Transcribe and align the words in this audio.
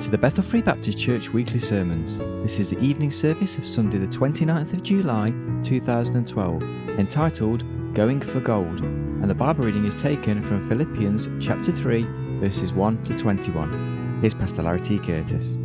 to 0.00 0.10
the 0.10 0.16
Bethel 0.16 0.42
Free 0.42 0.62
Baptist 0.62 0.96
Church 0.96 1.28
weekly 1.28 1.58
sermons. 1.58 2.16
This 2.42 2.58
is 2.58 2.70
the 2.70 2.78
evening 2.78 3.10
service 3.10 3.58
of 3.58 3.66
Sunday, 3.66 3.98
the 3.98 4.06
29th 4.06 4.72
of 4.72 4.82
July 4.82 5.30
2012, 5.62 6.62
entitled 6.98 7.94
Going 7.94 8.22
for 8.22 8.40
Gold, 8.40 8.80
and 8.80 9.28
the 9.28 9.34
Bible 9.34 9.66
reading 9.66 9.84
is 9.84 9.94
taken 9.94 10.40
from 10.40 10.66
Philippians 10.66 11.28
chapter 11.38 11.70
3, 11.70 12.04
verses 12.40 12.72
1 12.72 13.04
to 13.04 13.14
21. 13.14 14.20
Here's 14.22 14.32
Pastor 14.32 14.62
Larry 14.62 14.80
T. 14.80 14.98
Curtis. 14.98 15.58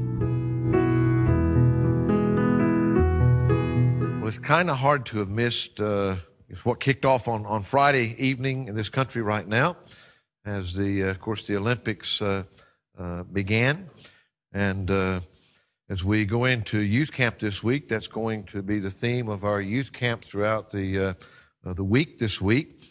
Well, 4.20 4.28
it's 4.28 4.38
kind 4.38 4.70
of 4.70 4.80
hard 4.80 5.06
to 5.06 5.20
have 5.20 5.30
missed 5.30 5.80
uh, 5.80 6.18
what 6.66 6.82
kicked 6.82 7.06
off 7.06 7.30
on, 7.30 7.46
on 7.46 7.62
Friday 7.62 8.18
evening 8.20 8.68
in 8.68 8.76
this 8.76 8.90
country 8.90 9.22
right 9.22 9.48
now, 9.48 9.78
as 10.46 10.74
the, 10.74 11.06
uh, 11.06 11.08
of 11.08 11.22
course, 11.22 11.48
the 11.48 11.56
Olympics 11.56 12.22
uh, 12.22 12.44
uh 13.00 13.24
began. 13.24 13.90
And 14.56 14.90
uh, 14.90 15.20
as 15.90 16.04
we 16.04 16.26
go 16.26 16.46
into 16.46 16.80
youth 16.80 17.12
camp 17.12 17.38
this 17.38 17.62
week, 17.62 17.88
that's 17.88 18.08
going 18.08 18.46
to 18.46 18.64
be 18.64 18.80
the 18.80 18.90
theme 18.90 19.30
of 19.30 19.44
our 19.44 19.62
youth 19.62 19.94
camp 19.94 20.26
throughout 20.26 20.72
the, 20.72 21.00
uh, 21.00 21.14
the 21.64 21.84
week 21.84 22.18
this 22.18 22.42
week. 22.42 22.82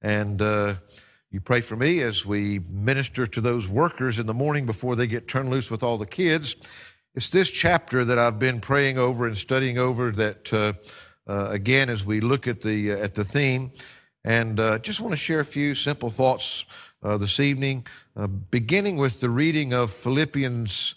And 0.00 0.40
you 0.40 1.40
pray 1.42 1.60
for 1.60 1.74
me 1.74 2.00
as 2.02 2.24
we 2.24 2.60
minister 2.70 3.26
to 3.26 3.40
those 3.40 3.66
workers 3.66 4.20
in 4.20 4.26
the 4.26 4.34
morning 4.34 4.66
before 4.66 4.94
they 4.94 5.08
get 5.08 5.26
turned 5.26 5.50
loose 5.50 5.70
with 5.70 5.82
all 5.82 5.98
the 5.98 6.06
kids 6.06 6.54
it's 7.16 7.30
this 7.30 7.50
chapter 7.50 8.04
that 8.04 8.18
I've 8.18 8.38
been 8.38 8.60
praying 8.60 8.98
over 8.98 9.26
and 9.26 9.38
studying 9.38 9.78
over 9.78 10.10
that, 10.10 10.52
uh, 10.52 10.74
uh, 11.26 11.48
again, 11.48 11.88
as 11.88 12.04
we 12.04 12.20
look 12.20 12.46
at 12.46 12.60
the, 12.60 12.92
uh, 12.92 12.98
at 12.98 13.14
the 13.14 13.24
theme, 13.24 13.72
and 14.22 14.60
uh, 14.60 14.78
just 14.80 15.00
want 15.00 15.12
to 15.12 15.16
share 15.16 15.40
a 15.40 15.44
few 15.44 15.74
simple 15.74 16.10
thoughts 16.10 16.66
uh, 17.02 17.16
this 17.16 17.40
evening, 17.40 17.86
uh, 18.16 18.26
beginning 18.26 18.98
with 18.98 19.20
the 19.20 19.30
reading 19.30 19.72
of 19.72 19.90
Philippians 19.90 20.94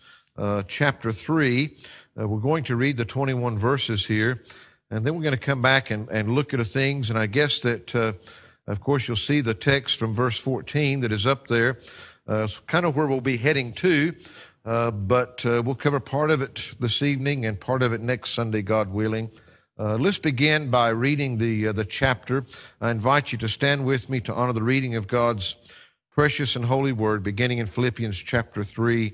chapter 0.67 1.11
3. 1.11 1.75
we're 2.15 2.39
going 2.39 2.63
to 2.65 2.75
read 2.75 2.97
the 2.97 3.05
21 3.05 3.57
verses 3.57 4.05
here, 4.05 4.41
and 4.89 5.05
then 5.05 5.15
we're 5.15 5.23
going 5.23 5.35
to 5.35 5.37
come 5.37 5.61
back 5.61 5.91
and, 5.91 6.09
and 6.09 6.35
look 6.35 6.53
at 6.53 6.65
things, 6.67 7.09
and 7.09 7.17
I 7.17 7.25
guess 7.25 7.59
that, 7.61 7.95
of 7.95 8.79
course, 8.79 9.07
you'll 9.07 9.17
see 9.17 9.41
the 9.41 9.53
text 9.53 9.99
from 9.99 10.13
verse 10.13 10.39
14 10.39 11.01
that 11.01 11.11
is 11.11 11.27
up 11.27 11.47
there. 11.47 11.77
it's 12.27 12.59
kind 12.61 12.85
of 12.85 12.95
where 12.95 13.07
we'll 13.07 13.21
be 13.21 13.37
heading 13.37 13.73
to. 13.73 14.15
Uh, 14.65 14.91
but 14.91 15.45
uh, 15.45 15.63
we'll 15.65 15.75
cover 15.75 15.99
part 15.99 16.29
of 16.29 16.41
it 16.41 16.75
this 16.79 17.01
evening 17.01 17.45
and 17.45 17.59
part 17.59 17.81
of 17.81 17.93
it 17.93 18.01
next 18.01 18.31
Sunday, 18.31 18.61
God 18.61 18.91
willing. 18.91 19.31
Uh, 19.79 19.95
let's 19.95 20.19
begin 20.19 20.69
by 20.69 20.89
reading 20.89 21.37
the, 21.37 21.69
uh, 21.69 21.71
the 21.71 21.85
chapter. 21.85 22.45
I 22.81 22.91
invite 22.91 23.31
you 23.31 23.37
to 23.39 23.47
stand 23.47 23.85
with 23.85 24.09
me 24.09 24.19
to 24.21 24.33
honor 24.33 24.53
the 24.53 24.61
reading 24.61 24.95
of 24.95 25.07
God's 25.07 25.55
precious 26.11 26.55
and 26.55 26.65
holy 26.65 26.91
word, 26.91 27.23
beginning 27.23 27.59
in 27.59 27.65
Philippians 27.65 28.17
chapter 28.17 28.63
3 28.63 29.13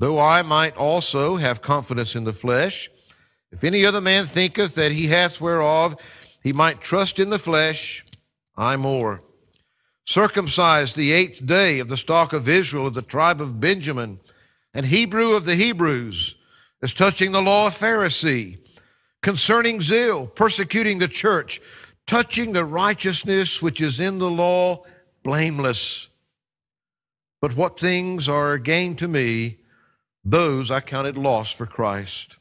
Though 0.00 0.18
I 0.18 0.40
might 0.40 0.78
also 0.78 1.36
have 1.36 1.60
confidence 1.60 2.16
in 2.16 2.24
the 2.24 2.32
flesh, 2.32 2.88
if 3.52 3.62
any 3.62 3.84
other 3.84 4.00
man 4.00 4.24
thinketh 4.24 4.74
that 4.76 4.92
he 4.92 5.08
hath 5.08 5.42
whereof 5.42 5.94
he 6.42 6.54
might 6.54 6.80
trust 6.80 7.18
in 7.18 7.28
the 7.28 7.38
flesh, 7.38 8.02
I 8.56 8.76
more 8.76 9.22
circumcised 10.06 10.96
the 10.96 11.12
eighth 11.12 11.44
day 11.44 11.80
of 11.80 11.88
the 11.88 11.98
stock 11.98 12.32
of 12.32 12.48
Israel 12.48 12.86
of 12.86 12.94
the 12.94 13.02
tribe 13.02 13.42
of 13.42 13.60
Benjamin, 13.60 14.20
and 14.72 14.86
Hebrew 14.86 15.34
of 15.34 15.44
the 15.44 15.54
Hebrews, 15.54 16.34
as 16.82 16.94
touching 16.94 17.32
the 17.32 17.42
law 17.42 17.66
of 17.66 17.78
Pharisee, 17.78 18.58
concerning 19.22 19.82
zeal, 19.82 20.26
persecuting 20.26 20.98
the 20.98 21.08
church, 21.08 21.60
touching 22.06 22.54
the 22.54 22.64
righteousness 22.64 23.60
which 23.60 23.82
is 23.82 24.00
in 24.00 24.18
the 24.18 24.30
law, 24.30 24.82
blameless. 25.22 26.08
But 27.42 27.54
what 27.54 27.78
things 27.78 28.30
are 28.30 28.56
gain 28.56 28.96
to 28.96 29.06
me, 29.06 29.59
those 30.24 30.70
I 30.70 30.80
counted 30.80 31.16
loss 31.16 31.52
for 31.52 31.66
Christ. 31.66 32.36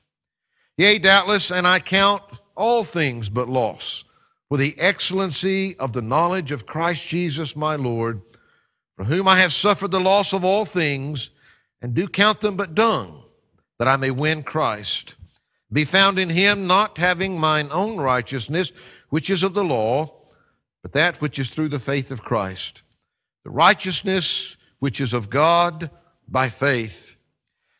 Yea, 0.78 1.00
doubtless, 1.00 1.52
and 1.52 1.68
I 1.68 1.80
count 1.80 2.24
all 2.56 2.84
things 2.84 3.30
but 3.30 3.50
loss 3.50 4.04
for 4.50 4.58
the 4.58 4.76
excellency 4.80 5.78
of 5.78 5.94
the 5.94 6.02
knowledge 6.02 6.52
of 6.52 6.66
Christ 6.66 7.08
Jesus 7.08 7.56
my 7.56 7.76
Lord, 7.76 8.22
for 8.98 9.06
whom 9.06 9.28
I 9.28 9.38
have 9.40 9.54
suffered 9.54 9.92
the 9.92 10.00
loss 10.00 10.34
of 10.34 10.44
all 10.44 10.66
things, 10.66 11.30
and 11.82 11.94
do 11.94 12.08
count 12.08 12.42
them 12.42 12.58
but 12.58 12.76
dung, 12.76 13.24
that 13.78 13.88
I 13.88 13.96
may 13.96 14.12
win 14.12 14.44
Christ, 14.44 15.16
be 15.72 15.86
found 15.86 16.18
in 16.18 16.30
him, 16.30 16.66
not 16.66 16.98
having 16.98 17.40
mine 17.40 17.70
own 17.72 17.98
righteousness, 17.98 18.72
which 19.10 19.30
is 19.30 19.44
of 19.44 19.54
the 19.54 19.64
law, 19.64 20.16
but 20.82 20.94
that 20.94 21.22
which 21.22 21.38
is 21.38 21.52
through 21.52 21.70
the 21.70 21.80
faith 21.80 22.10
of 22.10 22.24
Christ, 22.24 22.82
the 23.44 23.52
righteousness 23.52 24.58
which 24.80 25.00
is 25.00 25.14
of 25.14 25.30
God 25.30 25.92
by 26.28 26.50
faith, 26.50 27.09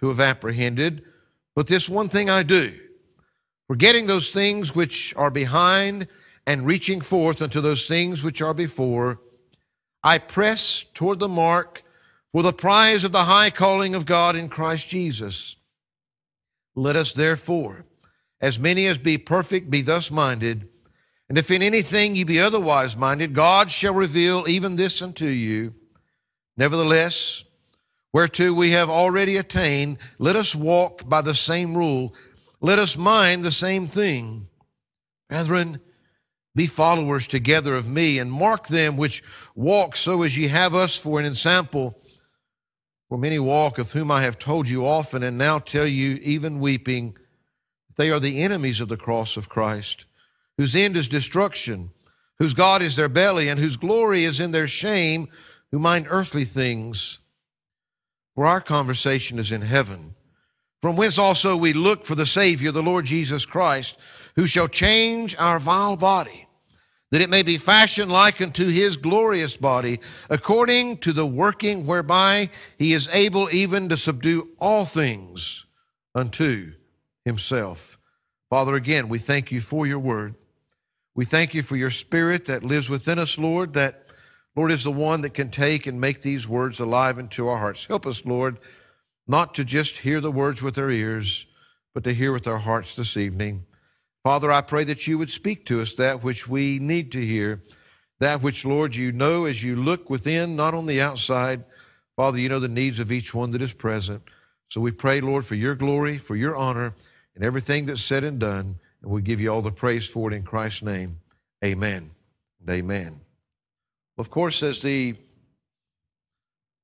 to 0.00 0.08
have 0.08 0.20
apprehended, 0.20 1.04
but 1.54 1.66
this 1.66 1.88
one 1.88 2.08
thing 2.08 2.28
I 2.28 2.42
do 2.42 2.78
forgetting 3.68 4.08
those 4.08 4.32
things 4.32 4.74
which 4.74 5.14
are 5.14 5.30
behind 5.30 6.08
and 6.44 6.66
reaching 6.66 7.00
forth 7.00 7.40
unto 7.40 7.60
those 7.60 7.86
things 7.86 8.20
which 8.20 8.42
are 8.42 8.52
before, 8.52 9.20
I 10.02 10.18
press 10.18 10.84
toward 10.92 11.20
the 11.20 11.28
mark 11.28 11.84
for 12.32 12.42
the 12.42 12.52
prize 12.52 13.04
of 13.04 13.12
the 13.12 13.24
high 13.24 13.50
calling 13.50 13.94
of 13.94 14.06
God 14.06 14.34
in 14.34 14.48
Christ 14.48 14.88
Jesus. 14.88 15.56
Let 16.74 16.96
us 16.96 17.12
therefore, 17.12 17.84
as 18.40 18.58
many 18.58 18.88
as 18.88 18.98
be 18.98 19.18
perfect, 19.18 19.70
be 19.70 19.82
thus 19.82 20.10
minded. 20.10 20.68
And 21.28 21.38
if 21.38 21.48
in 21.50 21.62
anything 21.62 22.16
you 22.16 22.24
be 22.24 22.40
otherwise 22.40 22.96
minded, 22.96 23.34
God 23.34 23.70
shall 23.70 23.94
reveal 23.94 24.48
even 24.48 24.74
this 24.74 25.00
unto 25.00 25.26
you. 25.26 25.74
Nevertheless, 26.56 27.44
whereto 28.12 28.52
we 28.52 28.70
have 28.70 28.90
already 28.90 29.36
attained, 29.36 29.98
let 30.18 30.36
us 30.36 30.54
walk 30.54 31.08
by 31.08 31.22
the 31.22 31.34
same 31.34 31.76
rule 31.76 32.14
let 32.60 32.78
us 32.78 32.96
mind 32.96 33.42
the 33.42 33.50
same 33.50 33.86
thing. 33.86 34.48
Brethren, 35.28 35.80
be 36.54 36.66
followers 36.66 37.26
together 37.26 37.74
of 37.74 37.88
me, 37.88 38.18
and 38.18 38.30
mark 38.30 38.68
them 38.68 38.96
which 38.96 39.22
walk 39.54 39.96
so 39.96 40.22
as 40.22 40.36
ye 40.36 40.48
have 40.48 40.74
us 40.74 40.98
for 40.98 41.18
an 41.18 41.26
ensample. 41.26 41.98
For 43.08 43.16
many 43.16 43.38
walk, 43.38 43.78
of 43.78 43.92
whom 43.92 44.10
I 44.10 44.22
have 44.22 44.38
told 44.38 44.68
you 44.68 44.84
often, 44.84 45.22
and 45.22 45.38
now 45.38 45.58
tell 45.58 45.86
you, 45.86 46.16
even 46.22 46.60
weeping, 46.60 47.16
they 47.96 48.10
are 48.10 48.20
the 48.20 48.42
enemies 48.42 48.80
of 48.80 48.88
the 48.88 48.96
cross 48.96 49.36
of 49.36 49.48
Christ, 49.48 50.04
whose 50.58 50.76
end 50.76 50.96
is 50.96 51.08
destruction, 51.08 51.90
whose 52.38 52.54
God 52.54 52.82
is 52.82 52.96
their 52.96 53.08
belly, 53.08 53.48
and 53.48 53.58
whose 53.58 53.76
glory 53.76 54.24
is 54.24 54.38
in 54.38 54.50
their 54.50 54.66
shame, 54.66 55.28
who 55.70 55.78
mind 55.78 56.06
earthly 56.10 56.44
things. 56.44 57.19
For 58.40 58.46
our 58.46 58.62
conversation 58.62 59.38
is 59.38 59.52
in 59.52 59.60
heaven 59.60 60.14
from 60.80 60.96
whence 60.96 61.18
also 61.18 61.58
we 61.58 61.74
look 61.74 62.06
for 62.06 62.14
the 62.14 62.24
Savior, 62.24 62.72
the 62.72 62.82
Lord 62.82 63.04
Jesus 63.04 63.44
Christ, 63.44 63.98
who 64.34 64.46
shall 64.46 64.66
change 64.66 65.36
our 65.38 65.58
vile 65.58 65.94
body, 65.94 66.48
that 67.10 67.20
it 67.20 67.28
may 67.28 67.42
be 67.42 67.58
fashioned 67.58 68.10
like 68.10 68.40
unto 68.40 68.68
his 68.68 68.96
glorious 68.96 69.58
body, 69.58 70.00
according 70.30 70.96
to 71.00 71.12
the 71.12 71.26
working 71.26 71.84
whereby 71.84 72.48
he 72.78 72.94
is 72.94 73.10
able 73.12 73.50
even 73.50 73.90
to 73.90 73.96
subdue 73.98 74.48
all 74.58 74.86
things 74.86 75.66
unto 76.14 76.72
himself. 77.26 77.98
Father, 78.48 78.74
again, 78.74 79.10
we 79.10 79.18
thank 79.18 79.52
you 79.52 79.60
for 79.60 79.86
your 79.86 79.98
word. 79.98 80.34
We 81.14 81.26
thank 81.26 81.52
you 81.52 81.60
for 81.60 81.76
your 81.76 81.90
spirit 81.90 82.46
that 82.46 82.64
lives 82.64 82.88
within 82.88 83.18
us, 83.18 83.36
Lord, 83.36 83.74
that, 83.74 84.06
Lord, 84.56 84.72
is 84.72 84.84
the 84.84 84.90
one 84.90 85.20
that 85.20 85.34
can 85.34 85.50
take 85.50 85.86
and 85.86 86.00
make 86.00 86.22
these 86.22 86.48
words 86.48 86.80
alive 86.80 87.18
into 87.18 87.48
our 87.48 87.58
hearts. 87.58 87.86
Help 87.86 88.06
us, 88.06 88.24
Lord 88.24 88.58
not 89.30 89.54
to 89.54 89.64
just 89.64 89.98
hear 89.98 90.20
the 90.20 90.32
words 90.32 90.60
with 90.60 90.76
our 90.76 90.90
ears, 90.90 91.46
but 91.94 92.02
to 92.02 92.12
hear 92.12 92.32
with 92.32 92.48
our 92.48 92.58
hearts 92.58 92.96
this 92.96 93.16
evening. 93.16 93.64
Father, 94.24 94.50
I 94.50 94.60
pray 94.60 94.82
that 94.82 95.06
you 95.06 95.18
would 95.18 95.30
speak 95.30 95.64
to 95.66 95.80
us 95.80 95.94
that 95.94 96.24
which 96.24 96.48
we 96.48 96.80
need 96.80 97.12
to 97.12 97.24
hear, 97.24 97.62
that 98.18 98.42
which, 98.42 98.64
Lord, 98.64 98.96
you 98.96 99.12
know 99.12 99.44
as 99.44 99.62
you 99.62 99.76
look 99.76 100.10
within, 100.10 100.56
not 100.56 100.74
on 100.74 100.86
the 100.86 101.00
outside. 101.00 101.62
Father, 102.16 102.40
you 102.40 102.48
know 102.48 102.58
the 102.58 102.66
needs 102.66 102.98
of 102.98 103.12
each 103.12 103.32
one 103.32 103.52
that 103.52 103.62
is 103.62 103.72
present. 103.72 104.22
So 104.68 104.80
we 104.80 104.90
pray, 104.90 105.20
Lord, 105.20 105.46
for 105.46 105.54
your 105.54 105.76
glory, 105.76 106.18
for 106.18 106.34
your 106.34 106.56
honor, 106.56 106.94
and 107.36 107.44
everything 107.44 107.86
that's 107.86 108.02
said 108.02 108.24
and 108.24 108.40
done. 108.40 108.80
And 109.00 109.12
we 109.12 109.22
give 109.22 109.40
you 109.40 109.52
all 109.52 109.62
the 109.62 109.70
praise 109.70 110.08
for 110.08 110.32
it 110.32 110.34
in 110.34 110.42
Christ's 110.42 110.82
name. 110.82 111.20
Amen 111.64 112.10
and 112.60 112.68
amen. 112.68 113.20
Of 114.20 114.28
course, 114.28 114.62
as 114.62 114.82
the 114.82 115.14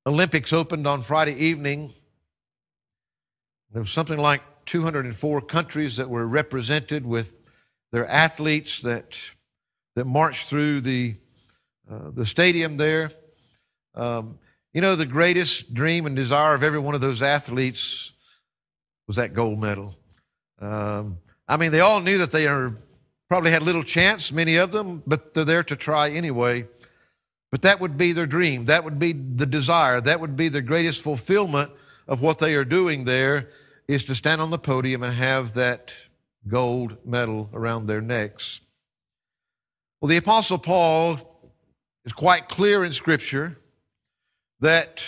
Olympics 0.07 0.55
opened 0.55 0.87
on 0.87 1.03
Friday 1.03 1.35
evening, 1.35 1.93
there 3.71 3.83
was 3.83 3.91
something 3.91 4.17
like 4.17 4.41
204 4.65 5.43
countries 5.43 5.99
that 5.99 6.09
were 6.09 6.27
represented 6.27 7.05
with 7.05 7.35
their 7.93 8.09
athletes 8.09 8.81
that, 8.81 9.21
that 9.97 10.07
marched 10.07 10.49
through 10.49 10.81
the, 10.81 11.17
uh, 11.91 12.11
the 12.11 12.25
stadium 12.25 12.79
there. 12.79 13.11
Um, 13.95 14.39
you 14.73 14.81
know, 14.81 14.97
the 14.97 15.05
greatest 15.05 15.75
dream 15.75 16.07
and 16.07 16.17
desire 16.17 16.55
of 16.55 16.63
every 16.63 16.79
one 16.79 16.95
of 16.95 17.03
those 17.03 17.21
athletes 17.21 18.15
was 19.07 19.17
that 19.17 19.35
gold 19.35 19.61
medal. 19.61 19.95
Um, 20.59 21.19
I 21.47 21.59
mean, 21.59 21.71
they 21.71 21.81
all 21.81 22.01
knew 22.01 22.17
that 22.17 22.31
they 22.31 22.47
are, 22.47 22.75
probably 23.29 23.51
had 23.51 23.63
little 23.63 23.83
chance, 23.83 24.33
many 24.33 24.57
of 24.57 24.71
them, 24.71 25.03
but 25.07 25.35
they're 25.35 25.45
there 25.45 25.65
to 25.65 25.77
try 25.77 26.09
anyway. 26.09 26.67
But 27.51 27.63
that 27.63 27.81
would 27.81 27.97
be 27.97 28.13
their 28.13 28.27
dream. 28.27 28.65
That 28.65 28.85
would 28.85 28.99
be 28.99 29.13
the 29.13 29.47
desire. 29.47 30.01
That 30.01 30.21
would 30.21 30.37
be 30.37 30.49
the 30.49 30.63
greatest 30.63 31.03
fulfillment 31.03 31.71
of 32.09 32.21
what 32.21 32.39
they 32.39 32.55
are 32.55 32.65
doing 32.65 33.05
there 33.05 33.49
is 33.89 34.05
to 34.05 34.15
stand 34.15 34.41
on 34.41 34.51
the 34.51 34.59
podium 34.59 35.03
and 35.03 35.15
have 35.15 35.55
that 35.55 35.93
gold 36.49 36.97
medal 37.05 37.49
around 37.53 37.87
their 37.87 38.01
necks. 38.01 38.61
Well, 40.01 40.09
the 40.09 40.17
Apostle 40.17 40.59
Paul 40.59 41.19
is 42.05 42.13
quite 42.13 42.49
clear 42.49 42.85
in 42.85 42.93
Scripture 42.93 43.59
that 44.61 45.03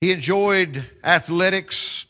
he 0.00 0.12
enjoyed 0.12 0.86
athletics 1.04 2.06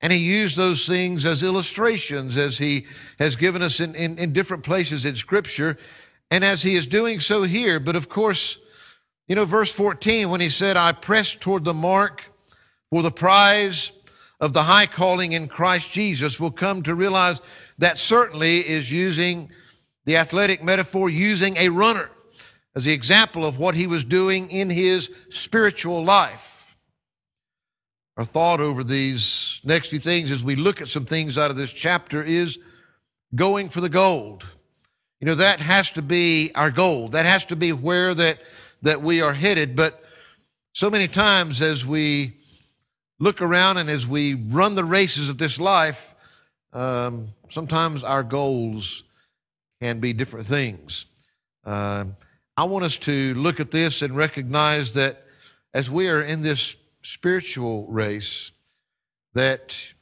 and 0.00 0.12
he 0.12 0.18
used 0.18 0.56
those 0.56 0.86
things 0.86 1.24
as 1.24 1.42
illustrations 1.42 2.36
as 2.36 2.58
he 2.58 2.86
has 3.18 3.36
given 3.36 3.62
us 3.62 3.80
in, 3.80 3.94
in, 3.94 4.18
in, 4.18 4.32
different 4.32 4.62
places 4.62 5.04
in 5.06 5.16
Scripture 5.16 5.78
and 6.30 6.44
as 6.44 6.62
he 6.62 6.74
is 6.74 6.86
doing 6.86 7.20
so 7.20 7.44
here. 7.44 7.80
But 7.80 7.96
of 7.96 8.08
course, 8.08 8.58
you 9.28 9.34
know, 9.34 9.44
verse 9.44 9.72
14, 9.72 10.28
when 10.28 10.40
he 10.40 10.48
said, 10.48 10.76
I 10.76 10.92
press 10.92 11.34
toward 11.34 11.64
the 11.64 11.74
mark 11.74 12.30
for 12.90 13.02
the 13.02 13.10
prize 13.10 13.92
of 14.40 14.52
the 14.52 14.64
high 14.64 14.86
calling 14.86 15.32
in 15.32 15.48
Christ 15.48 15.90
Jesus 15.90 16.38
will 16.38 16.50
come 16.50 16.82
to 16.82 16.94
realize 16.94 17.40
that 17.78 17.98
certainly 17.98 18.60
is 18.60 18.90
using 18.90 19.50
the 20.04 20.16
athletic 20.16 20.62
metaphor, 20.62 21.08
using 21.08 21.56
a 21.56 21.70
runner 21.70 22.10
as 22.76 22.84
the 22.84 22.92
example 22.92 23.44
of 23.44 23.58
what 23.58 23.74
he 23.74 23.86
was 23.86 24.04
doing 24.04 24.50
in 24.50 24.68
his 24.68 25.10
spiritual 25.30 26.04
life. 26.04 26.76
Our 28.16 28.24
thought 28.24 28.60
over 28.60 28.84
these 28.84 29.60
next 29.64 29.88
few 29.88 29.98
things 29.98 30.30
as 30.30 30.44
we 30.44 30.56
look 30.56 30.80
at 30.80 30.88
some 30.88 31.04
things 31.04 31.38
out 31.38 31.50
of 31.50 31.56
this 31.56 31.72
chapter 31.72 32.22
is 32.22 32.58
going 33.34 33.68
for 33.68 33.80
the 33.80 33.88
gold. 33.88 34.46
You 35.20 35.26
know, 35.26 35.34
that 35.36 35.60
has 35.60 35.90
to 35.92 36.02
be 36.02 36.52
our 36.54 36.70
goal. 36.70 37.08
That 37.08 37.26
has 37.26 37.46
to 37.46 37.56
be 37.56 37.72
where 37.72 38.14
that, 38.14 38.40
that 38.84 39.02
we 39.02 39.20
are 39.20 39.32
headed. 39.32 39.74
But 39.74 40.02
so 40.72 40.88
many 40.90 41.08
times 41.08 41.60
as 41.60 41.84
we 41.84 42.34
look 43.18 43.42
around 43.42 43.78
and 43.78 43.90
as 43.90 44.06
we 44.06 44.34
run 44.34 44.74
the 44.74 44.84
races 44.84 45.28
of 45.28 45.38
this 45.38 45.58
life, 45.58 46.14
um, 46.72 47.28
sometimes 47.48 48.04
our 48.04 48.22
goals 48.22 49.02
can 49.80 50.00
be 50.00 50.12
different 50.12 50.46
things. 50.46 51.06
Uh, 51.64 52.04
I 52.56 52.64
want 52.64 52.84
us 52.84 52.98
to 52.98 53.34
look 53.34 53.58
at 53.58 53.70
this 53.70 54.02
and 54.02 54.16
recognize 54.16 54.92
that 54.92 55.24
as 55.72 55.90
we 55.90 56.08
are 56.08 56.20
in 56.20 56.42
this 56.42 56.76
spiritual 57.02 57.86
race, 57.86 58.52
that 59.32 59.94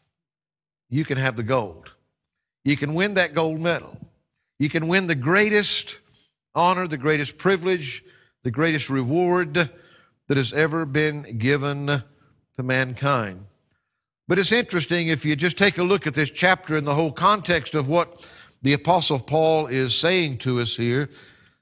you 0.91 1.05
can 1.05 1.19
have 1.19 1.37
the 1.37 1.43
gold. 1.43 1.95
You 2.65 2.77
can 2.77 2.95
win 2.95 3.15
that 3.15 3.33
gold 3.35 3.61
medal. 3.61 3.97
You 4.59 4.69
can 4.69 4.89
win 4.89 5.07
the 5.07 5.15
greatest 5.15 5.99
honor, 6.55 6.87
the 6.87 6.99
greatest 6.99 7.39
privilege, 7.39 8.05
the 8.43 8.51
greatest 8.51 8.91
reward 8.91 9.71
that 10.29 10.37
has 10.37 10.53
ever 10.53 10.85
been 10.85 11.39
given 11.39 11.87
to 11.87 12.63
mankind. 12.63 13.47
But 14.29 14.39
it's 14.39 14.53
interesting 14.53 15.09
if 15.09 15.25
you 15.25 15.37
just 15.37 15.59
take 15.59 15.79
a 15.79 15.83
look 15.83 16.07
at 16.07 16.15
this 16.15 16.31
chapter 16.31 16.77
in 16.77 16.85
the 16.85 16.95
whole 16.95 17.13
context 17.13 17.75
of 17.75 17.89
what 17.89 18.27
the 18.63 18.73
Apostle 18.73 19.19
Paul 19.19 19.67
is 19.67 19.95
saying 19.95 20.39
to 20.39 20.61
us 20.61 20.77
here. 20.77 21.11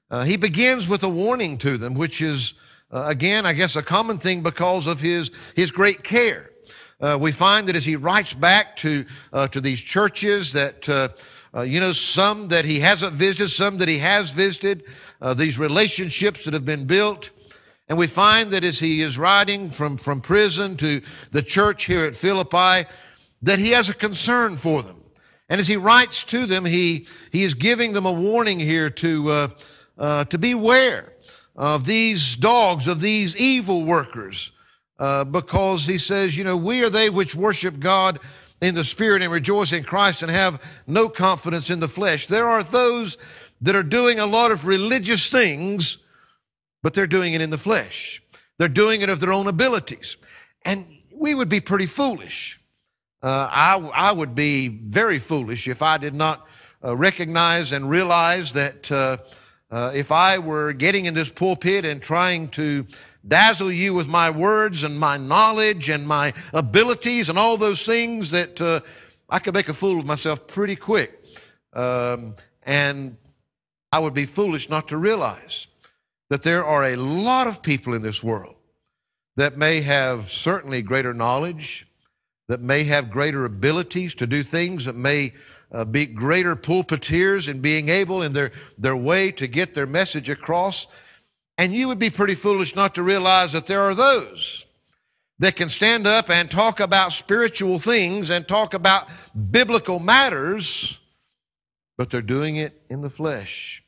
Uh, 0.09 0.23
he 0.23 0.37
begins 0.37 0.87
with 0.87 1.03
a 1.03 1.09
warning 1.09 1.57
to 1.59 1.77
them, 1.77 1.95
which 1.95 2.21
is, 2.21 2.53
uh, 2.91 3.03
again, 3.07 3.45
I 3.45 3.53
guess 3.53 3.75
a 3.75 3.81
common 3.81 4.19
thing 4.19 4.43
because 4.43 4.87
of 4.87 5.01
his, 5.01 5.31
his 5.55 5.71
great 5.71 6.03
care. 6.03 6.51
Uh, 6.99 7.17
we 7.19 7.31
find 7.31 7.67
that 7.67 7.75
as 7.75 7.85
he 7.85 7.95
writes 7.95 8.33
back 8.33 8.75
to, 8.77 9.05
uh, 9.33 9.47
to 9.47 9.59
these 9.59 9.81
churches 9.81 10.53
that, 10.53 10.87
uh, 10.87 11.09
uh, 11.55 11.61
you 11.61 11.79
know, 11.79 11.91
some 11.91 12.49
that 12.49 12.63
he 12.63 12.79
hasn't 12.79 13.13
visited, 13.13 13.49
some 13.49 13.79
that 13.79 13.87
he 13.87 13.97
has 13.97 14.31
visited, 14.31 14.83
these 15.35 15.59
relationships 15.59 16.45
that 16.45 16.53
have 16.53 16.65
been 16.65 16.85
built, 16.85 17.29
and 17.87 17.97
we 17.97 18.07
find 18.07 18.51
that 18.51 18.63
as 18.63 18.79
he 18.79 19.01
is 19.01 19.17
writing 19.17 19.69
from, 19.69 19.97
from 19.97 20.21
prison 20.21 20.77
to 20.77 21.01
the 21.31 21.43
church 21.43 21.85
here 21.85 22.05
at 22.05 22.15
Philippi, 22.15 22.87
that 23.41 23.59
he 23.59 23.69
has 23.71 23.89
a 23.89 23.93
concern 23.93 24.57
for 24.57 24.81
them. 24.81 25.03
And 25.49 25.59
as 25.59 25.67
he 25.67 25.75
writes 25.75 26.23
to 26.25 26.45
them, 26.45 26.63
he, 26.63 27.05
he 27.31 27.43
is 27.43 27.53
giving 27.53 27.91
them 27.91 28.05
a 28.05 28.11
warning 28.11 28.59
here 28.59 28.89
to, 28.89 29.29
uh, 29.29 29.47
uh, 29.97 30.23
to 30.25 30.37
beware 30.37 31.13
of 31.55 31.85
these 31.85 32.37
dogs, 32.37 32.87
of 32.87 33.01
these 33.01 33.35
evil 33.35 33.83
workers, 33.83 34.53
uh, 34.97 35.25
because 35.25 35.85
he 35.85 35.97
says, 35.97 36.37
you 36.37 36.43
know, 36.43 36.55
we 36.55 36.83
are 36.83 36.89
they 36.89 37.09
which 37.09 37.35
worship 37.35 37.79
God 37.79 38.19
in 38.61 38.75
the 38.75 38.83
spirit 38.83 39.21
and 39.21 39.33
rejoice 39.33 39.73
in 39.73 39.83
Christ 39.83 40.21
and 40.23 40.31
have 40.31 40.61
no 40.87 41.09
confidence 41.09 41.69
in 41.69 41.81
the 41.81 41.89
flesh. 41.89 42.27
There 42.27 42.47
are 42.47 42.63
those 42.63 43.17
that 43.61 43.75
are 43.75 43.83
doing 43.83 44.19
a 44.19 44.25
lot 44.25 44.51
of 44.51 44.65
religious 44.65 45.29
things 45.29 45.97
but 46.81 46.93
they're 46.93 47.07
doing 47.07 47.33
it 47.33 47.41
in 47.41 47.49
the 47.49 47.57
flesh. 47.57 48.21
They're 48.57 48.67
doing 48.67 49.01
it 49.01 49.09
of 49.09 49.19
their 49.19 49.31
own 49.31 49.47
abilities. 49.47 50.17
And 50.63 50.87
we 51.13 51.35
would 51.35 51.49
be 51.49 51.59
pretty 51.59 51.85
foolish. 51.85 52.59
Uh, 53.23 53.47
I, 53.51 53.77
I 53.93 54.11
would 54.11 54.33
be 54.33 54.67
very 54.67 55.19
foolish 55.19 55.67
if 55.67 55.81
I 55.81 55.97
did 55.97 56.15
not 56.15 56.47
uh, 56.83 56.95
recognize 56.95 57.71
and 57.71 57.89
realize 57.89 58.53
that 58.53 58.91
uh, 58.91 59.17
uh 59.69 59.91
if 59.93 60.11
I 60.11 60.39
were 60.39 60.73
getting 60.73 61.05
in 61.05 61.13
this 61.13 61.29
pulpit 61.29 61.85
and 61.85 62.01
trying 62.01 62.49
to 62.49 62.87
dazzle 63.27 63.71
you 63.71 63.93
with 63.93 64.07
my 64.07 64.31
words 64.31 64.83
and 64.83 64.99
my 64.99 65.17
knowledge 65.17 65.89
and 65.89 66.07
my 66.07 66.33
abilities 66.51 67.29
and 67.29 67.37
all 67.37 67.57
those 67.57 67.85
things 67.85 68.31
that 68.31 68.59
uh, 68.59 68.79
I 69.29 69.37
could 69.37 69.53
make 69.53 69.69
a 69.69 69.75
fool 69.75 69.99
of 69.99 70.05
myself 70.07 70.47
pretty 70.47 70.75
quick. 70.75 71.23
Um, 71.73 72.35
and 72.63 73.17
I 73.91 73.99
would 73.99 74.13
be 74.13 74.25
foolish 74.25 74.69
not 74.69 74.87
to 74.87 74.97
realize 74.97 75.67
that 76.29 76.43
there 76.43 76.63
are 76.63 76.85
a 76.85 76.95
lot 76.95 77.47
of 77.47 77.61
people 77.61 77.93
in 77.93 78.01
this 78.01 78.23
world 78.23 78.55
that 79.35 79.57
may 79.57 79.81
have 79.81 80.31
certainly 80.31 80.81
greater 80.81 81.13
knowledge, 81.13 81.87
that 82.47 82.61
may 82.61 82.83
have 82.85 83.11
greater 83.11 83.45
abilities 83.45 84.15
to 84.15 84.27
do 84.27 84.43
things, 84.43 84.85
that 84.85 84.95
may 84.95 85.33
uh, 85.71 85.85
be 85.85 86.05
greater 86.05 86.55
pulpiteers 86.55 87.47
in 87.47 87.59
being 87.59 87.89
able 87.89 88.21
in 88.21 88.33
their, 88.33 88.51
their 88.77 88.95
way 88.95 89.31
to 89.31 89.47
get 89.47 89.73
their 89.73 89.85
message 89.85 90.29
across. 90.29 90.87
And 91.57 91.73
you 91.73 91.87
would 91.87 91.99
be 91.99 92.09
pretty 92.09 92.35
foolish 92.35 92.75
not 92.75 92.95
to 92.95 93.03
realize 93.03 93.51
that 93.51 93.67
there 93.67 93.81
are 93.81 93.95
those 93.95 94.65
that 95.39 95.55
can 95.55 95.69
stand 95.69 96.05
up 96.05 96.29
and 96.29 96.51
talk 96.51 96.79
about 96.79 97.11
spiritual 97.11 97.79
things 97.79 98.29
and 98.29 98.47
talk 98.47 98.73
about 98.73 99.07
biblical 99.51 99.99
matters, 99.99 100.99
but 101.97 102.09
they're 102.09 102.21
doing 102.21 102.57
it 102.57 102.81
in 102.89 103.01
the 103.01 103.09
flesh. 103.09 103.80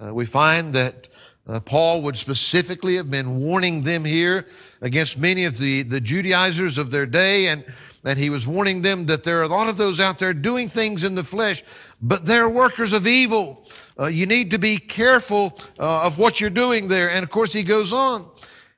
Uh, 0.00 0.14
we 0.14 0.24
find 0.24 0.74
that 0.74 1.08
uh, 1.48 1.60
Paul 1.60 2.02
would 2.02 2.16
specifically 2.16 2.96
have 2.96 3.10
been 3.10 3.40
warning 3.40 3.82
them 3.82 4.04
here 4.04 4.46
against 4.80 5.18
many 5.18 5.44
of 5.44 5.58
the, 5.58 5.82
the 5.82 6.00
Judaizers 6.00 6.78
of 6.78 6.90
their 6.90 7.06
day, 7.06 7.48
and 7.48 7.64
that 8.02 8.16
he 8.16 8.30
was 8.30 8.46
warning 8.46 8.82
them 8.82 9.06
that 9.06 9.24
there 9.24 9.40
are 9.40 9.44
a 9.44 9.48
lot 9.48 9.68
of 9.68 9.76
those 9.76 9.98
out 9.98 10.18
there 10.18 10.34
doing 10.34 10.68
things 10.68 11.04
in 11.04 11.14
the 11.14 11.24
flesh, 11.24 11.64
but 12.00 12.26
they're 12.26 12.48
workers 12.48 12.92
of 12.92 13.06
evil. 13.06 13.66
Uh, 13.98 14.06
you 14.06 14.26
need 14.26 14.50
to 14.52 14.58
be 14.58 14.78
careful 14.78 15.58
uh, 15.78 16.02
of 16.02 16.18
what 16.18 16.40
you're 16.40 16.50
doing 16.50 16.88
there. 16.88 17.10
And 17.10 17.24
of 17.24 17.30
course, 17.30 17.52
he 17.52 17.62
goes 17.64 17.92
on, 17.92 18.30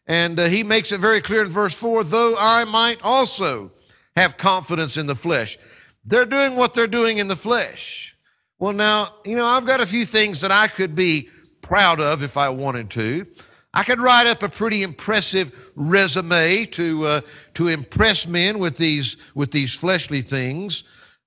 and 0.06 0.40
uh, 0.40 0.46
he 0.46 0.62
makes 0.62 0.92
it 0.92 1.00
very 1.00 1.20
clear 1.20 1.42
in 1.42 1.48
verse 1.48 1.74
4 1.74 2.04
though 2.04 2.36
I 2.38 2.64
might 2.64 3.02
also 3.02 3.72
have 4.16 4.36
confidence 4.36 4.96
in 4.96 5.06
the 5.06 5.14
flesh. 5.14 5.58
They're 6.04 6.24
doing 6.24 6.56
what 6.56 6.72
they're 6.72 6.86
doing 6.86 7.18
in 7.18 7.28
the 7.28 7.36
flesh. 7.36 8.09
Well, 8.60 8.74
now, 8.74 9.14
you 9.24 9.36
know, 9.36 9.46
I've 9.46 9.64
got 9.64 9.80
a 9.80 9.86
few 9.86 10.04
things 10.04 10.42
that 10.42 10.52
I 10.52 10.68
could 10.68 10.94
be 10.94 11.30
proud 11.62 11.98
of 11.98 12.22
if 12.22 12.36
I 12.36 12.50
wanted 12.50 12.90
to. 12.90 13.26
I 13.72 13.84
could 13.84 13.98
write 13.98 14.26
up 14.26 14.42
a 14.42 14.50
pretty 14.50 14.82
impressive 14.82 15.72
resume 15.74 16.66
to, 16.66 17.06
uh, 17.06 17.20
to 17.54 17.68
impress 17.68 18.28
men 18.28 18.58
with 18.58 18.76
these, 18.76 19.16
with 19.34 19.50
these 19.50 19.74
fleshly 19.74 20.20
things. 20.20 20.84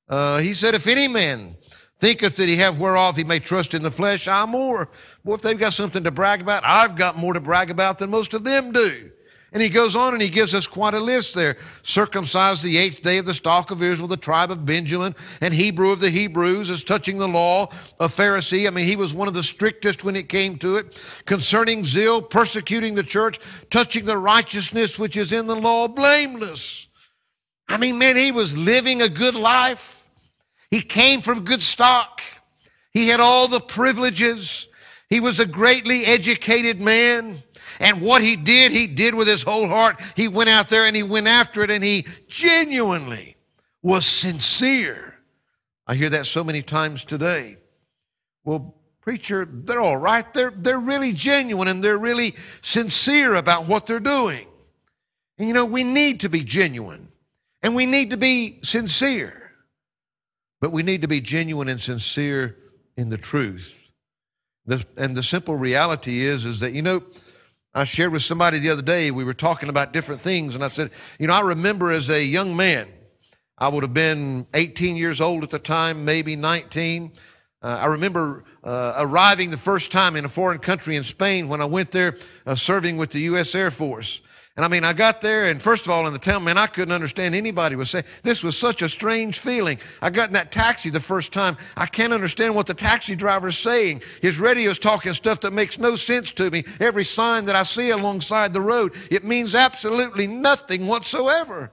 Uh, 0.07 0.37
he 0.37 0.53
said, 0.53 0.75
if 0.75 0.85
any 0.85 1.07
man 1.07 1.55
thinketh 1.99 2.35
that 2.35 2.47
he 2.47 2.57
have 2.57 2.79
whereof 2.79 3.15
he 3.15 3.23
may 3.23 3.39
trust 3.39 3.73
in 3.73 3.81
the 3.81 3.89
flesh, 3.89 4.27
I'm 4.27 4.51
more. 4.51 4.91
Well, 5.23 5.33
if 5.33 5.41
they've 5.41 5.57
got 5.57 5.73
something 5.73 6.03
to 6.03 6.11
brag 6.11 6.39
about, 6.39 6.63
I've 6.63 6.95
got 6.95 7.17
more 7.17 7.33
to 7.33 7.39
brag 7.39 7.71
about 7.71 7.97
than 7.97 8.11
most 8.11 8.35
of 8.35 8.43
them 8.43 8.71
do. 8.71 9.09
And 9.53 9.61
he 9.61 9.69
goes 9.69 9.95
on 9.95 10.13
and 10.13 10.21
he 10.21 10.29
gives 10.29 10.55
us 10.55 10.65
quite 10.65 10.95
a 10.95 10.99
list 10.99 11.35
there. 11.35 11.57
Circumcised 11.83 12.63
the 12.63 12.79
eighth 12.79 13.03
day 13.03 13.19
of 13.19 13.27
the 13.27 13.35
stock 13.35 13.69
of 13.69 13.83
Israel, 13.83 14.07
the 14.07 14.17
tribe 14.17 14.49
of 14.49 14.65
Benjamin, 14.65 15.15
and 15.41 15.53
Hebrew 15.53 15.91
of 15.91 15.99
the 15.99 16.09
Hebrews, 16.09 16.71
as 16.71 16.83
touching 16.83 17.19
the 17.19 17.27
law, 17.27 17.67
a 17.99 18.07
Pharisee. 18.07 18.65
I 18.65 18.71
mean, 18.71 18.87
he 18.87 18.95
was 18.95 19.13
one 19.13 19.27
of 19.27 19.35
the 19.35 19.43
strictest 19.43 20.03
when 20.03 20.15
it 20.15 20.27
came 20.27 20.57
to 20.57 20.77
it. 20.77 20.99
Concerning 21.25 21.85
zeal, 21.85 22.19
persecuting 22.19 22.95
the 22.95 23.03
church, 23.03 23.39
touching 23.69 24.05
the 24.05 24.17
righteousness 24.17 24.97
which 24.97 25.15
is 25.15 25.31
in 25.31 25.45
the 25.45 25.55
law, 25.55 25.87
blameless. 25.87 26.87
I 27.67 27.77
mean, 27.77 27.99
man, 27.99 28.17
he 28.17 28.31
was 28.31 28.57
living 28.57 29.03
a 29.03 29.09
good 29.09 29.35
life. 29.35 30.09
He 30.71 30.81
came 30.81 31.21
from 31.21 31.45
good 31.45 31.61
stock. 31.61 32.21
He 32.91 33.09
had 33.09 33.19
all 33.19 33.47
the 33.47 33.59
privileges. 33.59 34.67
He 35.09 35.19
was 35.19 35.39
a 35.39 35.45
greatly 35.45 36.05
educated 36.05 36.81
man. 36.81 37.42
And 37.83 37.99
what 37.99 38.21
he 38.21 38.37
did, 38.37 38.71
he 38.71 38.87
did 38.87 39.13
with 39.13 39.27
his 39.27 39.43
whole 39.43 39.67
heart. 39.67 40.01
He 40.15 40.29
went 40.29 40.47
out 40.47 40.69
there 40.69 40.85
and 40.85 40.95
he 40.95 41.03
went 41.03 41.27
after 41.27 41.61
it 41.63 41.69
and 41.69 41.83
he 41.83 42.07
genuinely 42.29 43.35
was 43.81 44.05
sincere. 44.05 45.19
I 45.85 45.95
hear 45.95 46.09
that 46.11 46.25
so 46.25 46.45
many 46.45 46.61
times 46.61 47.03
today. 47.03 47.57
Well, 48.45 48.75
preacher, 49.01 49.45
they're 49.51 49.81
all 49.81 49.97
right. 49.97 50.33
They're, 50.33 50.53
they're 50.55 50.79
really 50.79 51.11
genuine 51.11 51.67
and 51.67 51.83
they're 51.83 51.97
really 51.97 52.35
sincere 52.61 53.35
about 53.35 53.67
what 53.67 53.85
they're 53.85 53.99
doing. 53.99 54.47
And 55.37 55.49
you 55.49 55.53
know, 55.53 55.65
we 55.65 55.83
need 55.83 56.21
to 56.21 56.29
be 56.29 56.41
genuine 56.41 57.09
and 57.61 57.75
we 57.75 57.85
need 57.85 58.11
to 58.11 58.17
be 58.17 58.59
sincere, 58.63 59.51
but 60.61 60.71
we 60.71 60.83
need 60.83 61.01
to 61.01 61.09
be 61.09 61.19
genuine 61.19 61.67
and 61.67 61.81
sincere 61.81 62.55
in 62.95 63.09
the 63.09 63.17
truth. 63.17 63.83
The, 64.65 64.85
and 64.95 65.17
the 65.17 65.23
simple 65.23 65.57
reality 65.57 66.21
is, 66.21 66.45
is 66.45 66.61
that, 66.61 66.71
you 66.71 66.81
know, 66.81 67.03
I 67.75 67.85
shared 67.85 68.11
with 68.11 68.21
somebody 68.21 68.59
the 68.59 68.69
other 68.69 68.83
day, 68.83 69.09
we 69.09 69.23
were 69.23 69.33
talking 69.33 69.67
about 69.67 69.93
different 69.93 70.21
things, 70.21 70.53
and 70.53 70.63
I 70.63 70.67
said, 70.67 70.91
You 71.17 71.25
know, 71.25 71.33
I 71.33 71.41
remember 71.41 71.91
as 71.91 72.07
a 72.07 72.23
young 72.23 72.55
man, 72.55 72.87
I 73.57 73.67
would 73.67 73.81
have 73.81 73.95
been 73.95 74.45
18 74.53 74.95
years 74.95 75.19
old 75.19 75.43
at 75.43 75.49
the 75.49 75.57
time, 75.57 76.05
maybe 76.05 76.35
19. 76.35 77.11
Uh, 77.63 77.65
I 77.81 77.87
remember 77.87 78.43
uh, 78.63 78.93
arriving 78.97 79.49
the 79.49 79.57
first 79.57 79.91
time 79.91 80.15
in 80.15 80.23
a 80.23 80.29
foreign 80.29 80.59
country 80.59 80.95
in 80.95 81.03
Spain 81.03 81.47
when 81.47 81.61
I 81.61 81.65
went 81.65 81.91
there 81.91 82.15
uh, 82.45 82.53
serving 82.53 82.97
with 82.97 83.09
the 83.09 83.21
U.S. 83.21 83.55
Air 83.55 83.71
Force. 83.71 84.21
And 84.55 84.63
I 84.63 84.67
mean, 84.67 84.83
I 84.83 84.93
got 84.93 85.21
there, 85.21 85.45
and 85.45 85.59
first 85.59 85.85
of 85.85 85.91
all, 85.91 86.05
in 86.05 86.13
the 86.13 86.19
town, 86.19 86.43
man, 86.43 86.59
I 86.59 86.67
couldn't 86.67 86.93
understand 86.93 87.33
anybody 87.33 87.75
was 87.75 87.89
saying. 87.89 88.05
This 88.21 88.43
was 88.43 88.55
such 88.55 88.83
a 88.83 88.89
strange 88.89 89.39
feeling. 89.39 89.79
I 89.99 90.11
got 90.11 90.29
in 90.29 90.33
that 90.33 90.51
taxi 90.51 90.91
the 90.91 90.99
first 90.99 91.33
time. 91.33 91.57
I 91.75 91.87
can't 91.87 92.13
understand 92.13 92.53
what 92.53 92.67
the 92.67 92.75
taxi 92.75 93.15
driver's 93.15 93.57
saying. 93.57 94.03
His 94.21 94.37
radio's 94.37 94.77
talking 94.77 95.13
stuff 95.13 95.39
that 95.39 95.53
makes 95.53 95.79
no 95.79 95.95
sense 95.95 96.31
to 96.33 96.51
me. 96.51 96.65
Every 96.79 97.03
sign 97.03 97.45
that 97.45 97.55
I 97.55 97.63
see 97.63 97.89
alongside 97.89 98.53
the 98.53 98.61
road, 98.61 98.93
it 99.09 99.23
means 99.23 99.55
absolutely 99.55 100.27
nothing 100.27 100.85
whatsoever. 100.85 101.71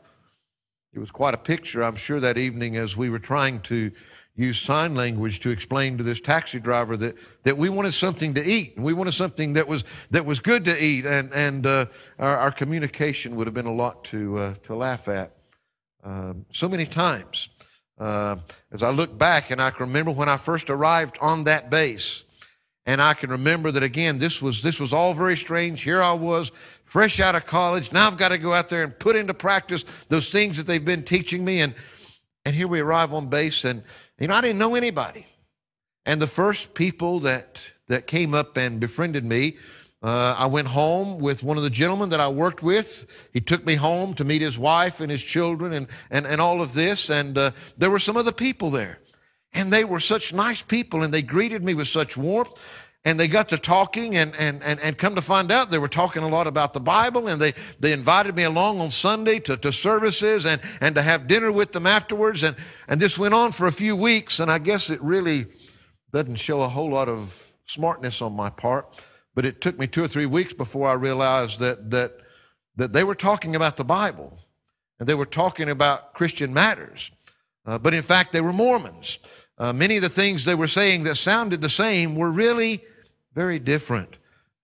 It 0.95 1.01
was 1.01 1.11
quite 1.11 1.35
a 1.35 1.39
picture, 1.39 1.85
I'm 1.85 1.97
sure, 1.97 2.19
that 2.19 2.39
evening 2.39 2.79
as 2.79 2.97
we 2.97 3.11
were 3.11 3.19
trying 3.19 3.61
to 3.63 3.93
use 4.41 4.59
sign 4.59 4.95
language 4.95 5.41
to 5.41 5.51
explain 5.51 5.99
to 5.99 6.03
this 6.03 6.21
taxi 6.21 6.59
driver 6.59 6.97
that, 6.97 7.17
that 7.43 7.59
we 7.59 7.69
wanted 7.69 7.93
something 7.93 8.35
to 8.35 8.43
eat 8.43 8.77
and 8.77 8.85
we 8.85 8.93
wanted 8.93 9.13
something 9.13 9.53
that 9.53 9.69
was, 9.69 9.85
that 10.11 10.25
was 10.25 10.41
good 10.41 10.65
to 10.65 10.83
eat. 10.83 11.05
And, 11.05 11.33
and 11.33 11.67
uh, 11.67 11.87
our, 12.19 12.37
our, 12.37 12.51
communication 12.51 13.37
would 13.37 13.47
have 13.47 13.55
been 13.55 13.67
a 13.67 13.75
lot 13.75 14.05
to, 14.07 14.39
uh, 14.39 14.55
to 14.65 14.75
laugh 14.75 15.09
at. 15.09 15.37
Um, 16.03 16.47
so 16.51 16.69
many 16.69 16.87
times, 16.87 17.51
uh, 17.99 18.37
as 18.73 18.83
I 18.83 18.91
look 18.91 19.19
back 19.19 19.51
and 19.51 19.61
I 19.61 19.71
can 19.71 19.87
remember 19.87 20.11
when 20.11 20.29
I 20.29 20.39
first 20.39 20.71
arrived 20.71 21.19
on 21.21 21.45
that 21.45 21.69
base, 21.69 22.25
and 22.87 23.03
I 23.03 23.13
can 23.13 23.29
remember 23.29 23.71
that 23.71 23.83
again, 23.83 24.19
this 24.19 24.41
was, 24.41 24.63
this 24.63 24.81
was 24.81 24.95
all 24.95 25.13
very 25.13 25.37
strange. 25.37 25.83
Here 25.83 26.03
I 26.03 26.15
was, 26.15 26.51
fresh 26.87 27.21
out 27.21 27.35
of 27.35 27.45
college. 27.47 27.93
Now 27.93 28.07
I've 28.07 28.17
got 28.17 28.31
to 28.31 28.39
go 28.39 28.55
out 28.55 28.71
there 28.71 28.83
and 28.83 28.99
put 28.99 29.17
into 29.17 29.35
practice 29.35 29.85
those 30.09 30.31
things 30.31 30.57
that 30.57 30.67
they've 30.67 30.85
been 30.85 31.05
teaching 31.05 31.45
me. 31.45 31.61
And, 31.61 31.75
and 32.45 32.55
here 32.55 32.67
we 32.67 32.81
arrive 32.81 33.13
on 33.13 33.29
base, 33.29 33.65
and 33.65 33.83
you 34.21 34.29
know, 34.29 34.35
I 34.35 34.41
didn't 34.43 34.59
know 34.59 34.75
anybody. 34.75 35.27
And 36.05 36.21
the 36.21 36.27
first 36.27 36.75
people 36.75 37.21
that, 37.21 37.63
that 37.89 38.07
came 38.07 38.35
up 38.35 38.57
and 38.57 38.79
befriended 38.79 39.25
me, 39.25 39.57
uh, 40.03 40.35
I 40.39 40.47
went 40.47 40.69
home 40.69 41.19
with 41.19 41.43
one 41.43 41.57
of 41.57 41.63
the 41.63 41.71
gentlemen 41.71 42.11
that 42.11 42.21
I 42.21 42.29
worked 42.29 42.63
with. 42.63 43.07
He 43.33 43.41
took 43.41 43.67
me 43.67 43.75
home 43.75 44.15
to 44.15 44.25
meet 44.25 44.41
his 44.41 44.57
wife 44.57 45.01
and 45.01 45.11
his 45.11 45.23
children 45.23 45.73
and, 45.73 45.89
and, 46.11 46.27
and 46.27 46.41
all 46.41 46.63
of 46.63 46.75
this. 46.75 47.11
And 47.11 47.37
uh, 47.37 47.51
there 47.77 47.91
were 47.91 47.99
some 47.99 48.17
other 48.17 48.33
people 48.33 48.71
there. 48.71 48.99
And 49.53 49.73
they 49.73 49.85
were 49.85 50.01
such 50.01 50.33
nice 50.33 50.63
people 50.63 51.03
and 51.03 51.13
they 51.13 51.23
greeted 51.23 51.65
me 51.65 51.75
with 51.75 51.89
such 51.89 52.17
warmth 52.17 52.53
and 53.05 53.19
they 53.19 53.29
got 53.29 53.49
to 53.49 53.59
talking 53.59 54.17
and, 54.17 54.35
and, 54.37 54.63
and, 54.63 54.79
and 54.81 54.99
come 54.99 55.15
to 55.15 55.23
find 55.23 55.51
out 55.51 55.71
they 55.71 55.79
were 55.79 55.89
talking 55.89 56.23
a 56.23 56.29
lot 56.29 56.47
about 56.47 56.75
the 56.75 56.81
bible 56.81 57.29
and 57.29 57.41
they, 57.41 57.55
they 57.79 57.93
invited 57.93 58.37
me 58.37 58.43
along 58.43 58.81
on 58.81 58.91
sunday 58.91 59.39
to, 59.39 59.57
to 59.57 59.73
services 59.73 60.47
and, 60.47 60.61
and 60.81 60.95
to 60.95 61.03
have 61.03 61.27
dinner 61.27 61.51
with 61.51 61.73
them 61.73 61.87
afterwards. 61.87 62.43
And, 62.43 62.57
and 62.89 63.01
this 63.01 63.19
went 63.19 63.35
on 63.35 63.53
for 63.53 63.67
a 63.67 63.73
few 63.73 63.97
weeks 63.97 64.41
and 64.41 64.51
i 64.51 64.59
guess 64.59 64.91
it 64.91 65.01
really 65.03 65.47
doesn't 66.13 66.37
show 66.37 66.61
a 66.63 66.69
whole 66.69 66.91
lot 66.91 67.09
of 67.09 67.55
smartness 67.67 68.21
on 68.21 68.35
my 68.35 68.51
part 68.51 69.03
but 69.35 69.45
it 69.45 69.61
took 69.61 69.79
me 69.79 69.87
two 69.87 70.05
or 70.05 70.09
three 70.09 70.27
weeks 70.27 70.53
before 70.53 70.89
i 70.89 70.93
realized 70.93 71.59
that, 71.61 71.91
that, 71.91 72.13
that 72.77 72.93
they 72.93 73.05
were 73.05 73.15
talking 73.15 73.57
about 73.57 73.77
the 73.77 73.85
bible 73.85 74.37
and 74.99 75.09
they 75.09 75.15
were 75.15 75.27
talking 75.27 75.71
about 75.71 76.13
christian 76.13 76.53
matters. 76.53 77.11
Uh, 77.67 77.79
but 77.79 77.95
in 77.95 78.03
fact 78.03 78.33
they 78.33 78.41
were 78.41 78.53
mormons. 78.53 79.19
Uh, 79.59 79.75
many 79.75 79.97
of 79.97 80.03
the 80.03 80.09
things 80.09 80.45
they 80.45 80.55
were 80.55 80.67
saying 80.67 81.03
that 81.05 81.17
sounded 81.17 81.61
the 81.61 81.69
same 81.69 82.17
were 82.17 82.31
really 82.31 82.83
very 83.35 83.59
different. 83.59 84.17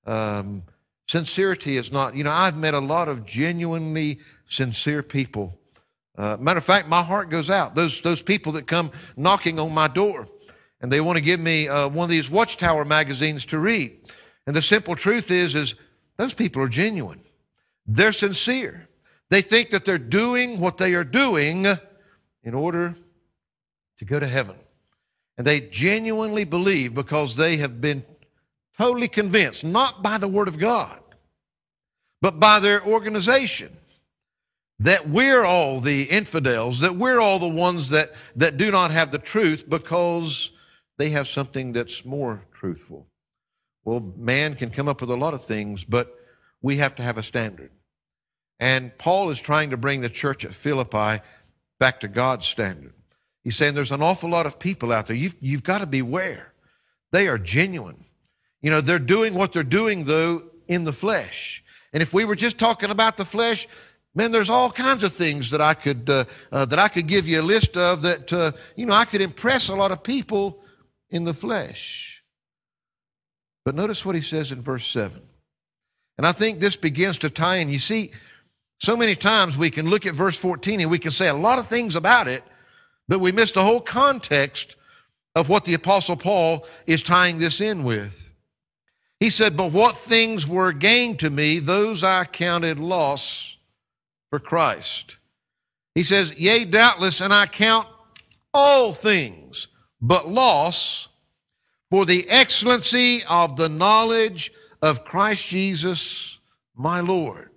Um, 0.06 0.62
sincerity 1.08 1.76
is 1.76 1.92
not, 1.92 2.14
you 2.14 2.24
know, 2.24 2.30
I've 2.30 2.56
met 2.56 2.74
a 2.74 2.80
lot 2.80 3.08
of 3.08 3.24
genuinely 3.24 4.20
sincere 4.48 5.02
people. 5.02 5.58
Uh, 6.16 6.36
matter 6.40 6.58
of 6.58 6.64
fact, 6.64 6.88
my 6.88 7.02
heart 7.02 7.30
goes 7.30 7.50
out. 7.50 7.74
Those, 7.74 8.00
those 8.02 8.22
people 8.22 8.52
that 8.52 8.66
come 8.66 8.90
knocking 9.16 9.58
on 9.58 9.72
my 9.72 9.88
door 9.88 10.28
and 10.80 10.90
they 10.90 11.00
want 11.00 11.16
to 11.16 11.22
give 11.22 11.40
me 11.40 11.68
uh, 11.68 11.88
one 11.88 12.04
of 12.04 12.10
these 12.10 12.30
Watchtower 12.30 12.84
magazines 12.84 13.44
to 13.46 13.58
read. 13.58 13.98
And 14.46 14.54
the 14.54 14.62
simple 14.62 14.96
truth 14.96 15.30
is, 15.30 15.54
is 15.54 15.74
those 16.16 16.34
people 16.34 16.62
are 16.62 16.68
genuine. 16.68 17.20
They're 17.86 18.12
sincere. 18.12 18.88
They 19.30 19.42
think 19.42 19.70
that 19.70 19.84
they're 19.84 19.98
doing 19.98 20.60
what 20.60 20.78
they 20.78 20.94
are 20.94 21.04
doing 21.04 21.66
in 22.42 22.54
order 22.54 22.94
to 23.98 24.04
go 24.04 24.20
to 24.20 24.26
heaven. 24.26 24.56
And 25.36 25.46
they 25.46 25.60
genuinely 25.60 26.44
believe 26.44 26.94
because 26.94 27.36
they 27.36 27.56
have 27.58 27.80
been 27.80 28.04
totally 28.78 29.08
convinced, 29.08 29.64
not 29.64 30.02
by 30.02 30.18
the 30.18 30.28
Word 30.28 30.48
of 30.48 30.58
God, 30.58 31.00
but 32.20 32.40
by 32.40 32.58
their 32.58 32.84
organization, 32.84 33.76
that 34.78 35.08
we're 35.08 35.44
all 35.44 35.80
the 35.80 36.04
infidels, 36.04 36.80
that 36.80 36.96
we're 36.96 37.20
all 37.20 37.38
the 37.38 37.48
ones 37.48 37.88
that, 37.90 38.12
that 38.34 38.56
do 38.56 38.70
not 38.70 38.90
have 38.90 39.10
the 39.10 39.18
truth 39.18 39.68
because 39.68 40.50
they 40.98 41.10
have 41.10 41.26
something 41.26 41.72
that's 41.72 42.04
more 42.04 42.44
truthful. 42.52 43.06
Well, 43.84 44.12
man 44.16 44.54
can 44.56 44.70
come 44.70 44.88
up 44.88 45.00
with 45.00 45.10
a 45.10 45.16
lot 45.16 45.34
of 45.34 45.44
things, 45.44 45.84
but 45.84 46.14
we 46.60 46.78
have 46.78 46.94
to 46.96 47.02
have 47.02 47.16
a 47.16 47.22
standard. 47.22 47.70
And 48.58 48.96
Paul 48.98 49.30
is 49.30 49.40
trying 49.40 49.70
to 49.70 49.76
bring 49.76 50.00
the 50.00 50.08
church 50.08 50.44
at 50.44 50.54
Philippi 50.54 51.22
back 51.78 52.00
to 52.00 52.08
God's 52.08 52.46
standard. 52.46 52.94
He's 53.44 53.56
saying 53.56 53.74
there's 53.74 53.92
an 53.92 54.02
awful 54.02 54.28
lot 54.30 54.46
of 54.46 54.58
people 54.58 54.92
out 54.92 55.06
there. 55.06 55.16
You've, 55.16 55.36
you've 55.40 55.62
got 55.62 55.78
to 55.78 55.86
beware. 55.86 56.52
They 57.12 57.28
are 57.28 57.38
genuine. 57.38 58.04
You 58.66 58.72
know, 58.72 58.80
they're 58.80 58.98
doing 58.98 59.34
what 59.34 59.52
they're 59.52 59.62
doing, 59.62 60.06
though, 60.06 60.42
in 60.66 60.82
the 60.82 60.92
flesh. 60.92 61.62
And 61.92 62.02
if 62.02 62.12
we 62.12 62.24
were 62.24 62.34
just 62.34 62.58
talking 62.58 62.90
about 62.90 63.16
the 63.16 63.24
flesh, 63.24 63.68
man, 64.12 64.32
there's 64.32 64.50
all 64.50 64.72
kinds 64.72 65.04
of 65.04 65.14
things 65.14 65.50
that 65.50 65.60
I 65.60 65.72
could, 65.72 66.10
uh, 66.10 66.24
uh, 66.50 66.64
that 66.64 66.80
I 66.80 66.88
could 66.88 67.06
give 67.06 67.28
you 67.28 67.40
a 67.40 67.42
list 67.42 67.76
of 67.76 68.02
that, 68.02 68.32
uh, 68.32 68.50
you 68.74 68.84
know, 68.84 68.92
I 68.92 69.04
could 69.04 69.20
impress 69.20 69.68
a 69.68 69.76
lot 69.76 69.92
of 69.92 70.02
people 70.02 70.64
in 71.10 71.22
the 71.22 71.32
flesh. 71.32 72.24
But 73.64 73.76
notice 73.76 74.04
what 74.04 74.16
he 74.16 74.20
says 74.20 74.50
in 74.50 74.60
verse 74.60 74.88
7. 74.88 75.22
And 76.18 76.26
I 76.26 76.32
think 76.32 76.58
this 76.58 76.74
begins 76.74 77.18
to 77.18 77.30
tie 77.30 77.58
in. 77.58 77.68
You 77.68 77.78
see, 77.78 78.10
so 78.80 78.96
many 78.96 79.14
times 79.14 79.56
we 79.56 79.70
can 79.70 79.88
look 79.88 80.06
at 80.06 80.14
verse 80.14 80.36
14 80.36 80.80
and 80.80 80.90
we 80.90 80.98
can 80.98 81.12
say 81.12 81.28
a 81.28 81.34
lot 81.34 81.60
of 81.60 81.68
things 81.68 81.94
about 81.94 82.26
it, 82.26 82.42
but 83.06 83.20
we 83.20 83.30
miss 83.30 83.52
the 83.52 83.62
whole 83.62 83.80
context 83.80 84.74
of 85.36 85.48
what 85.48 85.66
the 85.66 85.74
Apostle 85.74 86.16
Paul 86.16 86.66
is 86.88 87.04
tying 87.04 87.38
this 87.38 87.60
in 87.60 87.84
with. 87.84 88.25
He 89.20 89.30
said, 89.30 89.56
But 89.56 89.72
what 89.72 89.96
things 89.96 90.46
were 90.46 90.72
gained 90.72 91.20
to 91.20 91.30
me, 91.30 91.58
those 91.58 92.04
I 92.04 92.24
counted 92.24 92.78
loss 92.78 93.56
for 94.30 94.38
Christ. 94.38 95.16
He 95.94 96.02
says, 96.02 96.38
Yea, 96.38 96.64
doubtless, 96.64 97.20
and 97.20 97.32
I 97.32 97.46
count 97.46 97.88
all 98.52 98.92
things 98.92 99.68
but 100.00 100.28
loss 100.28 101.08
for 101.90 102.04
the 102.04 102.28
excellency 102.28 103.22
of 103.24 103.56
the 103.56 103.68
knowledge 103.68 104.52
of 104.82 105.04
Christ 105.04 105.46
Jesus 105.46 106.38
my 106.74 107.00
Lord, 107.00 107.50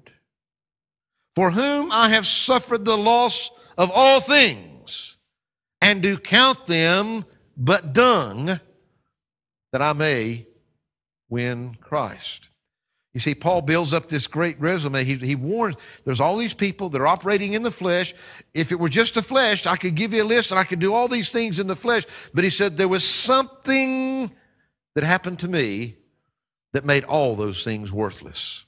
for 1.36 1.52
whom 1.52 1.92
I 1.92 2.10
have 2.10 2.26
suffered 2.26 2.86
the 2.86 2.98
loss 2.98 3.52
of 3.78 3.92
all 3.94 4.22
things, 4.22 5.18
and 5.82 6.02
do 6.02 6.18
count 6.18 6.66
them 6.66 7.26
but 7.58 7.94
dung, 7.94 8.60
that 9.72 9.82
I 9.82 9.94
may 9.94 10.46
win 11.30 11.76
Christ. 11.82 12.50
You 13.14 13.20
see, 13.20 13.34
Paul 13.34 13.62
builds 13.64 13.92
up 13.92 14.08
this 14.08 14.28
great 14.28 14.60
resume. 14.60 15.04
He, 15.04 15.16
he 15.16 15.36
warns 15.36 15.76
there's 16.06 16.22
all 16.22 16.38
these 16.38 16.54
people 16.54 16.90
that 16.90 17.02
are 17.02 17.08
operating 17.08 17.54
in 17.54 17.64
the 17.64 17.72
flesh. 17.72 18.14
If 18.54 18.72
it 18.72 18.80
were 18.80 18.90
just 18.90 19.16
the 19.16 19.24
flesh, 19.24 19.66
I 19.66 19.78
could 19.78 19.96
give 19.96 20.14
you 20.14 20.24
a 20.24 20.26
list 20.26 20.52
and 20.52 20.60
I 20.60 20.64
could 20.64 20.80
do 20.80 20.94
all 20.94 21.08
these 21.08 21.30
things 21.30 21.60
in 21.60 21.68
the 21.68 21.76
flesh. 21.76 22.06
But 22.34 22.44
he 22.44 22.50
said 22.52 22.78
there 22.78 22.88
was 22.88 23.04
something 23.04 24.32
that 24.94 25.04
happened 25.04 25.40
to 25.40 25.48
me 25.48 25.96
that 26.74 26.86
made 26.86 27.04
all 27.04 27.36
those 27.36 27.64
things 27.64 27.92
worthless. 27.92 28.66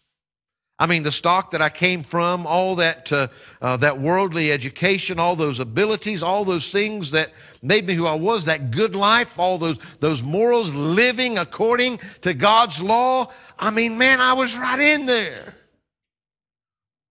I 0.80 0.88
mean, 0.88 1.04
the 1.04 1.12
stock 1.12 1.52
that 1.52 1.62
I 1.62 1.70
came 1.70 2.02
from, 2.02 2.48
all 2.48 2.76
that, 2.78 3.12
uh, 3.12 3.28
uh, 3.62 3.78
that 3.78 4.00
worldly 4.00 4.52
education, 4.52 5.20
all 5.20 5.36
those 5.36 5.60
abilities, 5.60 6.24
all 6.24 6.44
those 6.44 6.72
things 6.72 7.12
that 7.12 7.32
made 7.62 7.86
me 7.86 7.94
who 7.94 8.06
I 8.06 8.16
was, 8.16 8.46
that 8.46 8.72
good 8.72 8.96
life, 8.96 9.38
all 9.38 9.58
those, 9.58 9.78
those 10.00 10.24
morals, 10.24 10.74
living 10.74 11.38
according 11.38 12.00
to 12.22 12.34
God's 12.34 12.82
law. 12.82 13.32
I 13.60 13.70
mean, 13.70 13.98
man, 13.98 14.20
I 14.20 14.34
was 14.34 14.56
right 14.58 14.80
in 14.80 15.06
there. 15.06 15.56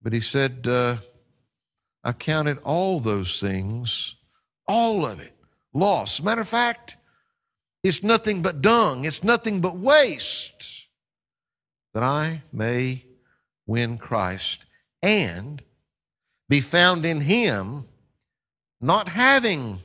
But 0.01 0.13
he 0.13 0.19
said, 0.19 0.67
uh, 0.67 0.97
I 2.03 2.13
counted 2.13 2.57
all 2.63 2.99
those 2.99 3.39
things, 3.39 4.15
all 4.67 5.05
of 5.05 5.21
it, 5.21 5.33
loss. 5.73 6.21
Matter 6.21 6.41
of 6.41 6.47
fact, 6.47 6.97
it's 7.83 8.03
nothing 8.03 8.41
but 8.41 8.61
dung, 8.61 9.05
it's 9.05 9.23
nothing 9.23 9.61
but 9.61 9.77
waste 9.77 10.87
that 11.93 12.03
I 12.03 12.41
may 12.51 13.05
win 13.65 13.97
Christ 13.97 14.65
and 15.03 15.61
be 16.49 16.61
found 16.61 17.05
in 17.05 17.21
him, 17.21 17.85
not 18.79 19.09
having 19.09 19.79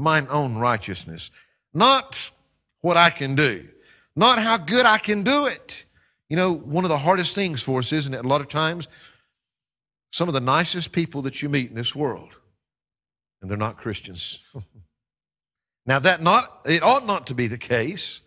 mine 0.00 0.26
own 0.30 0.56
righteousness, 0.56 1.30
not 1.72 2.30
what 2.80 2.96
I 2.96 3.10
can 3.10 3.34
do, 3.34 3.68
not 4.16 4.38
how 4.38 4.56
good 4.56 4.86
I 4.86 4.98
can 4.98 5.22
do 5.22 5.46
it. 5.46 5.84
You 6.28 6.36
know, 6.36 6.52
one 6.52 6.84
of 6.84 6.88
the 6.88 6.98
hardest 6.98 7.34
things 7.34 7.62
for 7.62 7.80
us, 7.80 7.92
isn't 7.92 8.14
it? 8.14 8.24
A 8.24 8.28
lot 8.28 8.40
of 8.40 8.48
times, 8.48 8.88
some 10.12 10.28
of 10.28 10.34
the 10.34 10.40
nicest 10.40 10.92
people 10.92 11.22
that 11.22 11.42
you 11.42 11.48
meet 11.48 11.70
in 11.70 11.76
this 11.76 11.94
world, 11.94 12.30
and 13.40 13.50
they're 13.50 13.58
not 13.58 13.76
Christians. 13.76 14.38
now, 15.86 15.98
that 15.98 16.22
not 16.22 16.60
it 16.66 16.82
ought 16.82 17.06
not 17.06 17.26
to 17.28 17.34
be 17.34 17.46
the 17.46 17.58
case, 17.58 18.22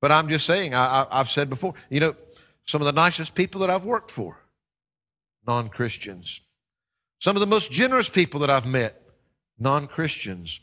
but 0.00 0.12
I'm 0.12 0.28
just 0.28 0.46
saying. 0.46 0.74
I, 0.74 1.02
I, 1.02 1.20
I've 1.20 1.30
said 1.30 1.48
before. 1.48 1.74
You 1.90 2.00
know, 2.00 2.16
some 2.66 2.80
of 2.82 2.86
the 2.86 2.92
nicest 2.92 3.34
people 3.34 3.60
that 3.62 3.70
I've 3.70 3.84
worked 3.84 4.10
for, 4.10 4.38
non 5.46 5.68
Christians. 5.68 6.40
Some 7.18 7.36
of 7.36 7.40
the 7.40 7.46
most 7.46 7.70
generous 7.70 8.08
people 8.08 8.40
that 8.40 8.50
I've 8.50 8.66
met, 8.66 9.00
non 9.58 9.86
Christians. 9.86 10.60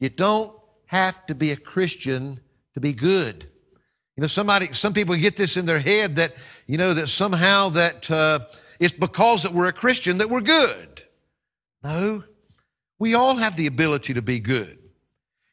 You 0.00 0.08
don't 0.08 0.52
have 0.86 1.24
to 1.26 1.34
be 1.34 1.50
a 1.50 1.56
Christian 1.56 2.40
to 2.74 2.80
be 2.80 2.92
good. 2.92 3.50
You 4.16 4.20
know, 4.20 4.26
somebody, 4.26 4.72
some 4.72 4.92
people 4.92 5.16
get 5.16 5.36
this 5.36 5.56
in 5.56 5.66
their 5.66 5.80
head 5.80 6.16
that, 6.16 6.34
you 6.66 6.78
know, 6.78 6.94
that 6.94 7.08
somehow 7.08 7.70
that 7.70 8.10
uh, 8.10 8.40
it's 8.78 8.92
because 8.92 9.42
that 9.42 9.52
we're 9.52 9.68
a 9.68 9.72
Christian 9.72 10.18
that 10.18 10.30
we're 10.30 10.40
good. 10.40 11.02
No, 11.82 12.24
we 12.98 13.14
all 13.14 13.36
have 13.36 13.56
the 13.56 13.66
ability 13.66 14.14
to 14.14 14.22
be 14.22 14.40
good. 14.40 14.78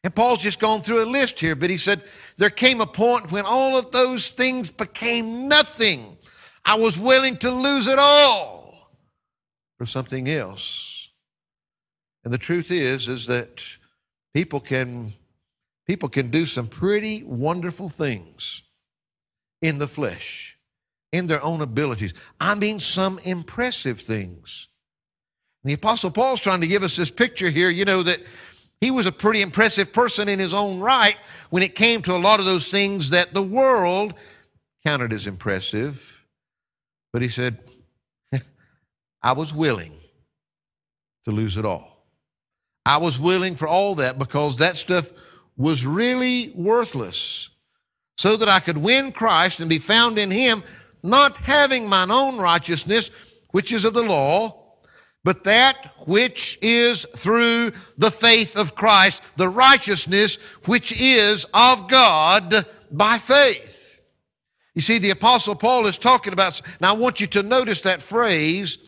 And 0.04 0.14
Paul's 0.14 0.42
just 0.42 0.58
gone 0.58 0.82
through 0.82 1.04
a 1.04 1.06
list 1.06 1.38
here, 1.38 1.54
but 1.54 1.70
he 1.70 1.76
said, 1.76 2.02
There 2.36 2.50
came 2.50 2.80
a 2.80 2.86
point 2.86 3.30
when 3.30 3.44
all 3.44 3.76
of 3.76 3.92
those 3.92 4.30
things 4.30 4.70
became 4.70 5.48
nothing. 5.48 6.16
I 6.64 6.76
was 6.76 6.98
willing 6.98 7.36
to 7.38 7.50
lose 7.50 7.86
it 7.86 7.98
all 7.98 8.90
for 9.78 9.86
something 9.86 10.28
else. 10.28 11.10
And 12.24 12.32
the 12.32 12.38
truth 12.38 12.70
is, 12.70 13.08
is 13.08 13.26
that 13.26 13.62
people 14.34 14.60
can, 14.60 15.12
people 15.86 16.08
can 16.08 16.30
do 16.30 16.46
some 16.46 16.66
pretty 16.66 17.22
wonderful 17.22 17.88
things 17.88 18.62
in 19.60 19.78
the 19.78 19.86
flesh, 19.86 20.58
in 21.12 21.26
their 21.26 21.42
own 21.42 21.60
abilities. 21.60 22.14
I 22.40 22.54
mean, 22.54 22.80
some 22.80 23.18
impressive 23.20 24.00
things. 24.00 24.68
And 25.62 25.70
the 25.70 25.74
Apostle 25.74 26.10
Paul's 26.10 26.40
trying 26.40 26.60
to 26.62 26.66
give 26.66 26.82
us 26.82 26.96
this 26.96 27.10
picture 27.10 27.50
here, 27.50 27.70
you 27.70 27.84
know, 27.84 28.02
that 28.02 28.20
he 28.80 28.90
was 28.90 29.06
a 29.06 29.12
pretty 29.12 29.42
impressive 29.42 29.92
person 29.92 30.28
in 30.28 30.40
his 30.40 30.52
own 30.52 30.80
right 30.80 31.16
when 31.50 31.62
it 31.62 31.76
came 31.76 32.02
to 32.02 32.16
a 32.16 32.18
lot 32.18 32.40
of 32.40 32.46
those 32.46 32.68
things 32.68 33.10
that 33.10 33.32
the 33.32 33.42
world 33.42 34.14
counted 34.84 35.12
as 35.12 35.28
impressive. 35.28 36.24
But 37.12 37.22
he 37.22 37.28
said, 37.28 37.58
I 39.22 39.32
was 39.32 39.54
willing 39.54 39.92
to 41.26 41.30
lose 41.30 41.56
it 41.56 41.64
all. 41.64 41.91
I 42.84 42.96
was 42.96 43.18
willing 43.18 43.56
for 43.56 43.68
all 43.68 43.94
that 43.96 44.18
because 44.18 44.58
that 44.58 44.76
stuff 44.76 45.10
was 45.56 45.86
really 45.86 46.52
worthless 46.54 47.50
so 48.16 48.36
that 48.36 48.48
I 48.48 48.60
could 48.60 48.78
win 48.78 49.12
Christ 49.12 49.60
and 49.60 49.68
be 49.68 49.78
found 49.78 50.18
in 50.18 50.30
him, 50.30 50.62
not 51.02 51.36
having 51.36 51.88
mine 51.88 52.10
own 52.10 52.38
righteousness, 52.38 53.10
which 53.50 53.72
is 53.72 53.84
of 53.84 53.94
the 53.94 54.02
law, 54.02 54.62
but 55.24 55.44
that 55.44 55.94
which 56.06 56.58
is 56.60 57.06
through 57.16 57.72
the 57.96 58.10
faith 58.10 58.56
of 58.56 58.74
Christ, 58.74 59.22
the 59.36 59.48
righteousness 59.48 60.36
which 60.64 60.92
is 60.92 61.46
of 61.54 61.88
God 61.88 62.66
by 62.90 63.18
faith. 63.18 64.00
You 64.74 64.80
see, 64.80 64.98
the 64.98 65.10
apostle 65.10 65.54
Paul 65.54 65.86
is 65.86 65.98
talking 65.98 66.32
about, 66.32 66.60
now 66.80 66.94
I 66.94 66.96
want 66.96 67.20
you 67.20 67.26
to 67.28 67.42
notice 67.42 67.82
that 67.82 68.02
phrase 68.02 68.78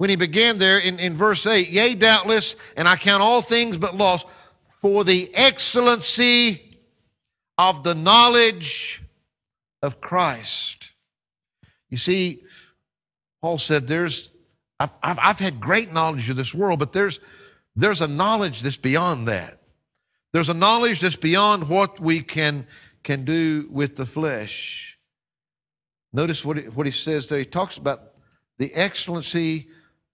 when 0.00 0.08
he 0.08 0.16
began 0.16 0.56
there 0.56 0.78
in, 0.78 0.98
in 0.98 1.12
verse 1.12 1.44
8, 1.44 1.68
yea, 1.68 1.94
doubtless, 1.94 2.56
and 2.74 2.88
I 2.88 2.96
count 2.96 3.22
all 3.22 3.42
things 3.42 3.76
but 3.76 3.94
loss 3.94 4.24
for 4.80 5.04
the 5.04 5.30
excellency 5.34 6.78
of 7.58 7.84
the 7.84 7.94
knowledge 7.94 9.02
of 9.82 10.00
Christ. 10.00 10.92
You 11.90 11.98
see, 11.98 12.44
Paul 13.42 13.58
said 13.58 13.88
there's 13.88 14.30
I've, 14.78 14.90
I've, 15.02 15.18
I've 15.20 15.38
had 15.38 15.60
great 15.60 15.92
knowledge 15.92 16.30
of 16.30 16.36
this 16.36 16.54
world, 16.54 16.78
but 16.78 16.94
there's, 16.94 17.20
there's 17.76 18.00
a 18.00 18.08
knowledge 18.08 18.62
that's 18.62 18.78
beyond 18.78 19.28
that. 19.28 19.60
There's 20.32 20.48
a 20.48 20.54
knowledge 20.54 21.00
that's 21.00 21.16
beyond 21.16 21.68
what 21.68 22.00
we 22.00 22.22
can, 22.22 22.66
can 23.02 23.26
do 23.26 23.68
with 23.70 23.96
the 23.96 24.06
flesh. 24.06 24.98
Notice 26.10 26.42
what 26.42 26.56
he, 26.56 26.62
what 26.70 26.86
he 26.86 26.92
says 26.92 27.28
there. 27.28 27.38
He 27.38 27.44
talks 27.44 27.76
about 27.76 28.14
the 28.56 28.72
excellency 28.72 29.68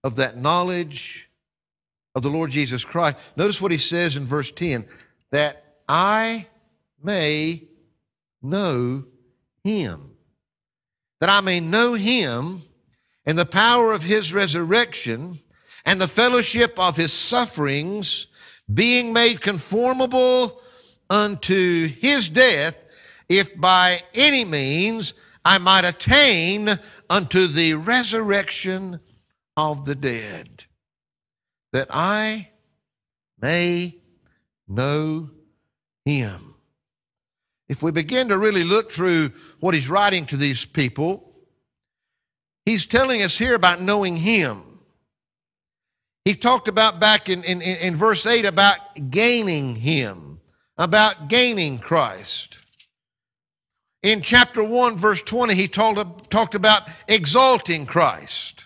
of 0.07 0.15
that 0.15 0.39
knowledge 0.39 1.29
of 2.15 2.23
the 2.23 2.31
Lord 2.31 2.53
Jesus 2.53 2.85
Christ. 2.85 3.19
Notice 3.35 3.61
what 3.61 3.73
he 3.73 3.77
says 3.77 4.15
in 4.15 4.25
verse 4.25 4.53
10 4.53 4.87
that 5.33 5.65
I 5.89 6.47
may 7.03 7.65
know 8.41 9.03
him. 9.65 10.13
That 11.21 11.29
I 11.29 11.41
may 11.41 11.59
know 11.59 11.95
him 11.95 12.63
and 13.27 13.37
the 13.37 13.45
power 13.45 13.93
of 13.93 14.05
his 14.05 14.33
resurrection 14.33 15.41
and 15.85 16.01
the 16.01 16.07
fellowship 16.07 16.79
of 16.79 16.97
his 16.97 17.13
sufferings, 17.13 18.29
being 18.73 19.13
made 19.13 19.41
conformable 19.41 20.61
unto 21.11 21.89
his 21.89 22.29
death, 22.29 22.85
if 23.29 23.61
by 23.61 24.03
any 24.15 24.45
means 24.45 25.15
I 25.45 25.59
might 25.59 25.85
attain 25.85 26.79
unto 27.11 27.49
the 27.49 27.75
resurrection 27.75 29.01
of 29.57 29.85
the 29.85 29.95
dead, 29.95 30.65
that 31.73 31.89
I 31.91 32.51
may 33.41 33.97
know 34.69 35.31
him. 36.05 36.55
If 37.69 37.83
we 37.83 37.91
begin 37.91 38.29
to 38.29 38.39
really 38.39 38.65
look 38.65 38.91
through 38.91 39.33
what 39.61 39.75
he's 39.75 39.89
writing 39.89 40.27
to 40.27 40.37
these 40.37 40.65
people, 40.65 41.27
He's 42.67 42.85
telling 42.85 43.23
us 43.23 43.39
here 43.39 43.55
about 43.55 43.81
knowing 43.81 44.17
Him. 44.17 44.81
He 46.25 46.35
talked 46.35 46.67
about 46.67 46.99
back 46.99 47.29
in, 47.29 47.45
in, 47.45 47.63
in 47.63 47.95
verse 47.95 48.27
8 48.27 48.45
about 48.45 48.79
gaining 49.11 49.77
Him, 49.77 50.41
about 50.77 51.29
gaining 51.29 51.79
Christ. 51.79 52.59
In 54.03 54.21
chapter 54.21 54.65
1, 54.65 54.97
verse 54.97 55.23
20, 55.23 55.55
he 55.55 55.69
told, 55.69 56.29
talked 56.29 56.57
about 56.57 56.83
exalting 57.07 57.87
Christ. 57.87 58.66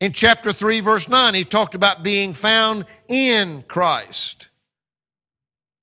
In 0.00 0.12
chapter 0.12 0.52
3, 0.52 0.80
verse 0.80 1.08
9, 1.08 1.34
he 1.34 1.44
talked 1.44 1.74
about 1.74 2.02
being 2.02 2.32
found 2.32 2.86
in 3.06 3.64
Christ. 3.68 4.48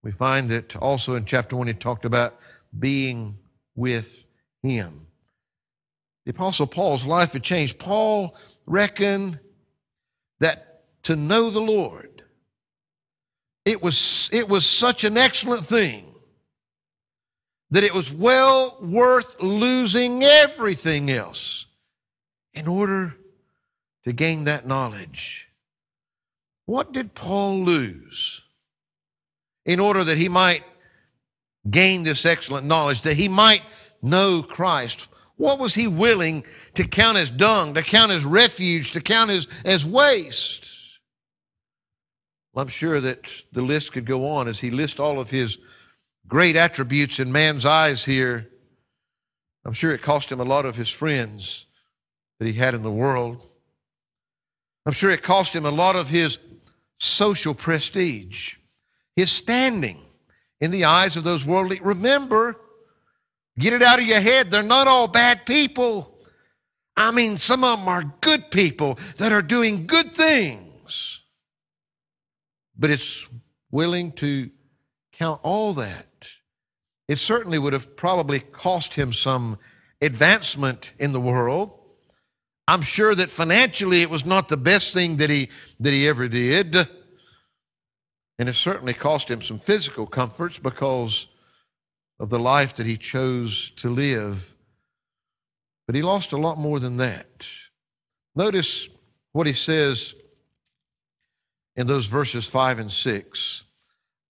We 0.04 0.12
find 0.12 0.50
that 0.50 0.76
also 0.76 1.16
in 1.16 1.26
chapter 1.26 1.56
1, 1.56 1.68
he 1.68 1.74
talked 1.74 2.06
about 2.06 2.40
being 2.78 3.38
with 3.76 4.26
Him 4.64 5.08
the 6.28 6.32
Apostle 6.32 6.68
Paul's 6.68 7.06
life 7.06 7.32
had 7.32 7.42
changed. 7.42 7.80
Paul 7.80 8.36
reckoned 8.66 9.40
that 10.42 10.84
to 11.04 11.16
know 11.16 11.50
the 11.50 11.62
Lord, 11.62 12.22
it 13.64 13.82
was, 13.82 14.30
it 14.34 14.50
was 14.50 14.66
such 14.66 15.06
an 15.06 15.18
excellent 15.18 15.64
thing 15.64 16.14
that 17.72 17.86
it 17.86 17.94
was 17.94 18.12
well 18.12 18.78
worth 18.82 19.42
losing 19.42 20.22
everything 20.22 21.10
else 21.10 21.66
in 22.54 22.68
order 22.68 23.16
to 24.08 24.14
gain 24.14 24.46
that 24.46 24.66
knowledge. 24.66 25.50
What 26.66 26.94
did 26.94 27.14
Paul 27.14 27.66
lose 27.66 28.42
in 29.66 29.82
order 29.82 30.06
that 30.06 30.18
he 30.18 30.30
might 30.30 30.64
gain 31.70 32.04
this 32.04 32.26
excellent 32.26 32.66
knowledge, 32.66 33.02
that 33.02 33.18
he 33.18 33.28
might 33.28 33.64
know 34.02 34.42
Christ? 34.42 35.10
What 35.36 35.60
was 35.60 35.76
he 35.76 35.88
willing 35.88 36.46
to 36.76 36.86
count 36.86 37.18
as 37.18 37.30
dung, 37.30 37.74
to 37.74 37.84
count 37.84 38.14
as 38.14 38.24
refuge, 38.24 38.94
to 38.94 39.02
count 39.02 39.30
as, 39.30 39.46
as 39.66 39.84
waste? 39.84 41.00
Well, 42.54 42.64
I'm 42.64 42.70
sure 42.70 43.02
that 43.02 43.30
the 43.52 43.62
list 43.62 43.92
could 43.92 44.06
go 44.06 44.26
on 44.26 44.48
as 44.48 44.62
he 44.62 44.72
lists 44.72 45.02
all 45.02 45.20
of 45.20 45.32
his 45.32 45.58
great 46.30 46.56
attributes 46.56 47.20
in 47.20 47.34
man's 47.34 47.66
eyes 47.66 48.06
here. 48.06 48.48
I'm 49.66 49.74
sure 49.74 49.92
it 49.92 50.02
cost 50.02 50.32
him 50.32 50.40
a 50.40 50.46
lot 50.46 50.66
of 50.66 50.78
his 50.78 50.90
friends 50.90 51.66
that 52.40 52.48
he 52.48 52.54
had 52.54 52.74
in 52.74 52.84
the 52.84 52.90
world. 52.90 53.46
I'm 54.88 54.94
sure 54.94 55.12
it 55.12 55.22
cost 55.22 55.54
him 55.54 55.66
a 55.66 55.72
lot 55.72 55.98
of 55.98 56.08
his 56.08 56.40
social 56.98 57.54
prestige, 57.54 58.56
his 59.18 59.30
standing 59.30 60.00
in 60.62 60.72
the 60.72 60.86
eyes 60.86 61.18
of 61.18 61.26
those 61.26 61.44
worldly. 61.44 61.82
Remember, 61.82 62.56
get 63.60 63.74
it 63.74 63.84
out 63.84 64.00
of 64.00 64.06
your 64.06 64.22
head, 64.22 64.50
they're 64.50 64.64
not 64.64 64.88
all 64.88 65.10
bad 65.10 65.46
people. 65.46 66.18
I 66.96 67.12
mean, 67.12 67.38
some 67.38 67.66
of 67.66 67.80
them 67.80 67.90
are 67.90 68.16
good 68.22 68.50
people 68.50 68.98
that 69.18 69.34
are 69.34 69.42
doing 69.42 69.88
good 69.88 70.16
things. 70.16 71.22
But 72.78 72.90
it's 72.90 73.28
willing 73.70 74.14
to 74.14 74.50
count 75.12 75.42
all 75.44 75.74
that 75.74 76.08
it 77.10 77.18
certainly 77.18 77.60
would 77.60 77.74
have 77.74 77.98
probably 77.98 78.40
cost 78.40 78.94
him 78.94 79.12
some 79.12 79.58
advancement 80.02 80.94
in 80.98 81.12
the 81.12 81.20
world. 81.20 81.74
I'm 82.68 82.82
sure 82.82 83.16
that 83.16 83.30
financially 83.30 84.02
it 84.02 84.10
was 84.10 84.26
not 84.26 84.50
the 84.50 84.58
best 84.58 84.94
thing 84.94 85.18
that 85.18 85.30
he, 85.30 85.50
that 85.80 85.94
he 85.94 86.08
ever 86.08 86.28
did. 86.28 86.76
And 88.40 88.50
it 88.50 88.54
certainly 88.54 88.94
cost 88.94 89.32
him 89.32 89.42
some 89.42 89.60
physical 89.60 90.06
comforts 90.06 90.60
because 90.60 91.28
of 92.20 92.30
the 92.30 92.40
life 92.40 92.76
that 92.76 92.86
he 92.86 92.98
chose 92.98 93.72
to 93.78 93.90
live. 93.90 94.54
But 95.86 95.96
he 95.96 96.02
lost 96.02 96.34
a 96.34 96.38
lot 96.38 96.58
more 96.58 96.80
than 96.80 96.98
that. 96.98 97.48
Notice 98.36 98.90
what 99.32 99.48
he 99.48 99.54
says 99.54 100.14
in 101.76 101.88
those 101.88 102.08
verses 102.08 102.48
5 102.48 102.80
and 102.80 102.92
6 102.92 103.64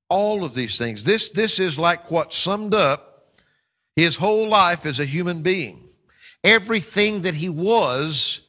all 0.10 0.44
of 0.44 0.54
these 0.54 0.78
things. 0.78 1.04
This, 1.04 1.30
this 1.30 1.60
is 1.60 1.78
like 1.78 2.10
what 2.10 2.34
summed 2.34 2.74
up 2.74 3.34
his 3.96 4.18
whole 4.18 4.48
life 4.48 4.86
as 4.86 5.00
a 5.00 5.06
human 5.06 5.42
being. 5.42 5.87
Everything 6.48 7.24
that 7.24 7.36
he 7.36 7.50
was 7.50 8.40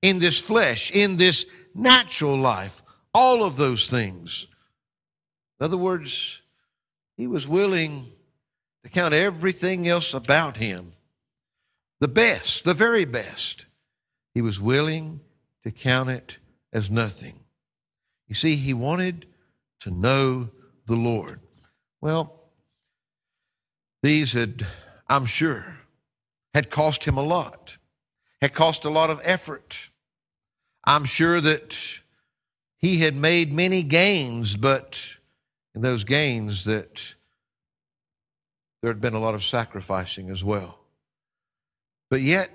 in 0.00 0.20
this 0.20 0.40
flesh, 0.40 0.92
in 0.92 1.16
this 1.16 1.44
natural 1.74 2.36
life, 2.38 2.82
all 3.12 3.42
of 3.42 3.56
those 3.56 3.90
things. 3.90 4.46
In 5.58 5.64
other 5.64 5.76
words, 5.76 6.40
he 7.16 7.26
was 7.26 7.48
willing 7.48 8.06
to 8.84 8.88
count 8.88 9.12
everything 9.12 9.88
else 9.88 10.14
about 10.14 10.58
him 10.58 10.92
the 12.00 12.06
best, 12.06 12.64
the 12.64 12.74
very 12.74 13.04
best. 13.04 13.66
He 14.34 14.40
was 14.40 14.60
willing 14.60 15.20
to 15.64 15.72
count 15.72 16.10
it 16.10 16.38
as 16.72 16.88
nothing. 16.88 17.40
You 18.28 18.36
see, 18.36 18.54
he 18.54 18.72
wanted 18.72 19.26
to 19.80 19.90
know 19.90 20.50
the 20.86 20.94
Lord. 20.94 21.40
Well, 22.00 22.40
these 24.02 24.32
had, 24.32 24.64
I'm 25.08 25.26
sure, 25.26 25.78
had 26.54 26.70
cost 26.70 27.04
him 27.04 27.16
a 27.16 27.22
lot, 27.22 27.76
had 28.40 28.54
cost 28.54 28.84
a 28.84 28.90
lot 28.90 29.10
of 29.10 29.20
effort. 29.22 29.76
I'm 30.84 31.04
sure 31.04 31.40
that 31.40 31.76
he 32.78 32.98
had 32.98 33.14
made 33.14 33.52
many 33.52 33.82
gains, 33.82 34.56
but 34.56 35.16
in 35.74 35.82
those 35.82 36.04
gains 36.04 36.64
that 36.64 37.14
there 38.80 38.90
had 38.90 39.00
been 39.00 39.14
a 39.14 39.20
lot 39.20 39.34
of 39.34 39.42
sacrificing 39.42 40.30
as 40.30 40.44
well. 40.44 40.78
But 42.10 42.22
yet, 42.22 42.50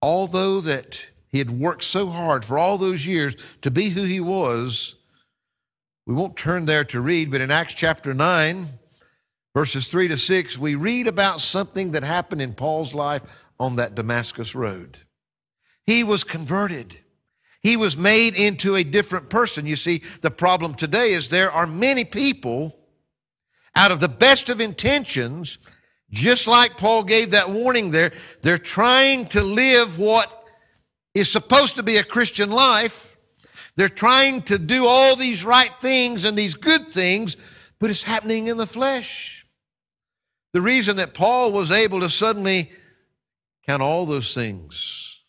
although 0.00 0.60
that 0.60 1.06
he 1.28 1.38
had 1.38 1.50
worked 1.50 1.82
so 1.82 2.08
hard 2.08 2.44
for 2.44 2.58
all 2.58 2.78
those 2.78 3.06
years 3.06 3.34
to 3.62 3.70
be 3.70 3.88
who 3.88 4.04
he 4.04 4.20
was, 4.20 4.96
we 6.06 6.14
won't 6.14 6.36
turn 6.36 6.66
there 6.66 6.84
to 6.84 7.00
read, 7.00 7.30
but 7.30 7.40
in 7.40 7.50
Acts 7.50 7.74
chapter 7.74 8.12
9, 8.12 8.68
verses 9.54 9.88
3 9.88 10.08
to 10.08 10.16
6, 10.16 10.58
we 10.58 10.74
read 10.74 11.06
about 11.06 11.40
something 11.40 11.92
that 11.92 12.02
happened 12.02 12.42
in 12.42 12.54
Paul's 12.54 12.92
life 12.94 13.22
on 13.58 13.76
that 13.76 13.94
Damascus 13.94 14.54
road. 14.54 14.98
He 15.86 16.02
was 16.02 16.24
converted. 16.24 16.98
He 17.62 17.76
was 17.76 17.96
made 17.96 18.34
into 18.34 18.74
a 18.74 18.84
different 18.84 19.30
person. 19.30 19.66
You 19.66 19.76
see, 19.76 20.02
the 20.20 20.30
problem 20.30 20.74
today 20.74 21.12
is 21.12 21.28
there 21.28 21.52
are 21.52 21.66
many 21.66 22.04
people 22.04 22.76
out 23.76 23.90
of 23.90 24.00
the 24.00 24.08
best 24.08 24.48
of 24.50 24.60
intentions, 24.60 25.58
just 26.10 26.46
like 26.46 26.76
Paul 26.76 27.04
gave 27.04 27.30
that 27.30 27.50
warning 27.50 27.90
there, 27.90 28.12
they're 28.42 28.58
trying 28.58 29.26
to 29.28 29.42
live 29.42 29.98
what 29.98 30.44
is 31.14 31.30
supposed 31.30 31.76
to 31.76 31.82
be 31.82 31.96
a 31.96 32.04
Christian 32.04 32.50
life 32.50 33.14
they're 33.76 33.88
trying 33.88 34.42
to 34.42 34.58
do 34.58 34.86
all 34.86 35.16
these 35.16 35.44
right 35.44 35.72
things 35.80 36.24
and 36.24 36.38
these 36.38 36.54
good 36.54 36.88
things, 36.88 37.36
but 37.80 37.90
it's 37.90 38.04
happening 38.04 38.46
in 38.46 38.56
the 38.56 38.66
flesh. 38.66 39.33
The 40.54 40.62
reason 40.62 40.96
that 40.96 41.12
Paul 41.12 41.52
was 41.52 41.70
able 41.70 42.00
to 42.00 42.08
suddenly 42.08 42.72
count 43.66 43.82
all 43.82 44.06
those 44.06 44.32
things 44.34 45.20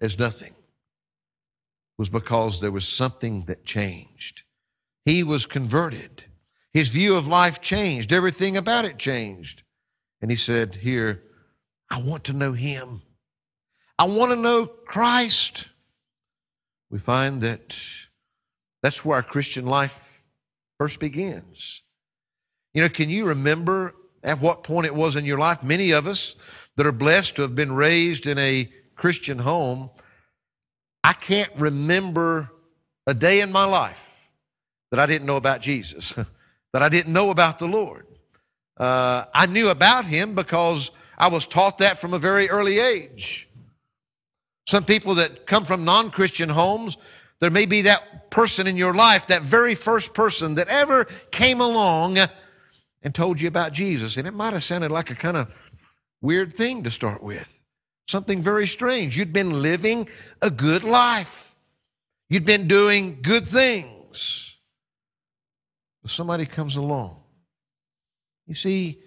as 0.00 0.18
nothing 0.18 0.54
was 1.96 2.08
because 2.08 2.60
there 2.60 2.72
was 2.72 2.86
something 2.86 3.44
that 3.44 3.64
changed. 3.64 4.42
He 5.04 5.22
was 5.22 5.46
converted. 5.46 6.24
His 6.72 6.88
view 6.88 7.14
of 7.16 7.28
life 7.28 7.60
changed. 7.60 8.12
Everything 8.12 8.56
about 8.56 8.84
it 8.84 8.98
changed. 8.98 9.62
And 10.20 10.30
he 10.30 10.36
said, 10.36 10.74
Here, 10.76 11.22
I 11.88 12.02
want 12.02 12.24
to 12.24 12.32
know 12.32 12.52
him. 12.52 13.02
I 13.96 14.04
want 14.04 14.32
to 14.32 14.36
know 14.36 14.66
Christ 14.66 15.70
we 16.90 17.00
find 17.00 17.40
that 17.40 17.76
that's 18.82 19.04
where 19.04 19.16
our 19.16 19.22
Christian 19.22 19.66
life 19.66 20.24
first 20.78 21.00
begins. 21.00 21.82
You 22.72 22.82
know, 22.82 22.88
can 22.88 23.10
you 23.10 23.26
remember 23.26 23.94
at 24.24 24.40
what 24.40 24.64
point 24.64 24.86
it 24.86 24.94
was 24.94 25.14
in 25.14 25.24
your 25.24 25.38
life? 25.38 25.62
Many 25.62 25.92
of 25.92 26.06
us 26.06 26.34
that 26.76 26.86
are 26.86 26.92
blessed 26.92 27.36
to 27.36 27.42
have 27.42 27.54
been 27.54 27.72
raised 27.72 28.26
in 28.26 28.38
a 28.38 28.70
Christian 28.96 29.40
home, 29.40 29.90
I 31.04 31.12
can't 31.12 31.50
remember 31.56 32.50
a 33.06 33.14
day 33.14 33.40
in 33.40 33.52
my 33.52 33.64
life 33.64 34.30
that 34.90 34.98
I 34.98 35.06
didn't 35.06 35.26
know 35.26 35.36
about 35.36 35.60
Jesus, 35.60 36.12
that 36.72 36.82
I 36.82 36.88
didn't 36.88 37.12
know 37.12 37.30
about 37.30 37.58
the 37.58 37.68
Lord. 37.68 38.06
Uh, 38.78 39.26
I 39.34 39.46
knew 39.46 39.68
about 39.68 40.06
Him 40.06 40.34
because 40.34 40.90
I 41.18 41.28
was 41.28 41.46
taught 41.46 41.78
that 41.78 41.98
from 41.98 42.14
a 42.14 42.18
very 42.18 42.48
early 42.48 42.78
age. 42.78 43.48
Some 44.66 44.84
people 44.84 45.16
that 45.16 45.46
come 45.46 45.64
from 45.64 45.84
non 45.84 46.10
Christian 46.10 46.48
homes, 46.48 46.96
there 47.40 47.50
may 47.50 47.66
be 47.66 47.82
that 47.82 48.30
person 48.30 48.66
in 48.66 48.76
your 48.76 48.94
life, 48.94 49.26
that 49.26 49.42
very 49.42 49.74
first 49.74 50.14
person 50.14 50.54
that 50.54 50.68
ever 50.68 51.04
came 51.30 51.60
along 51.60 52.18
and 53.04 53.14
told 53.14 53.40
you 53.40 53.46
about 53.46 53.72
Jesus. 53.72 54.16
And 54.16 54.26
it 54.26 54.34
might 54.34 54.54
have 54.54 54.64
sounded 54.64 54.90
like 54.90 55.10
a 55.10 55.14
kind 55.14 55.36
of 55.36 55.54
weird 56.20 56.56
thing 56.56 56.82
to 56.82 56.90
start 56.90 57.22
with, 57.22 57.62
something 58.08 58.42
very 58.42 58.66
strange. 58.66 59.16
You'd 59.16 59.32
been 59.32 59.62
living 59.62 60.08
a 60.42 60.50
good 60.50 60.82
life, 60.82 61.54
you'd 62.28 62.46
been 62.46 62.66
doing 62.66 63.18
good 63.22 63.46
things. 63.46 64.56
But 66.02 66.10
somebody 66.10 66.46
comes 66.46 66.76
along. 66.76 67.20
You 68.46 68.54
see, 68.54 69.00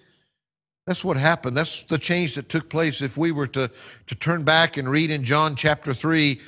that's 0.88 1.04
what 1.04 1.18
happened. 1.18 1.56
That's 1.56 1.84
the 1.84 1.98
change 1.98 2.36
that 2.36 2.50
took 2.50 2.70
place 2.70 3.02
if 3.02 3.18
we 3.18 3.32
were 3.32 3.46
to, 3.48 3.70
to 4.08 4.16
turn 4.16 4.44
back 4.44 4.78
and 4.78 4.90
read 4.90 5.12
in 5.12 5.24
John 5.24 5.56
chapter 5.56 5.94
3 5.94 6.40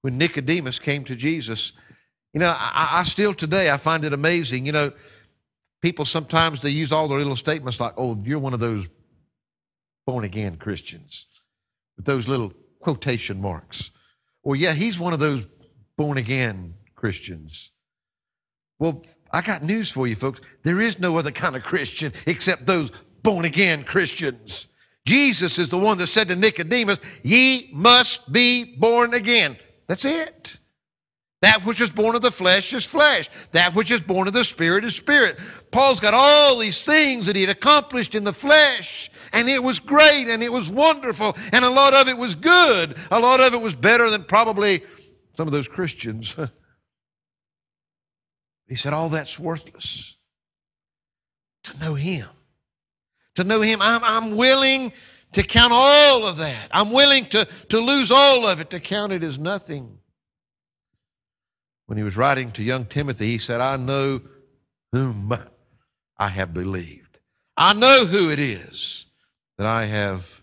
when 0.00 0.16
Nicodemus 0.16 0.78
came 0.78 1.04
to 1.04 1.16
Jesus. 1.16 1.72
You 2.32 2.40
know, 2.40 2.54
I, 2.56 2.88
I 2.92 3.02
still 3.02 3.34
today, 3.34 3.70
I 3.70 3.76
find 3.76 4.04
it 4.04 4.14
amazing. 4.14 4.64
You 4.64 4.72
know, 4.72 4.92
people 5.82 6.04
sometimes 6.04 6.62
they 6.62 6.70
use 6.70 6.92
all 6.92 7.08
their 7.08 7.18
little 7.18 7.36
statements 7.36 7.80
like, 7.80 7.94
oh, 7.96 8.20
you're 8.24 8.38
one 8.38 8.54
of 8.54 8.60
those 8.60 8.88
born 10.06 10.24
again 10.24 10.56
Christians 10.56 11.26
with 11.96 12.06
those 12.06 12.28
little 12.28 12.52
quotation 12.80 13.40
marks. 13.40 13.90
Or, 14.42 14.56
yeah, 14.56 14.72
he's 14.72 14.98
one 14.98 15.12
of 15.12 15.18
those 15.18 15.46
born 15.96 16.18
again 16.18 16.74
Christians. 16.94 17.72
Well, 18.78 19.04
I 19.32 19.40
got 19.40 19.62
news 19.62 19.90
for 19.90 20.06
you, 20.06 20.14
folks. 20.14 20.40
There 20.62 20.80
is 20.80 20.98
no 20.98 21.16
other 21.16 21.32
kind 21.32 21.56
of 21.56 21.62
Christian 21.62 22.12
except 22.26 22.66
those 22.66 22.90
born 23.22 23.44
again 23.44 23.82
Christians. 23.82 24.68
Jesus 25.04 25.58
is 25.58 25.68
the 25.68 25.78
one 25.78 25.98
that 25.98 26.08
said 26.08 26.28
to 26.28 26.36
Nicodemus, 26.36 27.00
Ye 27.22 27.70
must 27.72 28.32
be 28.32 28.76
born 28.76 29.14
again. 29.14 29.56
That's 29.86 30.04
it. 30.04 30.58
That 31.42 31.64
which 31.64 31.80
is 31.80 31.90
born 31.90 32.16
of 32.16 32.22
the 32.22 32.30
flesh 32.30 32.72
is 32.72 32.86
flesh. 32.86 33.28
That 33.52 33.74
which 33.74 33.90
is 33.90 34.00
born 34.00 34.26
of 34.26 34.32
the 34.32 34.44
spirit 34.44 34.84
is 34.84 34.96
spirit. 34.96 35.38
Paul's 35.70 36.00
got 36.00 36.14
all 36.14 36.58
these 36.58 36.82
things 36.82 37.26
that 37.26 37.36
he 37.36 37.42
had 37.42 37.50
accomplished 37.50 38.14
in 38.14 38.24
the 38.24 38.32
flesh, 38.32 39.10
and 39.32 39.48
it 39.48 39.62
was 39.62 39.78
great 39.78 40.28
and 40.28 40.42
it 40.42 40.50
was 40.50 40.68
wonderful, 40.68 41.36
and 41.52 41.64
a 41.64 41.70
lot 41.70 41.92
of 41.94 42.08
it 42.08 42.16
was 42.16 42.34
good. 42.34 42.96
A 43.10 43.20
lot 43.20 43.40
of 43.40 43.52
it 43.52 43.60
was 43.60 43.74
better 43.74 44.08
than 44.08 44.24
probably 44.24 44.82
some 45.34 45.46
of 45.46 45.52
those 45.52 45.68
Christians. 45.68 46.34
he 48.66 48.74
said, 48.74 48.94
All 48.94 49.10
that's 49.10 49.38
worthless. 49.38 50.16
To 51.64 51.78
know 51.78 51.94
him. 51.94 52.28
To 53.34 53.44
know 53.44 53.60
him, 53.60 53.82
I'm, 53.82 54.02
I'm 54.02 54.36
willing 54.36 54.94
to 55.32 55.42
count 55.42 55.72
all 55.74 56.24
of 56.24 56.38
that. 56.38 56.68
I'm 56.70 56.90
willing 56.90 57.26
to, 57.26 57.46
to 57.68 57.78
lose 57.78 58.10
all 58.10 58.46
of 58.46 58.60
it, 58.60 58.70
to 58.70 58.80
count 58.80 59.12
it 59.12 59.22
as 59.22 59.38
nothing. 59.38 59.95
When 61.86 61.98
he 61.98 62.04
was 62.04 62.16
writing 62.16 62.50
to 62.52 62.62
young 62.62 62.84
Timothy, 62.84 63.28
he 63.28 63.38
said, 63.38 63.60
I 63.60 63.76
know 63.76 64.20
whom 64.92 65.32
I 66.18 66.28
have 66.28 66.52
believed. 66.52 67.18
I 67.56 67.72
know 67.72 68.04
who 68.04 68.28
it 68.30 68.40
is 68.40 69.06
that 69.56 69.66
I 69.66 69.86
have 69.86 70.42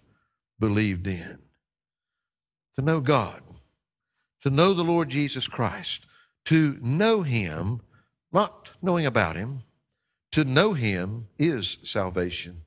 believed 0.59 1.05
in. 1.05 1.39
To 2.75 2.81
know 2.81 3.01
God, 3.01 3.41
to 4.41 4.49
know 4.49 4.73
the 4.73 4.83
Lord 4.83 5.09
Jesus 5.09 5.47
Christ, 5.47 6.05
to 6.45 6.77
know 6.81 7.21
Him, 7.21 7.81
not 8.31 8.71
knowing 8.81 9.05
about 9.05 9.35
Him, 9.35 9.63
to 10.31 10.43
know 10.43 10.73
Him 10.73 11.27
is 11.37 11.77
salvation. 11.83 12.63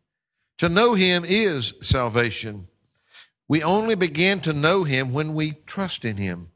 To 0.58 0.68
know 0.68 0.94
Him 0.94 1.24
is 1.26 1.74
salvation. 1.82 2.68
We 3.48 3.62
only 3.62 3.94
begin 3.94 4.40
to 4.42 4.52
know 4.52 4.84
Him 4.84 5.12
when 5.12 5.34
we 5.34 5.54
trust 5.66 6.04
in 6.04 6.18
Him, 6.18 6.50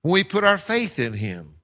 when 0.00 0.12
we 0.12 0.24
put 0.24 0.44
our 0.44 0.58
faith 0.58 0.98
in 0.98 1.14
Him 1.14 1.54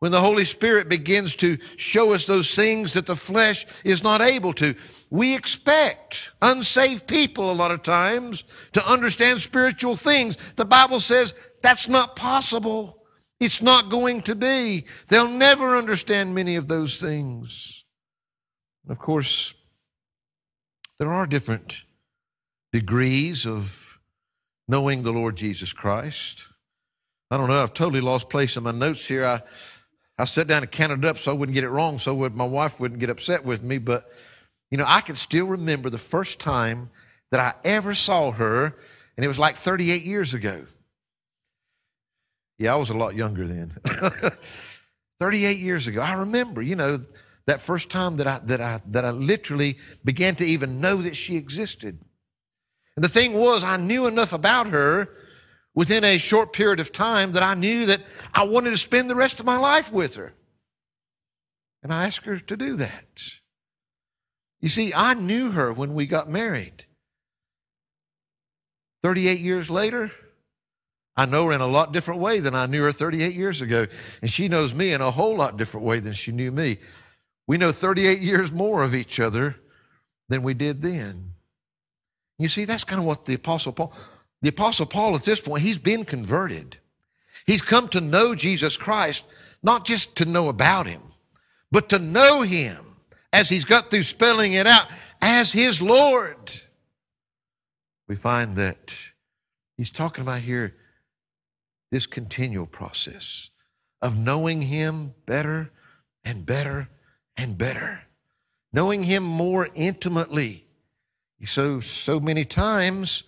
when 0.00 0.12
the 0.12 0.20
Holy 0.20 0.44
Spirit 0.44 0.88
begins 0.88 1.34
to 1.36 1.58
show 1.76 2.12
us 2.12 2.26
those 2.26 2.54
things 2.54 2.92
that 2.92 3.06
the 3.06 3.16
flesh 3.16 3.66
is 3.84 4.02
not 4.02 4.20
able 4.20 4.52
to. 4.54 4.74
We 5.10 5.34
expect 5.34 6.30
unsaved 6.40 7.06
people 7.06 7.50
a 7.50 7.52
lot 7.52 7.72
of 7.72 7.82
times 7.82 8.44
to 8.72 8.86
understand 8.86 9.40
spiritual 9.40 9.96
things. 9.96 10.38
The 10.56 10.64
Bible 10.64 11.00
says 11.00 11.34
that's 11.62 11.88
not 11.88 12.14
possible. 12.14 13.02
It's 13.40 13.62
not 13.62 13.88
going 13.88 14.22
to 14.22 14.34
be. 14.34 14.84
They'll 15.08 15.28
never 15.28 15.76
understand 15.76 16.34
many 16.34 16.56
of 16.56 16.68
those 16.68 17.00
things. 17.00 17.84
Of 18.88 18.98
course, 18.98 19.54
there 20.98 21.12
are 21.12 21.26
different 21.26 21.84
degrees 22.72 23.46
of 23.46 23.98
knowing 24.66 25.02
the 25.02 25.12
Lord 25.12 25.36
Jesus 25.36 25.72
Christ. 25.72 26.44
I 27.30 27.36
don't 27.36 27.48
know, 27.48 27.62
I've 27.62 27.74
totally 27.74 28.00
lost 28.00 28.28
place 28.30 28.56
in 28.56 28.62
my 28.62 28.70
notes 28.70 29.06
here. 29.06 29.24
I 29.24 29.42
I 30.18 30.24
sat 30.24 30.48
down 30.48 30.62
and 30.62 30.70
counted 30.70 31.04
it 31.04 31.08
up 31.08 31.18
so 31.18 31.30
I 31.30 31.34
wouldn't 31.34 31.54
get 31.54 31.64
it 31.64 31.70
wrong, 31.70 31.98
so 31.98 32.28
my 32.30 32.44
wife 32.44 32.80
wouldn't 32.80 33.00
get 33.00 33.10
upset 33.10 33.44
with 33.44 33.62
me. 33.62 33.78
But, 33.78 34.08
you 34.70 34.76
know, 34.76 34.84
I 34.86 35.00
can 35.00 35.14
still 35.14 35.46
remember 35.46 35.90
the 35.90 35.98
first 35.98 36.40
time 36.40 36.90
that 37.30 37.40
I 37.40 37.54
ever 37.64 37.94
saw 37.94 38.32
her, 38.32 38.76
and 39.16 39.24
it 39.24 39.28
was 39.28 39.38
like 39.38 39.56
38 39.56 40.02
years 40.02 40.34
ago. 40.34 40.64
Yeah, 42.58 42.74
I 42.74 42.76
was 42.76 42.90
a 42.90 42.94
lot 42.94 43.14
younger 43.14 43.46
then. 43.46 43.76
38 45.20 45.58
years 45.58 45.86
ago. 45.86 46.00
I 46.00 46.14
remember, 46.14 46.62
you 46.62 46.74
know, 46.74 47.00
that 47.46 47.60
first 47.60 47.88
time 47.88 48.16
that 48.16 48.26
I, 48.26 48.40
that 48.44 48.60
I, 48.60 48.80
that 48.86 49.04
I 49.04 49.10
literally 49.10 49.78
began 50.04 50.34
to 50.36 50.44
even 50.44 50.80
know 50.80 50.96
that 51.02 51.16
she 51.16 51.36
existed. 51.36 52.00
And 52.96 53.04
the 53.04 53.08
thing 53.08 53.34
was, 53.34 53.62
I 53.62 53.76
knew 53.76 54.06
enough 54.06 54.32
about 54.32 54.66
her 54.68 55.08
within 55.78 56.02
a 56.02 56.18
short 56.18 56.52
period 56.52 56.80
of 56.80 56.90
time 56.90 57.30
that 57.30 57.42
I 57.44 57.54
knew 57.54 57.86
that 57.86 58.00
I 58.34 58.42
wanted 58.42 58.70
to 58.70 58.76
spend 58.76 59.08
the 59.08 59.14
rest 59.14 59.38
of 59.38 59.46
my 59.46 59.56
life 59.56 59.92
with 59.92 60.16
her. 60.16 60.34
And 61.84 61.94
I 61.94 62.04
asked 62.04 62.24
her 62.24 62.40
to 62.40 62.56
do 62.56 62.74
that. 62.74 63.06
You 64.60 64.68
see, 64.68 64.92
I 64.92 65.14
knew 65.14 65.52
her 65.52 65.72
when 65.72 65.94
we 65.94 66.08
got 66.08 66.28
married. 66.28 66.86
38 69.04 69.38
years 69.38 69.70
later, 69.70 70.10
I 71.16 71.26
know 71.26 71.46
her 71.46 71.52
in 71.52 71.60
a 71.60 71.68
lot 71.68 71.92
different 71.92 72.18
way 72.18 72.40
than 72.40 72.56
I 72.56 72.66
knew 72.66 72.82
her 72.82 72.90
38 72.90 73.36
years 73.36 73.60
ago. 73.60 73.86
And 74.20 74.28
she 74.28 74.48
knows 74.48 74.74
me 74.74 74.90
in 74.90 75.00
a 75.00 75.12
whole 75.12 75.36
lot 75.36 75.56
different 75.56 75.86
way 75.86 76.00
than 76.00 76.12
she 76.12 76.32
knew 76.32 76.50
me. 76.50 76.78
We 77.46 77.56
know 77.56 77.70
38 77.70 78.18
years 78.18 78.50
more 78.50 78.82
of 78.82 78.96
each 78.96 79.20
other 79.20 79.54
than 80.28 80.42
we 80.42 80.54
did 80.54 80.82
then. 80.82 81.34
You 82.36 82.48
see, 82.48 82.64
that's 82.64 82.82
kind 82.82 82.98
of 82.98 83.06
what 83.06 83.26
the 83.26 83.34
Apostle 83.34 83.72
Paul, 83.72 83.92
the 84.42 84.50
Apostle 84.50 84.86
Paul, 84.86 85.16
at 85.16 85.24
this 85.24 85.40
point, 85.40 85.62
he's 85.62 85.78
been 85.78 86.04
converted. 86.04 86.78
He's 87.46 87.62
come 87.62 87.88
to 87.88 88.00
know 88.00 88.34
Jesus 88.34 88.76
Christ, 88.76 89.24
not 89.62 89.84
just 89.84 90.16
to 90.16 90.24
know 90.24 90.48
about 90.48 90.86
him, 90.86 91.02
but 91.72 91.88
to 91.88 91.98
know 91.98 92.42
him 92.42 92.96
as 93.32 93.48
he's 93.48 93.64
got 93.64 93.90
through 93.90 94.02
spelling 94.02 94.52
it 94.52 94.66
out 94.66 94.86
as 95.20 95.52
his 95.52 95.82
Lord. 95.82 96.52
We 98.06 98.16
find 98.16 98.56
that 98.56 98.92
he's 99.76 99.90
talking 99.90 100.22
about 100.22 100.40
here 100.40 100.76
this 101.90 102.06
continual 102.06 102.66
process 102.66 103.50
of 104.00 104.16
knowing 104.16 104.62
him 104.62 105.14
better 105.26 105.70
and 106.24 106.46
better 106.46 106.88
and 107.36 107.58
better, 107.58 108.02
knowing 108.72 109.04
him 109.04 109.22
more 109.22 109.68
intimately. 109.74 110.64
So, 111.44 111.80
so 111.80 112.18
many 112.18 112.44
times, 112.44 113.24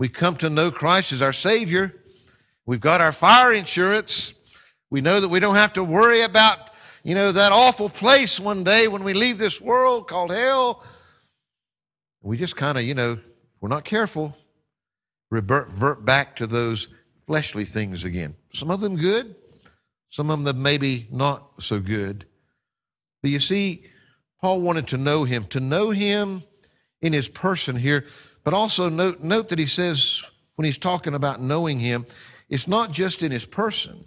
we 0.00 0.08
come 0.08 0.34
to 0.34 0.48
know 0.48 0.70
Christ 0.70 1.12
as 1.12 1.20
our 1.20 1.32
Savior. 1.32 1.94
We've 2.64 2.80
got 2.80 3.02
our 3.02 3.12
fire 3.12 3.52
insurance. 3.52 4.32
We 4.88 5.02
know 5.02 5.20
that 5.20 5.28
we 5.28 5.40
don't 5.40 5.56
have 5.56 5.74
to 5.74 5.84
worry 5.84 6.22
about, 6.22 6.70
you 7.04 7.14
know, 7.14 7.32
that 7.32 7.52
awful 7.52 7.90
place 7.90 8.40
one 8.40 8.64
day 8.64 8.88
when 8.88 9.04
we 9.04 9.12
leave 9.12 9.36
this 9.36 9.60
world 9.60 10.08
called 10.08 10.30
hell. 10.30 10.82
We 12.22 12.38
just 12.38 12.56
kind 12.56 12.78
of, 12.78 12.84
you 12.84 12.94
know, 12.94 13.12
if 13.12 13.20
we're 13.60 13.68
not 13.68 13.84
careful, 13.84 14.34
revert 15.30 16.02
back 16.02 16.34
to 16.36 16.46
those 16.46 16.88
fleshly 17.26 17.66
things 17.66 18.02
again. 18.02 18.36
Some 18.54 18.70
of 18.70 18.80
them 18.80 18.96
good, 18.96 19.36
some 20.08 20.30
of 20.30 20.44
them 20.44 20.62
maybe 20.62 21.08
not 21.10 21.60
so 21.60 21.78
good. 21.78 22.24
But 23.20 23.32
you 23.32 23.38
see, 23.38 23.84
Paul 24.40 24.62
wanted 24.62 24.88
to 24.88 24.96
know 24.96 25.24
him, 25.24 25.44
to 25.48 25.60
know 25.60 25.90
him 25.90 26.42
in 27.02 27.12
his 27.12 27.28
person 27.28 27.76
here 27.76 28.06
but 28.44 28.54
also 28.54 28.88
note, 28.88 29.20
note 29.20 29.48
that 29.48 29.58
he 29.58 29.66
says, 29.66 30.22
when 30.56 30.64
he's 30.64 30.78
talking 30.78 31.14
about 31.14 31.40
knowing 31.40 31.78
him, 31.78 32.06
it's 32.48 32.68
not 32.68 32.90
just 32.90 33.22
in 33.22 33.32
his 33.32 33.46
person. 33.46 34.04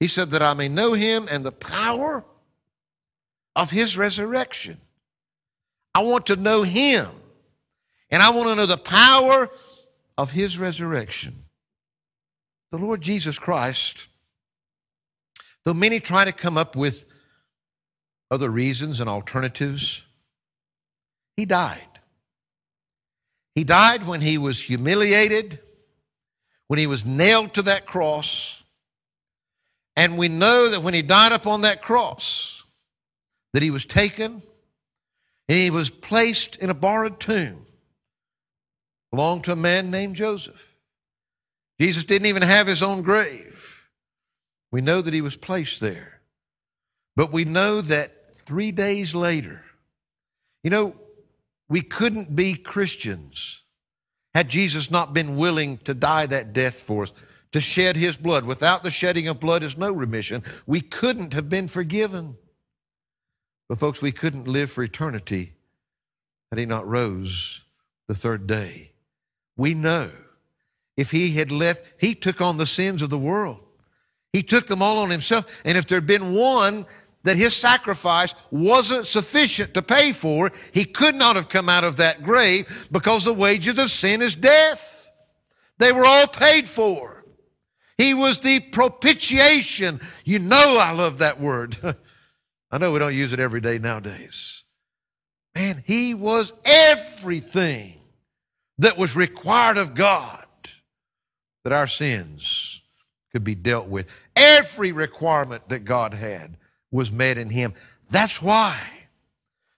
He 0.00 0.08
said 0.08 0.30
that 0.30 0.42
I 0.42 0.54
may 0.54 0.68
know 0.68 0.94
him 0.94 1.28
and 1.30 1.44
the 1.44 1.52
power 1.52 2.24
of 3.54 3.70
his 3.70 3.96
resurrection. 3.96 4.78
I 5.94 6.02
want 6.02 6.26
to 6.26 6.36
know 6.36 6.62
him. 6.62 7.08
And 8.10 8.22
I 8.22 8.30
want 8.30 8.48
to 8.48 8.54
know 8.54 8.66
the 8.66 8.76
power 8.76 9.48
of 10.18 10.32
his 10.32 10.58
resurrection. 10.58 11.34
The 12.70 12.78
Lord 12.78 13.00
Jesus 13.00 13.38
Christ, 13.38 14.08
though 15.64 15.74
many 15.74 16.00
try 16.00 16.24
to 16.24 16.32
come 16.32 16.56
up 16.56 16.74
with 16.74 17.06
other 18.30 18.50
reasons 18.50 19.00
and 19.00 19.08
alternatives, 19.08 20.04
he 21.36 21.44
died. 21.44 21.91
He 23.54 23.64
died 23.64 24.06
when 24.06 24.20
he 24.20 24.38
was 24.38 24.62
humiliated, 24.62 25.58
when 26.68 26.78
he 26.78 26.86
was 26.86 27.04
nailed 27.04 27.54
to 27.54 27.62
that 27.62 27.86
cross. 27.86 28.62
And 29.94 30.16
we 30.16 30.28
know 30.28 30.70
that 30.70 30.82
when 30.82 30.94
he 30.94 31.02
died 31.02 31.32
upon 31.32 31.60
that 31.62 31.82
cross, 31.82 32.62
that 33.52 33.62
he 33.62 33.70
was 33.70 33.84
taken 33.84 34.42
and 35.48 35.58
he 35.58 35.70
was 35.70 35.90
placed 35.90 36.56
in 36.56 36.70
a 36.70 36.74
borrowed 36.74 37.20
tomb 37.20 37.66
belonged 39.12 39.44
to 39.44 39.52
a 39.52 39.56
man 39.56 39.90
named 39.90 40.16
Joseph. 40.16 40.74
Jesus 41.78 42.04
didn't 42.04 42.26
even 42.26 42.42
have 42.42 42.66
his 42.66 42.82
own 42.82 43.02
grave. 43.02 43.88
We 44.72 44.80
know 44.80 45.02
that 45.02 45.12
he 45.12 45.20
was 45.20 45.36
placed 45.36 45.80
there. 45.80 46.20
But 47.14 47.30
we 47.30 47.44
know 47.44 47.82
that 47.82 48.34
three 48.34 48.72
days 48.72 49.14
later, 49.14 49.62
you 50.64 50.70
know, 50.70 50.96
we 51.72 51.80
couldn't 51.80 52.36
be 52.36 52.52
Christians 52.52 53.62
had 54.34 54.50
Jesus 54.50 54.90
not 54.90 55.14
been 55.14 55.36
willing 55.36 55.78
to 55.78 55.94
die 55.94 56.26
that 56.26 56.52
death 56.52 56.78
for 56.78 57.04
us, 57.04 57.14
to 57.52 57.62
shed 57.62 57.96
his 57.96 58.14
blood. 58.14 58.44
Without 58.44 58.82
the 58.82 58.90
shedding 58.90 59.26
of 59.26 59.40
blood 59.40 59.62
is 59.62 59.78
no 59.78 59.90
remission. 59.90 60.42
We 60.66 60.82
couldn't 60.82 61.32
have 61.32 61.48
been 61.48 61.68
forgiven. 61.68 62.36
But, 63.70 63.78
folks, 63.78 64.02
we 64.02 64.12
couldn't 64.12 64.46
live 64.46 64.70
for 64.70 64.84
eternity 64.84 65.54
had 66.50 66.58
he 66.58 66.66
not 66.66 66.86
rose 66.86 67.62
the 68.06 68.14
third 68.14 68.46
day. 68.46 68.92
We 69.56 69.72
know 69.72 70.10
if 70.98 71.10
he 71.10 71.30
had 71.32 71.50
left, 71.50 71.90
he 71.96 72.14
took 72.14 72.42
on 72.42 72.58
the 72.58 72.66
sins 72.66 73.00
of 73.00 73.08
the 73.08 73.16
world. 73.16 73.60
He 74.34 74.42
took 74.42 74.66
them 74.66 74.82
all 74.82 74.98
on 74.98 75.08
himself. 75.08 75.46
And 75.64 75.78
if 75.78 75.86
there'd 75.86 76.06
been 76.06 76.34
one 76.34 76.84
that 77.24 77.36
his 77.36 77.54
sacrifice 77.54 78.34
wasn't 78.50 79.06
sufficient 79.06 79.74
to 79.74 79.82
pay 79.82 80.12
for, 80.12 80.50
he 80.72 80.84
could 80.84 81.14
not 81.14 81.36
have 81.36 81.48
come 81.48 81.68
out 81.68 81.84
of 81.84 81.96
that 81.96 82.22
grave 82.22 82.88
because 82.90 83.24
the 83.24 83.32
wages 83.32 83.78
of 83.78 83.90
sin 83.90 84.22
is 84.22 84.34
death. 84.34 85.10
They 85.78 85.92
were 85.92 86.06
all 86.06 86.26
paid 86.26 86.68
for. 86.68 87.24
He 87.98 88.14
was 88.14 88.40
the 88.40 88.60
propitiation. 88.60 90.00
You 90.24 90.38
know, 90.38 90.78
I 90.80 90.92
love 90.92 91.18
that 91.18 91.40
word. 91.40 91.78
I 92.70 92.78
know 92.78 92.92
we 92.92 92.98
don't 92.98 93.14
use 93.14 93.32
it 93.32 93.40
every 93.40 93.60
day 93.60 93.78
nowadays. 93.78 94.64
Man, 95.54 95.84
he 95.86 96.14
was 96.14 96.52
everything 96.64 97.98
that 98.78 98.96
was 98.96 99.14
required 99.14 99.76
of 99.76 99.94
God 99.94 100.46
that 101.62 101.72
our 101.72 101.86
sins 101.86 102.80
could 103.30 103.44
be 103.44 103.54
dealt 103.54 103.86
with. 103.86 104.06
Every 104.34 104.92
requirement 104.92 105.68
that 105.68 105.84
God 105.84 106.14
had 106.14 106.56
was 106.92 107.10
met 107.10 107.38
in 107.38 107.50
him. 107.50 107.74
That's 108.10 108.40
why 108.40 108.78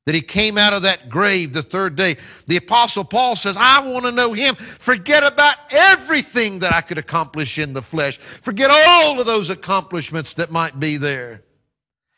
that 0.06 0.14
he 0.14 0.20
came 0.20 0.58
out 0.58 0.74
of 0.74 0.82
that 0.82 1.08
grave 1.08 1.52
the 1.52 1.62
third 1.62 1.96
day. 1.96 2.16
The 2.46 2.58
apostle 2.58 3.04
Paul 3.04 3.36
says, 3.36 3.56
I 3.58 3.90
want 3.90 4.04
to 4.04 4.12
know 4.12 4.34
him. 4.34 4.54
Forget 4.54 5.22
about 5.22 5.56
everything 5.70 6.58
that 6.58 6.74
I 6.74 6.82
could 6.82 6.98
accomplish 6.98 7.58
in 7.58 7.72
the 7.72 7.80
flesh. 7.80 8.18
Forget 8.18 8.70
all 8.70 9.18
of 9.18 9.24
those 9.24 9.48
accomplishments 9.48 10.34
that 10.34 10.50
might 10.50 10.78
be 10.78 10.98
there. 10.98 11.42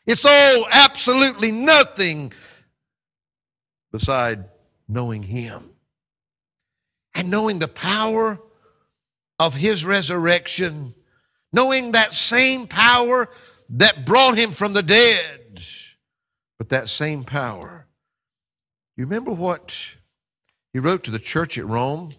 It's 0.05 0.25
all 0.25 0.67
absolutely 0.69 1.51
nothing 1.51 2.33
beside 3.91 4.45
knowing 4.87 5.23
him 5.23 5.71
and 7.13 7.29
knowing 7.29 7.59
the 7.59 7.67
power 7.67 8.39
of 9.39 9.53
his 9.53 9.85
resurrection, 9.85 10.93
knowing 11.53 11.93
that 11.93 12.13
same 12.13 12.67
power 12.67 13.29
that 13.69 14.05
brought 14.05 14.37
him 14.37 14.51
from 14.51 14.73
the 14.73 14.83
dead 14.83 15.37
but 16.57 16.69
that 16.69 16.89
same 16.89 17.23
power. 17.23 17.85
You 18.95 19.05
remember 19.05 19.31
what 19.31 19.95
he 20.73 20.79
wrote 20.79 21.03
to 21.03 21.11
the 21.11 21.19
church 21.19 21.57
at 21.57 21.67
Rome? 21.67 22.11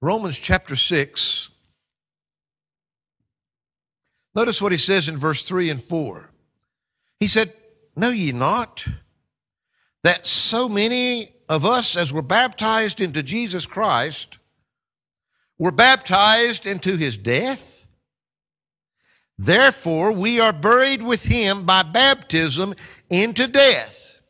Romans 0.00 0.38
chapter 0.38 0.76
6. 0.76 1.50
Notice 4.34 4.60
what 4.60 4.72
he 4.72 4.78
says 4.78 5.08
in 5.08 5.16
verse 5.16 5.44
3 5.44 5.70
and 5.70 5.82
4. 5.82 6.30
He 7.20 7.26
said, 7.26 7.52
Know 7.96 8.10
ye 8.10 8.32
not 8.32 8.86
that 10.02 10.26
so 10.26 10.68
many 10.68 11.34
of 11.48 11.64
us, 11.64 11.96
as 11.96 12.12
were 12.12 12.22
baptized 12.22 13.00
into 13.00 13.22
Jesus 13.22 13.66
Christ, 13.66 14.38
were 15.58 15.72
baptized 15.72 16.66
into 16.66 16.96
his 16.96 17.16
death? 17.16 17.73
Therefore, 19.38 20.12
we 20.12 20.38
are 20.38 20.52
buried 20.52 21.02
with 21.02 21.24
him 21.24 21.64
by 21.64 21.82
baptism 21.82 22.74
into 23.10 23.48
death, 23.48 24.20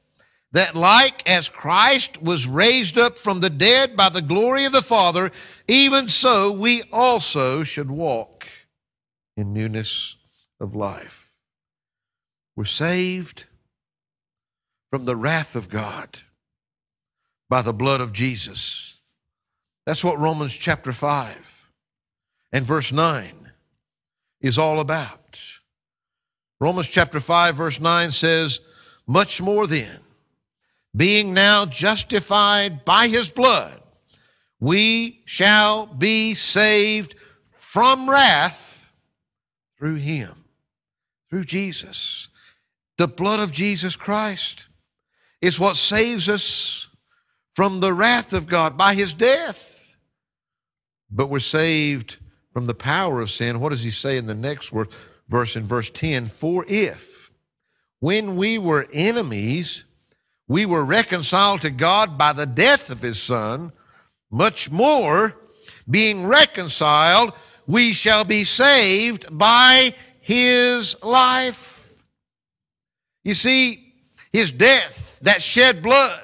that 0.52 0.74
like 0.74 1.28
as 1.28 1.48
Christ 1.48 2.22
was 2.22 2.46
raised 2.46 2.96
up 2.96 3.18
from 3.18 3.40
the 3.40 3.50
dead 3.50 3.96
by 3.96 4.08
the 4.08 4.22
glory 4.22 4.64
of 4.64 4.72
the 4.72 4.82
Father, 4.82 5.30
even 5.68 6.06
so 6.06 6.50
we 6.50 6.82
also 6.90 7.62
should 7.64 7.90
walk 7.90 8.46
in 9.36 9.52
newness 9.52 10.16
of 10.60 10.74
life. 10.74 11.32
We're 12.56 12.64
saved 12.64 13.44
from 14.90 15.04
the 15.04 15.16
wrath 15.16 15.56
of 15.56 15.68
God 15.68 16.20
by 17.50 17.62
the 17.62 17.72
blood 17.72 18.00
of 18.00 18.12
Jesus. 18.12 19.00
That's 19.86 20.04
what 20.04 20.18
Romans 20.18 20.54
chapter 20.54 20.92
5 20.92 21.70
and 22.52 22.64
verse 22.64 22.90
9 22.92 23.43
is 24.44 24.58
all 24.58 24.78
about. 24.78 25.40
Romans 26.60 26.88
chapter 26.88 27.18
5, 27.18 27.54
verse 27.54 27.80
9 27.80 28.10
says, 28.10 28.60
Much 29.06 29.40
more 29.40 29.66
then, 29.66 30.00
being 30.94 31.32
now 31.32 31.64
justified 31.64 32.84
by 32.84 33.08
his 33.08 33.30
blood, 33.30 33.80
we 34.60 35.22
shall 35.24 35.86
be 35.86 36.34
saved 36.34 37.14
from 37.56 38.08
wrath 38.08 38.92
through 39.78 39.94
him, 39.94 40.44
through 41.30 41.44
Jesus. 41.44 42.28
The 42.98 43.08
blood 43.08 43.40
of 43.40 43.50
Jesus 43.50 43.96
Christ 43.96 44.68
is 45.40 45.58
what 45.58 45.76
saves 45.76 46.28
us 46.28 46.90
from 47.56 47.80
the 47.80 47.94
wrath 47.94 48.34
of 48.34 48.46
God 48.46 48.76
by 48.76 48.92
his 48.92 49.14
death. 49.14 49.96
But 51.10 51.30
we're 51.30 51.38
saved 51.38 52.18
from 52.54 52.66
the 52.66 52.74
power 52.74 53.20
of 53.20 53.30
sin, 53.30 53.58
what 53.58 53.70
does 53.70 53.82
he 53.82 53.90
say 53.90 54.16
in 54.16 54.26
the 54.26 54.34
next 54.34 54.72
verse 55.28 55.56
in 55.56 55.64
verse 55.64 55.90
10? 55.90 56.26
For 56.26 56.64
if 56.68 57.32
when 57.98 58.36
we 58.36 58.58
were 58.58 58.86
enemies, 58.92 59.84
we 60.46 60.64
were 60.64 60.84
reconciled 60.84 61.62
to 61.62 61.70
God 61.70 62.16
by 62.16 62.32
the 62.32 62.46
death 62.46 62.90
of 62.90 63.02
his 63.02 63.20
son, 63.20 63.72
much 64.30 64.70
more, 64.70 65.34
being 65.90 66.28
reconciled, 66.28 67.32
we 67.66 67.92
shall 67.92 68.24
be 68.24 68.44
saved 68.44 69.26
by 69.36 69.92
his 70.20 70.94
life. 71.02 72.04
You 73.24 73.34
see, 73.34 73.94
his 74.32 74.52
death, 74.52 75.18
that 75.22 75.42
shed 75.42 75.82
blood, 75.82 76.22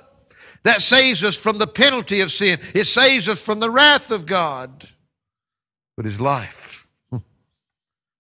that 0.63 0.81
saves 0.81 1.25
us 1.25 1.37
from 1.37 1.59
the 1.59 1.67
penalty 1.67 2.21
of 2.21 2.31
sin. 2.31 2.61
It 2.73 2.85
saves 2.85 3.29
us 3.29 3.43
from 3.43 3.59
the 3.59 3.71
wrath 3.71 4.13
of 4.13 4.27
God 4.27 4.90
but 6.01 6.07
his 6.07 6.19
life. 6.19 6.87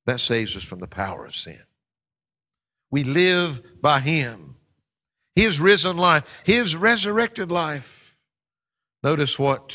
that 0.04 0.20
saves 0.20 0.54
us 0.54 0.62
from 0.62 0.80
the 0.80 0.86
power 0.86 1.24
of 1.24 1.34
sin. 1.34 1.62
We 2.90 3.04
live 3.04 3.80
by 3.80 4.00
him. 4.00 4.56
His 5.34 5.58
risen 5.58 5.96
life, 5.96 6.42
his 6.44 6.76
resurrected 6.76 7.50
life. 7.50 8.18
Notice 9.02 9.38
what, 9.38 9.74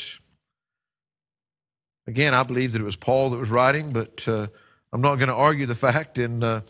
again, 2.05 2.35
I 2.35 2.43
believe 2.43 2.73
that 2.73 2.81
it 2.81 2.85
was 2.85 2.95
Paul 2.95 3.31
that 3.31 3.39
was 3.39 3.49
writing, 3.49 3.91
but 3.91 4.23
uh, 4.27 4.49
I'm 4.93 5.01
not 5.01 5.15
going 5.15 5.29
to 5.29 5.33
argue 5.33 5.65
the 5.65 5.73
fact 5.73 6.19
in 6.19 6.43
uh, 6.43 6.61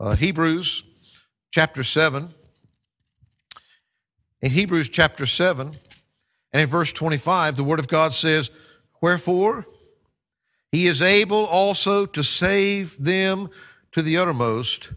uh, 0.00 0.16
Hebrews 0.16 0.82
chapter 1.52 1.84
7. 1.84 2.28
In 4.40 4.50
Hebrews 4.50 4.88
chapter 4.88 5.26
7 5.26 5.70
and 6.52 6.60
in 6.60 6.66
verse 6.66 6.92
25, 6.92 7.54
the 7.54 7.62
Word 7.62 7.78
of 7.78 7.86
God 7.86 8.12
says, 8.12 8.50
Wherefore, 9.00 9.64
he 10.72 10.86
is 10.86 11.00
able 11.00 11.44
also 11.44 12.06
to 12.06 12.24
save 12.24 12.96
them 12.98 13.50
to 13.92 14.02
the 14.02 14.16
uttermost 14.16 14.92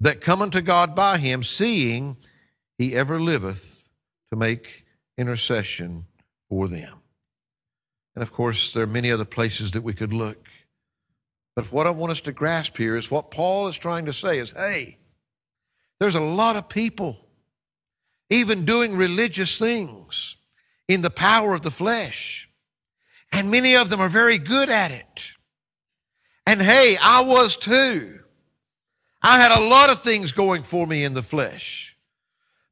that 0.00 0.20
come 0.20 0.42
unto 0.42 0.60
God 0.60 0.94
by 0.96 1.18
him, 1.18 1.42
seeing 1.42 2.16
he 2.78 2.96
ever 2.96 3.20
liveth 3.20 3.88
to 4.30 4.36
make 4.36 4.86
intercession 5.16 6.06
for 6.48 6.66
them. 6.66 6.94
And 8.14 8.22
of 8.22 8.32
course, 8.32 8.72
there 8.72 8.84
are 8.84 8.86
many 8.86 9.12
other 9.12 9.24
places 9.24 9.72
that 9.72 9.82
we 9.82 9.92
could 9.92 10.12
look. 10.12 10.48
But 11.54 11.72
what 11.72 11.86
I 11.86 11.90
want 11.90 12.12
us 12.12 12.20
to 12.22 12.32
grasp 12.32 12.76
here 12.76 12.96
is 12.96 13.10
what 13.10 13.30
Paul 13.30 13.68
is 13.68 13.76
trying 13.76 14.06
to 14.06 14.12
say 14.12 14.38
is 14.38 14.52
hey, 14.52 14.98
there's 16.00 16.14
a 16.14 16.20
lot 16.20 16.56
of 16.56 16.68
people 16.68 17.18
even 18.30 18.64
doing 18.64 18.96
religious 18.96 19.58
things 19.58 20.36
in 20.86 21.02
the 21.02 21.10
power 21.10 21.54
of 21.54 21.62
the 21.62 21.70
flesh. 21.70 22.47
And 23.32 23.50
many 23.50 23.76
of 23.76 23.90
them 23.90 24.00
are 24.00 24.08
very 24.08 24.38
good 24.38 24.70
at 24.70 24.90
it. 24.90 25.32
And 26.46 26.62
hey, 26.62 26.96
I 27.00 27.22
was 27.24 27.56
too. 27.56 28.20
I 29.20 29.38
had 29.38 29.52
a 29.52 29.68
lot 29.68 29.90
of 29.90 30.02
things 30.02 30.32
going 30.32 30.62
for 30.62 30.86
me 30.86 31.04
in 31.04 31.14
the 31.14 31.22
flesh. 31.22 31.96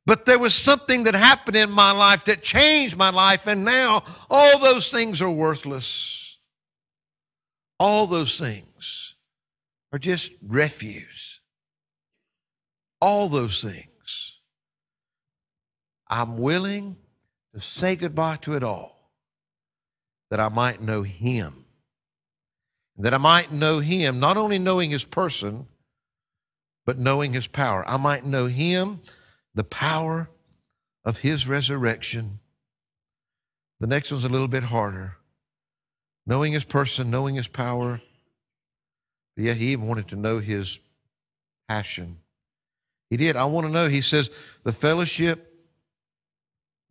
But 0.06 0.24
there 0.24 0.38
was 0.38 0.54
something 0.54 1.04
that 1.04 1.14
happened 1.14 1.56
in 1.56 1.70
my 1.70 1.90
life 1.90 2.24
that 2.26 2.42
changed 2.42 2.96
my 2.96 3.10
life, 3.10 3.48
and 3.48 3.64
now 3.64 4.04
all 4.30 4.58
those 4.60 4.90
things 4.90 5.20
are 5.20 5.30
worthless. 5.30 6.38
All 7.78 8.06
those 8.06 8.38
things 8.38 9.14
are 9.92 9.98
just 9.98 10.32
refuse. 10.46 11.40
All 13.00 13.28
those 13.28 13.60
things. 13.60 14.38
I'm 16.08 16.38
willing 16.38 16.96
to 17.52 17.60
say 17.60 17.96
goodbye 17.96 18.36
to 18.42 18.54
it 18.54 18.62
all 18.62 18.95
that 20.30 20.40
I 20.40 20.48
might 20.48 20.80
know 20.80 21.02
him. 21.02 21.64
That 22.98 23.14
I 23.14 23.18
might 23.18 23.52
know 23.52 23.80
him, 23.80 24.18
not 24.18 24.36
only 24.36 24.58
knowing 24.58 24.90
his 24.90 25.04
person, 25.04 25.66
but 26.86 26.98
knowing 26.98 27.32
his 27.32 27.46
power. 27.46 27.84
I 27.86 27.96
might 27.96 28.24
know 28.24 28.46
him, 28.46 29.01
the 29.55 29.64
power 29.64 30.30
of 31.05 31.18
his 31.18 31.46
resurrection. 31.46 32.40
The 33.80 33.86
next 33.86 34.11
one's 34.11 34.24
a 34.24 34.28
little 34.28 34.48
bit 34.48 34.64
harder. 34.64 35.16
Knowing 36.26 36.53
his 36.53 36.64
person, 36.64 37.11
knowing 37.11 37.34
his 37.34 37.48
power. 37.48 38.01
Yeah, 39.36 39.53
he 39.53 39.72
even 39.72 39.86
wanted 39.86 40.09
to 40.09 40.16
know 40.16 40.38
his 40.38 40.78
passion. 41.68 42.18
He 43.11 43.16
did. 43.16 43.36
I 43.36 43.44
want 43.44 43.66
to 43.66 43.72
know, 43.72 43.88
he 43.88 44.01
says, 44.01 44.30
the 44.64 44.72
fellowship 44.72 45.53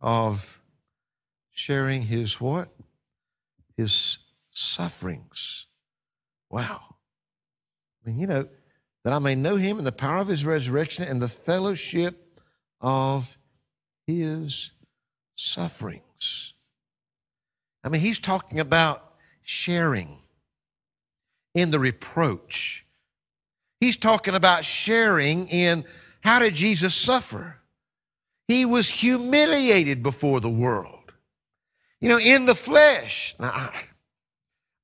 of 0.00 0.60
sharing 1.50 2.02
his 2.02 2.40
what? 2.40 2.68
His 3.76 4.18
sufferings. 4.50 5.66
Wow. 6.50 6.96
I 8.02 8.08
mean, 8.08 8.18
you 8.18 8.26
know, 8.26 8.48
that 9.04 9.12
I 9.12 9.18
may 9.18 9.34
know 9.34 9.56
him 9.56 9.78
in 9.78 9.84
the 9.84 9.92
power 9.92 10.18
of 10.18 10.28
his 10.28 10.44
resurrection 10.44 11.04
and 11.04 11.20
the 11.20 11.28
fellowship 11.28 12.40
of 12.80 13.36
his 14.06 14.72
sufferings. 15.36 16.54
I 17.84 17.88
mean, 17.88 18.00
he's 18.00 18.18
talking 18.18 18.58
about 18.58 19.14
sharing 19.42 20.18
in 21.54 21.70
the 21.70 21.78
reproach. 21.78 22.84
He's 23.80 23.96
talking 23.96 24.34
about 24.34 24.64
sharing 24.64 25.48
in 25.48 25.84
how 26.22 26.40
did 26.40 26.54
Jesus 26.54 26.94
suffer? 26.94 27.58
He 28.48 28.64
was 28.64 28.88
humiliated 28.88 30.02
before 30.02 30.40
the 30.40 30.50
world. 30.50 30.95
You 32.00 32.08
know, 32.08 32.18
in 32.18 32.44
the 32.44 32.54
flesh. 32.54 33.34
Now, 33.38 33.70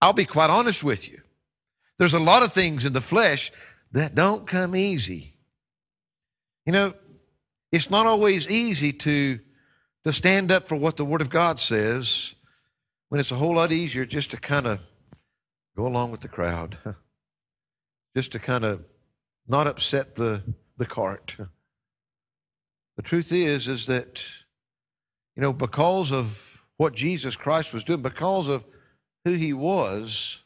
I'll 0.01 0.13
be 0.13 0.25
quite 0.25 0.51
honest 0.51 0.83
with 0.83 1.09
you. 1.09 1.21
There's 1.99 2.15
a 2.15 2.19
lot 2.19 2.43
of 2.43 2.53
things 2.53 2.85
in 2.85 2.93
the 2.93 3.01
flesh 3.01 3.53
that 3.93 4.15
don't 4.15 4.47
come 4.47 4.75
easy. 4.75 5.35
You 6.67 6.73
know, 6.73 6.95
it's 7.71 7.91
not 7.91 8.07
always 8.07 8.49
easy 8.49 8.93
to, 8.93 9.39
to 10.05 10.13
stand 10.13 10.51
up 10.51 10.69
for 10.69 10.77
what 10.77 10.97
the 10.97 11.05
Word 11.05 11.21
of 11.21 11.31
God 11.31 11.59
says 11.59 12.35
when 13.09 13.21
it's 13.21 13.31
a 13.31 13.37
whole 13.37 13.57
lot 13.57 13.73
easier 13.73 14.05
just 14.05 14.31
to 14.31 14.37
kind 14.37 14.67
of 14.67 14.81
go 15.77 15.87
along 15.87 16.11
with 16.11 16.21
the 16.21 16.29
crowd, 16.29 16.79
just 18.17 18.33
to 18.33 18.39
kind 18.39 18.65
of 18.65 18.85
not 19.47 19.67
upset 19.67 20.15
the, 20.15 20.43
the 20.79 20.87
cart. 20.87 21.37
The 22.97 23.03
truth 23.03 23.33
is, 23.33 23.69
is 23.69 23.87
that, 23.87 24.23
you 25.37 25.43
know, 25.43 25.53
because 25.53 26.13
of 26.13 26.52
what 26.77 26.95
Jesus 26.95 27.37
Christ 27.37 27.73
was 27.73 27.85
doing, 27.85 28.03
because 28.03 28.49
of 28.49 28.65
who 29.25 29.33
he 29.33 29.53
was, 29.53 30.43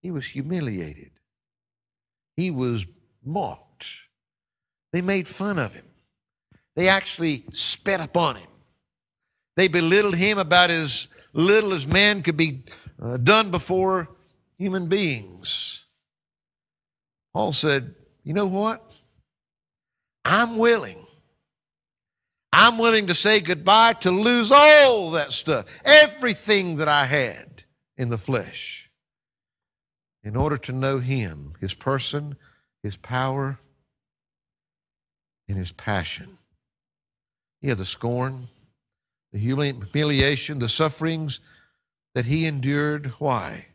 he 0.00 0.10
was 0.10 0.26
humiliated. 0.26 1.10
He 2.36 2.50
was 2.50 2.86
mocked. 3.24 3.86
They 4.92 5.02
made 5.02 5.28
fun 5.28 5.58
of 5.58 5.74
him. 5.74 5.84
They 6.76 6.88
actually 6.88 7.44
spat 7.52 8.00
upon 8.00 8.36
him. 8.36 8.48
They 9.56 9.68
belittled 9.68 10.16
him 10.16 10.38
about 10.38 10.70
as 10.70 11.08
little 11.32 11.74
as 11.74 11.86
man 11.86 12.22
could 12.22 12.36
be 12.36 12.64
uh, 13.00 13.18
done 13.18 13.50
before 13.50 14.08
human 14.58 14.88
beings. 14.88 15.84
Paul 17.34 17.52
said, 17.52 17.94
You 18.24 18.32
know 18.34 18.46
what? 18.46 18.82
I'm 20.24 20.56
willing. 20.56 21.01
I'm 22.52 22.76
willing 22.76 23.06
to 23.06 23.14
say 23.14 23.40
goodbye 23.40 23.94
to 23.94 24.10
lose 24.10 24.52
all 24.52 25.12
that 25.12 25.32
stuff, 25.32 25.64
everything 25.84 26.76
that 26.76 26.88
I 26.88 27.06
had 27.06 27.64
in 27.96 28.10
the 28.10 28.18
flesh, 28.18 28.90
in 30.22 30.36
order 30.36 30.58
to 30.58 30.72
know 30.72 30.98
Him, 30.98 31.54
His 31.60 31.72
person, 31.72 32.36
His 32.82 32.96
power, 32.96 33.58
and 35.48 35.56
His 35.56 35.72
passion. 35.72 36.36
Yeah, 37.62 37.74
the 37.74 37.86
scorn, 37.86 38.48
the 39.32 39.38
humiliation, 39.38 40.58
the 40.58 40.68
sufferings 40.68 41.40
that 42.14 42.26
He 42.26 42.44
endured. 42.44 43.06
Why? 43.18 43.66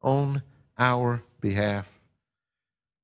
On 0.00 0.42
our 0.78 1.24
behalf. 1.40 2.00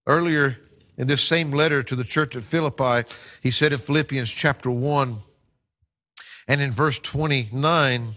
Earlier 0.07 0.59
in 0.99 1.07
this 1.07 1.23
same 1.23 1.53
letter 1.53 1.83
to 1.83 1.97
the 1.97 2.05
church 2.05 2.35
at 2.35 2.43
Philippi, 2.43 3.09
he 3.41 3.53
said 3.53 3.73
in 3.73 3.79
Philippians 3.79 4.31
chapter 4.31 4.71
1 4.71 5.17
and 6.49 6.61
in 6.61 6.73
verse 6.73 6.99
29, 6.99 8.15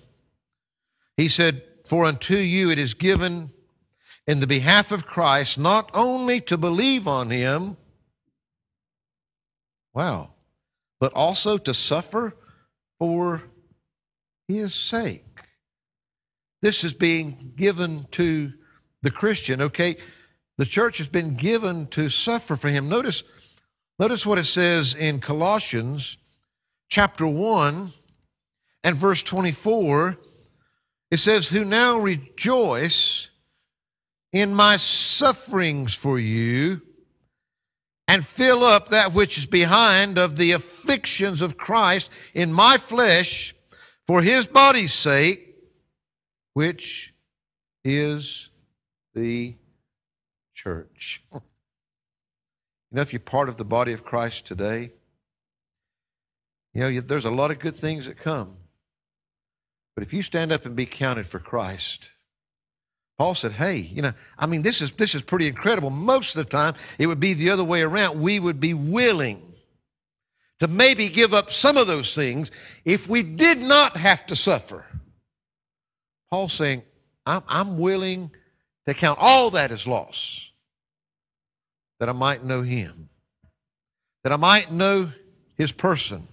he 1.15 1.27
said, 1.27 1.61
For 1.86 2.05
unto 2.05 2.38
you 2.38 2.71
it 2.71 2.79
is 2.79 2.95
given 2.95 3.51
in 4.25 4.39
the 4.39 4.47
behalf 4.47 4.91
of 4.91 5.05
Christ 5.05 5.59
not 5.59 5.91
only 5.93 6.41
to 6.41 6.57
believe 6.57 7.07
on 7.07 7.29
him, 7.29 7.77
wow, 9.93 10.32
but 10.99 11.13
also 11.13 11.57
to 11.59 11.73
suffer 11.75 12.36
for 12.97 13.43
his 14.47 14.73
sake. 14.73 15.25
This 16.63 16.84
is 16.84 16.93
being 16.93 17.53
given 17.55 18.05
to 18.11 18.53
the 19.03 19.11
Christian, 19.11 19.61
okay? 19.61 19.97
The 20.62 20.68
church 20.68 20.99
has 20.99 21.07
been 21.07 21.34
given 21.34 21.88
to 21.88 22.07
suffer 22.07 22.55
for 22.55 22.70
him. 22.70 22.88
Notice, 22.88 23.24
notice 23.97 24.28
what 24.28 24.38
it 24.38 24.43
says 24.43 24.93
in 24.93 25.20
Colossians 25.20 26.20
chapter 26.88 27.26
1 27.26 27.89
and 28.84 28.95
verse 28.95 29.24
24. 29.24 30.20
It 31.09 31.18
says, 31.18 31.47
Who 31.47 31.66
now 31.66 31.97
rejoice 31.97 33.32
in 34.32 34.53
my 34.53 34.76
sufferings 34.76 35.95
for 35.95 36.20
you 36.20 36.84
and 38.07 38.24
fill 38.24 38.64
up 38.64 38.89
that 38.89 39.16
which 39.16 39.39
is 39.39 39.47
behind 39.47 40.20
of 40.20 40.36
the 40.36 40.51
afflictions 40.51 41.41
of 41.41 41.57
Christ 41.57 42.12
in 42.36 42.53
my 42.53 42.78
flesh 42.78 43.55
for 44.05 44.22
his 44.22 44.45
body's 44.45 44.93
sake, 44.93 45.55
which 46.53 47.16
is 47.84 48.51
the 49.16 49.55
church. 50.62 51.24
You 51.34 51.41
know, 52.91 53.01
if 53.01 53.14
you're 53.14 53.20
part 53.20 53.49
of 53.49 53.57
the 53.57 53.66
body 53.66 53.93
of 53.93 54.03
Christ 54.03 54.45
today, 54.45 54.91
you 56.74 56.82
know, 56.82 57.01
there's 57.01 57.26
a 57.26 57.32
lot 57.32 57.51
of 57.51 57.59
good 57.59 57.76
things 57.76 58.05
that 58.05 58.18
come. 58.18 58.57
But 59.95 60.03
if 60.03 60.14
you 60.14 60.22
stand 60.22 60.51
up 60.51 60.66
and 60.66 60.76
be 60.76 60.86
counted 60.86 61.26
for 61.26 61.39
Christ, 61.39 62.12
Paul 63.18 63.36
said, 63.36 63.53
"Hey, 63.53 63.78
you 63.78 64.01
know, 64.01 64.14
I 64.38 64.45
mean, 64.45 64.62
this 64.62 64.82
is 64.82 64.91
this 64.93 65.16
is 65.16 65.22
pretty 65.22 65.47
incredible. 65.47 65.89
Most 65.89 66.36
of 66.36 66.45
the 66.45 66.49
time, 66.49 66.76
it 66.99 67.07
would 67.07 67.20
be 67.20 67.34
the 67.34 67.49
other 67.49 67.64
way 67.64 67.82
around. 67.82 68.22
We 68.22 68.39
would 68.39 68.59
be 68.59 68.74
willing 68.74 69.53
to 70.59 70.68
maybe 70.68 71.09
give 71.09 71.34
up 71.34 71.51
some 71.51 71.76
of 71.76 71.88
those 71.88 72.14
things 72.14 72.51
if 72.86 73.09
we 73.09 73.24
did 73.24 73.59
not 73.59 73.97
have 73.97 74.26
to 74.28 74.36
suffer." 74.36 74.86
Paul's 76.30 76.53
saying, 76.53 76.84
"I'm, 77.26 77.43
I'm 77.47 77.78
willing 77.78 78.32
to 78.88 78.93
count 78.93 79.20
all 79.22 79.49
that 79.51 79.72
as 79.72 79.86
loss 79.86 80.51
that 82.02 82.10
I 82.10 82.14
might 82.14 82.43
know 82.43 82.64
him, 82.64 83.10
that 84.24 84.34
I 84.34 84.36
might 84.36 84.72
know 84.72 85.12
his 85.56 85.72
person, 85.72 86.24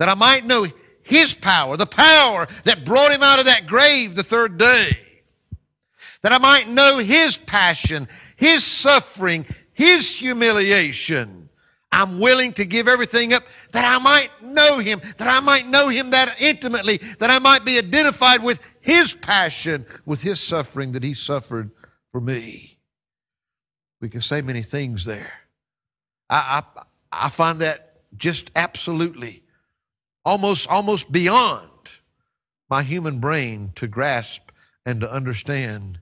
that 0.00 0.08
I 0.08 0.14
might 0.14 0.44
know 0.44 0.66
his 1.04 1.32
power, 1.32 1.76
the 1.76 1.86
power 1.86 2.48
that 2.64 2.84
brought 2.84 3.12
him 3.12 3.22
out 3.22 3.38
of 3.38 3.44
that 3.44 3.68
grave 3.68 4.16
the 4.16 4.24
third 4.24 4.58
day, 4.58 4.98
that 6.22 6.32
I 6.32 6.38
might 6.38 6.68
know 6.68 6.98
his 6.98 7.36
passion, 7.36 8.08
his 8.34 8.64
suffering, 8.64 9.46
his 9.72 10.18
humiliation. 10.18 11.50
I'm 11.92 12.18
willing 12.18 12.52
to 12.54 12.64
give 12.64 12.88
everything 12.88 13.32
up 13.32 13.44
that 13.70 13.84
I 13.84 14.02
might 14.02 14.42
know 14.42 14.80
him, 14.80 15.00
that 15.18 15.28
I 15.28 15.38
might 15.38 15.68
know 15.68 15.88
him 15.88 16.10
that 16.10 16.40
intimately, 16.40 16.96
that 17.20 17.30
I 17.30 17.38
might 17.38 17.64
be 17.64 17.78
identified 17.78 18.42
with 18.42 18.60
his 18.80 19.12
passion, 19.12 19.86
with 20.04 20.22
his 20.22 20.40
suffering 20.40 20.90
that 20.92 21.04
he 21.04 21.14
suffered 21.14 21.70
for 22.10 22.20
me. 22.20 22.79
We 24.00 24.08
can 24.08 24.20
say 24.20 24.40
many 24.40 24.62
things 24.62 25.04
there. 25.04 25.32
I, 26.28 26.62
I, 26.76 26.82
I 27.26 27.28
find 27.28 27.60
that 27.60 28.02
just 28.16 28.50
absolutely, 28.56 29.42
almost, 30.24 30.68
almost 30.68 31.12
beyond 31.12 31.68
my 32.68 32.82
human 32.82 33.20
brain 33.20 33.72
to 33.76 33.86
grasp 33.86 34.50
and 34.86 35.00
to 35.00 35.12
understand, 35.12 36.00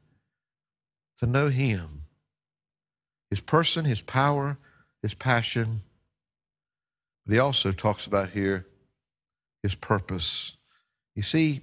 to 1.19 1.27
know 1.27 1.49
Him, 1.49 2.05
His 3.31 3.41
person, 3.41 3.85
His 3.85 4.01
power, 4.01 4.59
His 5.03 5.15
passion. 5.15 5.81
But 7.27 7.35
He 7.35 7.39
also 7.39 7.73
talks 7.73 8.07
about 8.07 8.31
here 8.31 8.67
His 9.63 9.75
purpose. 9.75 10.57
You 11.17 11.23
see, 11.23 11.63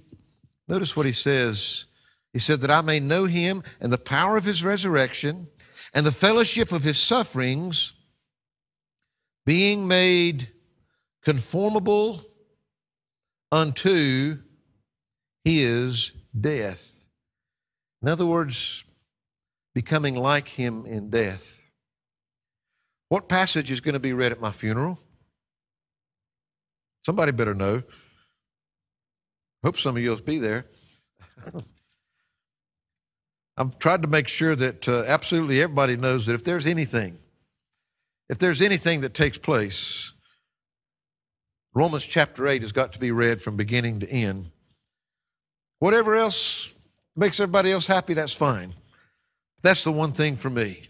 notice 0.68 0.96
what 0.96 1.06
He 1.06 1.12
says. 1.12 1.86
He 2.32 2.38
said, 2.38 2.60
That 2.60 2.70
I 2.70 2.82
may 2.82 3.00
know 3.00 3.24
Him 3.24 3.62
and 3.80 3.92
the 3.92 3.98
power 3.98 4.36
of 4.36 4.44
His 4.44 4.62
resurrection 4.62 5.48
and 5.96 6.04
the 6.04 6.12
fellowship 6.12 6.72
of 6.72 6.82
his 6.82 6.98
sufferings, 6.98 7.94
being 9.46 9.88
made 9.88 10.48
conformable 11.22 12.20
unto 13.50 14.36
his 15.42 16.12
death. 16.38 16.92
In 18.02 18.08
other 18.08 18.26
words, 18.26 18.84
becoming 19.74 20.14
like 20.14 20.48
him 20.48 20.84
in 20.84 21.08
death. 21.08 21.62
What 23.08 23.26
passage 23.26 23.70
is 23.70 23.80
going 23.80 23.94
to 23.94 23.98
be 23.98 24.12
read 24.12 24.32
at 24.32 24.40
my 24.40 24.50
funeral? 24.50 24.98
Somebody 27.06 27.32
better 27.32 27.54
know. 27.54 27.84
Hope 29.64 29.78
some 29.78 29.96
of 29.96 30.02
you'll 30.02 30.16
be 30.16 30.38
there. 30.38 30.66
I've 33.56 33.78
tried 33.78 34.02
to 34.02 34.08
make 34.08 34.28
sure 34.28 34.54
that 34.54 34.88
uh, 34.88 35.04
absolutely 35.06 35.62
everybody 35.62 35.96
knows 35.96 36.26
that 36.26 36.34
if 36.34 36.44
there's 36.44 36.66
anything, 36.66 37.16
if 38.28 38.38
there's 38.38 38.60
anything 38.60 39.00
that 39.00 39.14
takes 39.14 39.38
place, 39.38 40.12
Romans 41.74 42.04
chapter 42.04 42.46
8 42.46 42.60
has 42.60 42.72
got 42.72 42.92
to 42.92 42.98
be 42.98 43.10
read 43.10 43.40
from 43.40 43.56
beginning 43.56 44.00
to 44.00 44.08
end. 44.08 44.50
Whatever 45.78 46.16
else 46.16 46.74
makes 47.14 47.40
everybody 47.40 47.72
else 47.72 47.86
happy, 47.86 48.14
that's 48.14 48.32
fine. 48.32 48.72
That's 49.62 49.84
the 49.84 49.92
one 49.92 50.12
thing 50.12 50.36
for 50.36 50.50
me. 50.50 50.82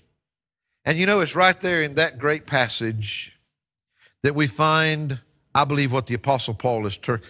And 0.85 0.99
you 0.99 1.07
know, 1.07 1.21
it's 1.21 1.35
right 1.35 1.59
there 1.61 1.83
in 1.83 1.95
that 1.95 2.19
great 2.19 2.47
passage 2.47 3.39
that 4.23 4.35
we 4.35 4.47
find, 4.47 5.21
I 5.55 5.65
believe, 5.65 5.93
what 5.93 6.07
the 6.07 6.15
Apostle 6.15 6.55
Paul 6.55 6.87
is. 6.87 6.97
Ter- 6.97 7.21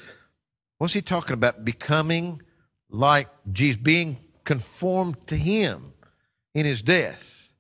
what's 0.79 0.95
he 0.95 1.03
talking 1.03 1.35
about? 1.35 1.65
Becoming 1.65 2.43
like 2.91 3.29
Jesus, 3.53 3.81
being 3.81 4.19
conformed 4.47 5.27
to 5.27 5.37
him. 5.37 5.93
in 6.55 6.65
his 6.65 6.81
death. 6.81 7.53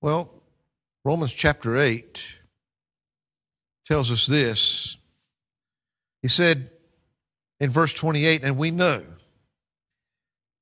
Well, 0.00 0.32
Romans 1.04 1.30
chapter 1.30 1.76
8 1.76 2.24
tells 3.86 4.10
us 4.10 4.26
this. 4.26 4.96
He 6.22 6.28
said 6.28 6.70
in 7.60 7.68
verse 7.68 7.92
28, 7.92 8.44
and 8.44 8.56
we 8.56 8.70
know 8.70 9.02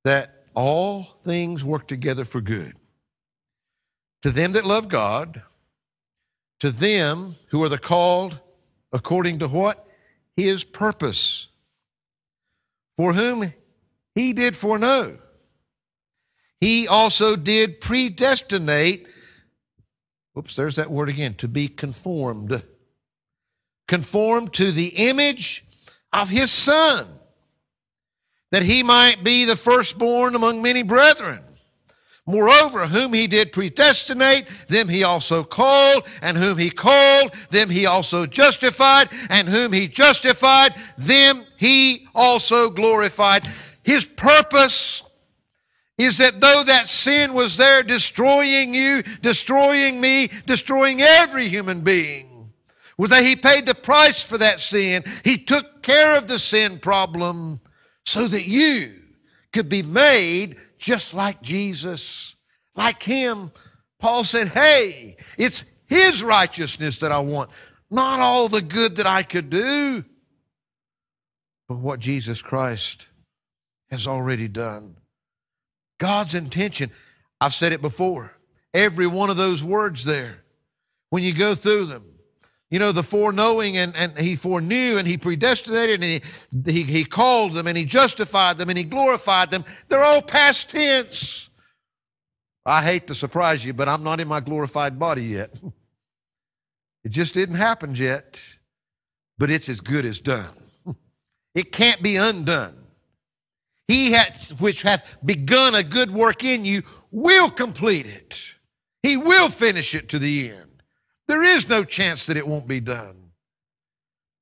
that 0.03 0.43
all 0.53 1.19
things 1.23 1.63
work 1.63 1.87
together 1.87 2.25
for 2.25 2.41
good 2.41 2.75
to 4.23 4.31
them 4.31 4.51
that 4.51 4.65
love 4.65 4.89
God, 4.89 5.41
to 6.59 6.69
them 6.69 7.35
who 7.51 7.63
are 7.63 7.69
the 7.69 7.77
called 7.77 8.41
according 8.91 9.39
to 9.39 9.47
what? 9.47 9.87
His 10.35 10.65
purpose, 10.65 11.47
for 12.97 13.13
whom 13.13 13.53
he 14.15 14.33
did 14.33 14.55
foreknow. 14.55 15.19
He 16.59 16.87
also 16.87 17.35
did 17.35 17.81
predestinate, 17.81 19.07
whoops, 20.33 20.55
there's 20.55 20.75
that 20.75 20.91
word 20.91 21.09
again, 21.09 21.35
to 21.35 21.47
be 21.47 21.67
conformed. 21.67 22.63
Conformed 23.87 24.53
to 24.53 24.71
the 24.71 24.87
image 25.09 25.63
of 26.11 26.29
his 26.29 26.51
Son, 26.51 27.07
that 28.51 28.63
he 28.63 28.81
might 28.81 29.23
be 29.23 29.45
the 29.45 29.55
firstborn 29.55 30.35
among 30.35 30.61
many 30.61 30.81
brethren. 30.81 31.41
Moreover, 32.25 32.87
whom 32.87 33.13
he 33.13 33.27
did 33.27 33.53
predestinate, 33.53 34.47
them 34.67 34.89
he 34.89 35.03
also 35.03 35.43
called, 35.43 36.05
and 36.21 36.37
whom 36.37 36.57
he 36.57 36.69
called, 36.69 37.33
them 37.49 37.69
he 37.69 37.85
also 37.85 38.25
justified, 38.25 39.07
and 39.29 39.47
whom 39.47 39.71
he 39.71 39.87
justified, 39.87 40.75
them 40.97 41.45
he 41.55 42.07
also 42.13 42.69
glorified. 42.69 43.47
His 43.83 44.03
purpose 44.03 45.03
is 45.97 46.17
that 46.19 46.39
though 46.39 46.63
that 46.65 46.87
sin 46.87 47.33
was 47.33 47.57
there 47.57 47.81
destroying 47.81 48.73
you, 48.73 49.01
destroying 49.21 49.99
me, 49.99 50.29
destroying 50.45 51.01
every 51.01 51.47
human 51.47 51.81
being, 51.81 52.51
was 52.97 53.09
that 53.09 53.23
he 53.23 53.35
paid 53.35 53.65
the 53.65 53.75
price 53.75 54.23
for 54.23 54.37
that 54.37 54.59
sin. 54.59 55.03
He 55.23 55.37
took 55.37 55.81
care 55.81 56.17
of 56.17 56.27
the 56.27 56.39
sin 56.39 56.79
problem 56.79 57.61
so 58.05 58.27
that 58.27 58.47
you 58.47 58.93
could 59.51 59.69
be 59.69 59.83
made 59.83 60.57
just 60.77 61.13
like 61.13 61.41
Jesus, 61.41 62.35
like 62.75 63.01
him. 63.01 63.51
Paul 63.99 64.23
said, 64.23 64.49
Hey, 64.49 65.17
it's 65.37 65.63
his 65.85 66.23
righteousness 66.23 66.99
that 66.99 67.11
I 67.11 67.19
want, 67.19 67.49
not 67.89 68.19
all 68.19 68.49
the 68.49 68.61
good 68.61 68.97
that 68.97 69.07
I 69.07 69.23
could 69.23 69.49
do, 69.49 70.03
but 71.67 71.77
what 71.77 71.99
Jesus 71.99 72.41
Christ 72.41 73.07
has 73.89 74.05
already 74.05 74.47
done. 74.47 74.96
God's 75.97 76.35
intention, 76.35 76.91
I've 77.41 77.53
said 77.53 77.73
it 77.73 77.81
before, 77.81 78.33
every 78.73 79.07
one 79.07 79.29
of 79.29 79.37
those 79.37 79.63
words 79.63 80.05
there, 80.05 80.43
when 81.09 81.23
you 81.23 81.33
go 81.33 81.55
through 81.55 81.85
them, 81.85 82.03
you 82.69 82.79
know, 82.79 82.91
the 82.91 83.03
foreknowing 83.03 83.77
and, 83.77 83.95
and 83.95 84.17
he 84.17 84.35
foreknew 84.35 84.97
and 84.97 85.07
he 85.07 85.17
predestinated 85.17 86.03
and 86.03 86.23
he, 86.65 86.71
he, 86.71 86.83
he 86.83 87.05
called 87.05 87.53
them 87.53 87.65
and 87.65 87.77
he 87.77 87.85
justified 87.85 88.57
them 88.57 88.69
and 88.69 88.77
he 88.77 88.83
glorified 88.83 89.51
them. 89.51 89.63
They're 89.87 90.03
all 90.03 90.21
past 90.21 90.69
tense. 90.69 91.49
I 92.65 92.83
hate 92.83 93.07
to 93.07 93.15
surprise 93.15 93.63
you, 93.63 93.71
but 93.73 93.87
I'm 93.87 94.03
not 94.03 94.19
in 94.19 94.27
my 94.27 94.41
glorified 94.41 94.99
body 94.99 95.23
yet. 95.23 95.53
It 97.03 97.11
just 97.11 97.33
didn't 97.33 97.55
happen 97.55 97.95
yet, 97.95 98.43
but 99.37 99.49
it's 99.49 99.69
as 99.69 99.79
good 99.79 100.03
as 100.03 100.19
done. 100.19 100.49
It 101.55 101.71
can't 101.71 102.03
be 102.03 102.17
undone. 102.17 102.86
He 103.87 104.11
hath, 104.11 104.59
which 104.59 104.81
hath 104.81 105.17
begun 105.23 105.75
a 105.75 105.83
good 105.83 106.11
work 106.11 106.43
in 106.43 106.65
you 106.65 106.83
will 107.11 107.49
complete 107.49 108.05
it. 108.05 108.55
He 109.01 109.15
will 109.15 109.49
finish 109.49 109.95
it 109.95 110.09
to 110.09 110.19
the 110.19 110.49
end. 110.49 110.83
There 111.27 111.43
is 111.43 111.69
no 111.69 111.83
chance 111.83 112.25
that 112.25 112.37
it 112.37 112.47
won't 112.47 112.67
be 112.67 112.79
done. 112.79 113.31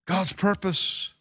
God's 0.08 0.34
purpose 0.34 1.12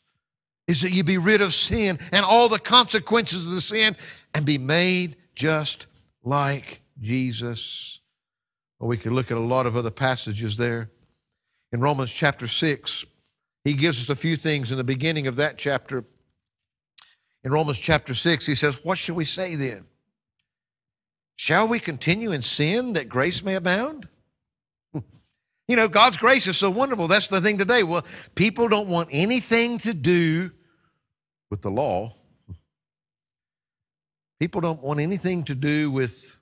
is 0.66 0.80
that 0.82 0.92
you 0.92 1.04
be 1.04 1.18
rid 1.18 1.40
of 1.40 1.52
sin 1.52 1.98
and 2.12 2.24
all 2.24 2.48
the 2.48 2.58
consequences 2.58 3.46
of 3.46 3.52
the 3.52 3.60
sin 3.60 3.96
and 4.32 4.46
be 4.46 4.58
made 4.58 5.16
just 5.34 5.86
like 6.22 6.80
Jesus. 7.00 8.00
Well, 8.78 8.88
we 8.88 8.96
could 8.96 9.12
look 9.12 9.30
at 9.30 9.36
a 9.36 9.40
lot 9.40 9.66
of 9.66 9.76
other 9.76 9.90
passages 9.90 10.56
there. 10.56 10.90
In 11.72 11.80
Romans 11.80 12.12
chapter 12.12 12.46
6, 12.46 13.04
he 13.64 13.74
gives 13.74 14.00
us 14.00 14.10
a 14.10 14.14
few 14.14 14.36
things 14.36 14.70
in 14.70 14.78
the 14.78 14.84
beginning 14.84 15.26
of 15.26 15.36
that 15.36 15.58
chapter. 15.58 16.04
In 17.44 17.52
Romans 17.52 17.78
chapter 17.78 18.14
6, 18.14 18.46
he 18.46 18.54
says, 18.54 18.82
What 18.82 18.96
shall 18.96 19.14
we 19.14 19.26
say 19.26 19.54
then? 19.54 19.84
Shall 21.36 21.68
we 21.68 21.78
continue 21.78 22.32
in 22.32 22.42
sin 22.42 22.94
that 22.94 23.08
grace 23.08 23.42
may 23.44 23.54
abound? 23.54 24.08
You 25.66 25.76
know, 25.76 25.88
God's 25.88 26.18
grace 26.18 26.46
is 26.46 26.58
so 26.58 26.68
wonderful. 26.70 27.08
That's 27.08 27.28
the 27.28 27.40
thing 27.40 27.56
today. 27.56 27.84
Well, 27.84 28.04
people 28.34 28.68
don't 28.68 28.86
want 28.86 29.08
anything 29.10 29.78
to 29.78 29.94
do 29.94 30.50
with 31.50 31.62
the 31.62 31.70
law. 31.70 32.12
People 34.38 34.60
don't 34.60 34.82
want 34.82 35.00
anything 35.00 35.42
to 35.44 35.54
do 35.54 35.90
with 35.90 36.38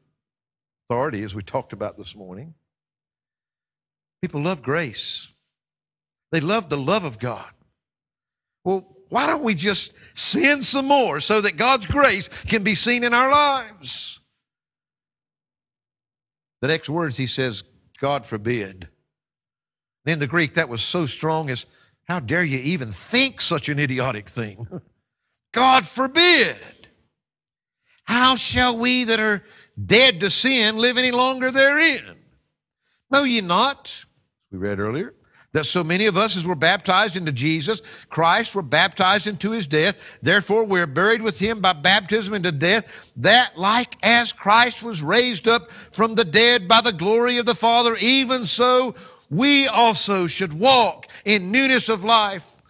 authority, 0.90 1.22
as 1.22 1.36
we 1.36 1.42
talked 1.44 1.72
about 1.72 1.96
this 1.96 2.16
morning. 2.16 2.54
People 4.20 4.40
love 4.40 4.60
grace, 4.60 5.32
they 6.32 6.40
love 6.40 6.68
the 6.68 6.76
love 6.76 7.04
of 7.04 7.20
God. 7.20 7.52
Well, 8.64 8.96
why 9.12 9.26
don't 9.26 9.42
we 9.42 9.54
just 9.54 9.92
sin 10.14 10.62
some 10.62 10.86
more 10.86 11.20
so 11.20 11.42
that 11.42 11.58
God's 11.58 11.84
grace 11.84 12.30
can 12.46 12.62
be 12.62 12.74
seen 12.74 13.04
in 13.04 13.12
our 13.12 13.30
lives? 13.30 14.20
The 16.62 16.68
next 16.68 16.88
words 16.88 17.18
he 17.18 17.26
says, 17.26 17.62
God 18.00 18.24
forbid. 18.24 18.88
And 20.06 20.12
In 20.14 20.18
the 20.18 20.26
Greek, 20.26 20.54
that 20.54 20.70
was 20.70 20.80
so 20.80 21.04
strong 21.04 21.50
as, 21.50 21.66
how 22.08 22.20
dare 22.20 22.42
you 22.42 22.56
even 22.56 22.90
think 22.90 23.42
such 23.42 23.68
an 23.68 23.78
idiotic 23.78 24.30
thing? 24.30 24.66
God 25.52 25.86
forbid. 25.86 26.56
How 28.04 28.34
shall 28.34 28.78
we 28.78 29.04
that 29.04 29.20
are 29.20 29.44
dead 29.84 30.20
to 30.20 30.30
sin 30.30 30.78
live 30.78 30.96
any 30.96 31.10
longer 31.10 31.50
therein? 31.50 32.16
Know 33.10 33.24
ye 33.24 33.42
not, 33.42 34.06
we 34.50 34.56
read 34.56 34.80
earlier, 34.80 35.12
that 35.52 35.66
so 35.66 35.84
many 35.84 36.06
of 36.06 36.16
us 36.16 36.36
as 36.36 36.46
were 36.46 36.54
baptized 36.54 37.16
into 37.16 37.32
Jesus 37.32 37.82
Christ 38.08 38.54
were 38.54 38.62
baptized 38.62 39.26
into 39.26 39.50
his 39.50 39.66
death. 39.66 40.18
Therefore, 40.22 40.64
we're 40.64 40.86
buried 40.86 41.22
with 41.22 41.38
him 41.38 41.60
by 41.60 41.72
baptism 41.72 42.34
into 42.34 42.52
death, 42.52 43.12
that 43.16 43.58
like 43.58 43.96
as 44.02 44.32
Christ 44.32 44.82
was 44.82 45.02
raised 45.02 45.46
up 45.46 45.70
from 45.70 46.14
the 46.14 46.24
dead 46.24 46.68
by 46.68 46.80
the 46.80 46.92
glory 46.92 47.38
of 47.38 47.46
the 47.46 47.54
Father, 47.54 47.96
even 47.96 48.44
so 48.44 48.94
we 49.30 49.66
also 49.66 50.26
should 50.26 50.52
walk 50.52 51.06
in 51.24 51.50
newness 51.52 51.88
of 51.88 52.04
life. 52.04 52.62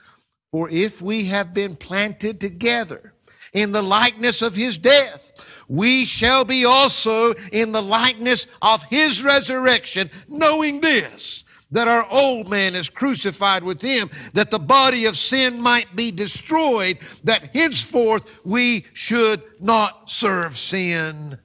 For 0.51 0.68
if 0.68 1.01
we 1.01 1.26
have 1.26 1.55
been 1.55 1.76
planted 1.76 2.39
together 2.39 3.14
in 3.53 3.72
the 3.72 3.83
likeness 3.83 4.43
of 4.43 4.55
his 4.55 4.76
death, 4.76 5.33
we 5.66 6.05
shall 6.05 6.45
be 6.45 6.64
also 6.66 7.33
in 7.53 7.72
the 7.72 7.83
likeness 7.83 8.47
of 8.61 8.85
his 8.85 9.22
resurrection, 9.22 10.11
knowing 10.28 10.80
this, 10.80 11.45
that 11.73 11.89
our 11.89 12.07
old 12.11 12.49
man 12.49 12.75
is 12.75 12.89
crucified 12.89 13.64
with 13.64 13.83
him, 13.83 14.11
that 14.35 14.51
the 14.51 14.59
body 14.59 15.07
of 15.07 15.16
sin 15.16 15.61
might 15.61 15.97
be 15.97 16.11
destroyed, 16.11 16.99
that 17.25 17.55
henceforth 17.55 18.27
we 18.45 18.87
should 18.93 19.43
not 19.61 20.09
serve 20.09 20.57
sin. 20.57 21.39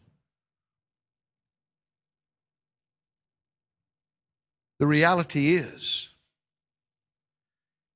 The 4.80 4.88
reality 4.88 5.56
is, 5.56 6.10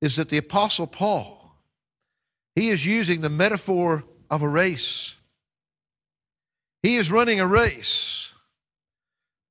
is 0.02 0.16
that 0.16 0.30
the 0.30 0.38
Apostle 0.38 0.88
Paul, 0.88 1.56
he 2.56 2.70
is 2.70 2.86
using 2.86 3.22
the 3.22 3.30
metaphor 3.30 4.04
of 4.30 4.42
a 4.42 4.48
race. 4.48 5.16
He 6.82 6.96
is 6.96 7.12
running 7.12 7.40
a 7.40 7.46
race. 7.46 8.31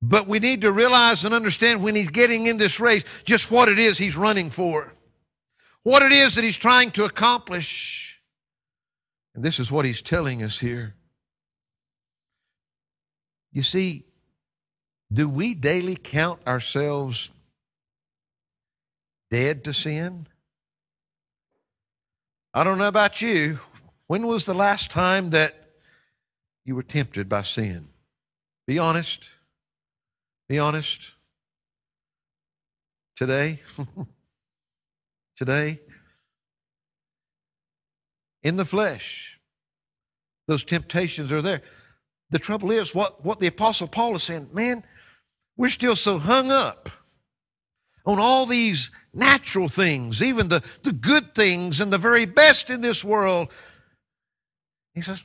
But 0.03 0.27
we 0.27 0.39
need 0.39 0.63
to 0.63 0.73
realize 0.73 1.25
and 1.25 1.35
understand 1.35 1.83
when 1.83 1.95
he's 1.95 2.11
getting 2.11 2.47
in 2.47 2.57
this 2.57 2.81
race 2.81 3.05
just 3.25 3.51
what 3.51 3.69
it 3.69 3.79
is 3.79 3.99
he's 3.99 4.17
running 4.17 4.51
for, 4.51 4.93
what 5.83 6.03
it 6.03 6.13
is 6.13 6.35
that 6.35 6.45
he's 6.45 6.57
trying 6.57 6.91
to 6.93 7.05
accomplish. 7.05 8.23
And 9.35 9.45
this 9.45 9.59
is 9.59 9.71
what 9.71 9.85
he's 9.85 10.03
telling 10.03 10.43
us 10.43 10.59
here. 10.59 10.95
You 13.53 13.63
see, 13.63 14.05
do 15.13 15.29
we 15.29 15.55
daily 15.55 15.97
count 15.97 16.41
ourselves 16.47 17.31
dead 19.31 19.65
to 19.65 19.73
sin? 19.73 20.27
I 22.55 22.65
don't 22.65 22.79
know 22.79 22.89
about 22.89 23.21
you. 23.21 23.61
When 24.07 24.27
was 24.27 24.45
the 24.47 24.55
last 24.55 24.91
time 24.91 25.31
that 25.31 25.55
you 26.65 26.75
were 26.75 26.83
tempted 26.83 27.29
by 27.29 27.43
sin? 27.43 27.89
Be 28.67 28.79
honest. 28.79 29.29
Be 30.51 30.59
honest. 30.59 31.13
Today? 33.15 33.61
Today? 35.37 35.79
In 38.43 38.57
the 38.57 38.65
flesh. 38.65 39.39
Those 40.49 40.65
temptations 40.65 41.31
are 41.31 41.41
there. 41.41 41.63
the 42.31 42.41
trouble 42.41 42.73
is, 42.73 42.93
what, 42.93 43.25
what 43.25 43.39
the 43.39 43.47
Apostle 43.47 43.87
Paul 43.87 44.17
is 44.17 44.25
saying, 44.25 44.49
man, 44.53 44.83
we're 45.57 45.69
still 45.69 45.95
so 45.95 46.19
hung 46.19 46.51
up 46.51 46.91
on 48.05 48.19
all 48.19 48.45
these 48.45 48.91
natural 49.15 49.69
things, 49.69 50.21
even 50.21 50.49
the, 50.49 50.65
the 50.83 50.93
good 50.93 51.33
things 51.33 51.81
and 51.81 51.93
the 51.93 51.99
very 51.99 52.25
best 52.25 52.71
in 52.71 52.81
this 52.81 53.05
world. 53.05 53.53
He 54.95 55.01
says, 55.01 55.23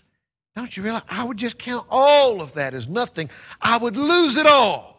Don't 0.55 0.77
you 0.77 0.83
realize 0.83 1.01
I 1.09 1.23
would 1.23 1.37
just 1.37 1.57
count 1.57 1.87
all 1.89 2.43
of 2.43 2.53
that 2.53 2.75
as 2.75 2.87
nothing? 2.87 3.31
I 3.59 3.79
would 3.79 3.97
lose 3.97 4.37
it 4.37 4.45
all. 4.45 4.94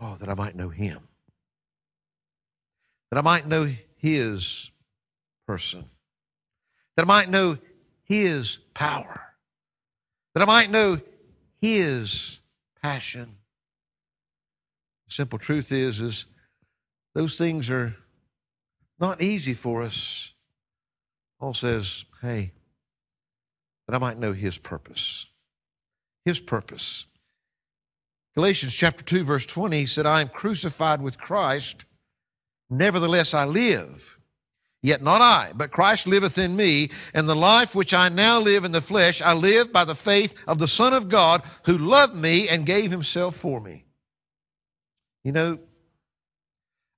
Oh, 0.00 0.16
that 0.18 0.28
I 0.28 0.34
might 0.34 0.56
know 0.56 0.70
Him, 0.70 1.08
that 3.10 3.18
I 3.18 3.22
might 3.22 3.46
know 3.46 3.70
His 3.96 4.70
person, 5.46 5.84
that 6.96 7.02
I 7.02 7.06
might 7.06 7.28
know 7.28 7.58
His 8.04 8.58
power, 8.74 9.34
that 10.34 10.42
I 10.42 10.46
might 10.46 10.70
know 10.70 11.00
His 11.60 12.40
passion. 12.82 13.36
The 15.06 15.14
simple 15.14 15.38
truth 15.38 15.70
is, 15.70 16.00
is 16.00 16.26
those 17.14 17.36
things 17.36 17.68
are 17.68 17.96
not 18.98 19.20
easy 19.20 19.54
for 19.54 19.82
us. 19.82 20.32
Paul 21.38 21.54
says, 21.54 22.04
hey, 22.20 22.52
that 23.86 23.96
I 23.96 23.98
might 23.98 24.18
know 24.18 24.32
his 24.32 24.56
purpose. 24.58 25.26
His 26.24 26.38
purpose. 26.38 27.06
Galatians 28.40 28.72
chapter 28.72 29.04
2, 29.04 29.22
verse 29.22 29.44
20 29.44 29.80
he 29.80 29.84
said, 29.84 30.06
I 30.06 30.22
am 30.22 30.30
crucified 30.30 31.02
with 31.02 31.18
Christ, 31.18 31.84
nevertheless 32.70 33.34
I 33.34 33.44
live. 33.44 34.16
Yet 34.80 35.02
not 35.02 35.20
I, 35.20 35.52
but 35.54 35.70
Christ 35.70 36.06
liveth 36.06 36.38
in 36.38 36.56
me, 36.56 36.90
and 37.12 37.28
the 37.28 37.36
life 37.36 37.74
which 37.74 37.92
I 37.92 38.08
now 38.08 38.40
live 38.40 38.64
in 38.64 38.72
the 38.72 38.80
flesh, 38.80 39.20
I 39.20 39.34
live 39.34 39.74
by 39.74 39.84
the 39.84 39.94
faith 39.94 40.42
of 40.48 40.58
the 40.58 40.66
Son 40.66 40.94
of 40.94 41.10
God 41.10 41.42
who 41.66 41.76
loved 41.76 42.14
me 42.14 42.48
and 42.48 42.64
gave 42.64 42.90
himself 42.90 43.36
for 43.36 43.60
me. 43.60 43.84
You 45.22 45.32
know, 45.32 45.58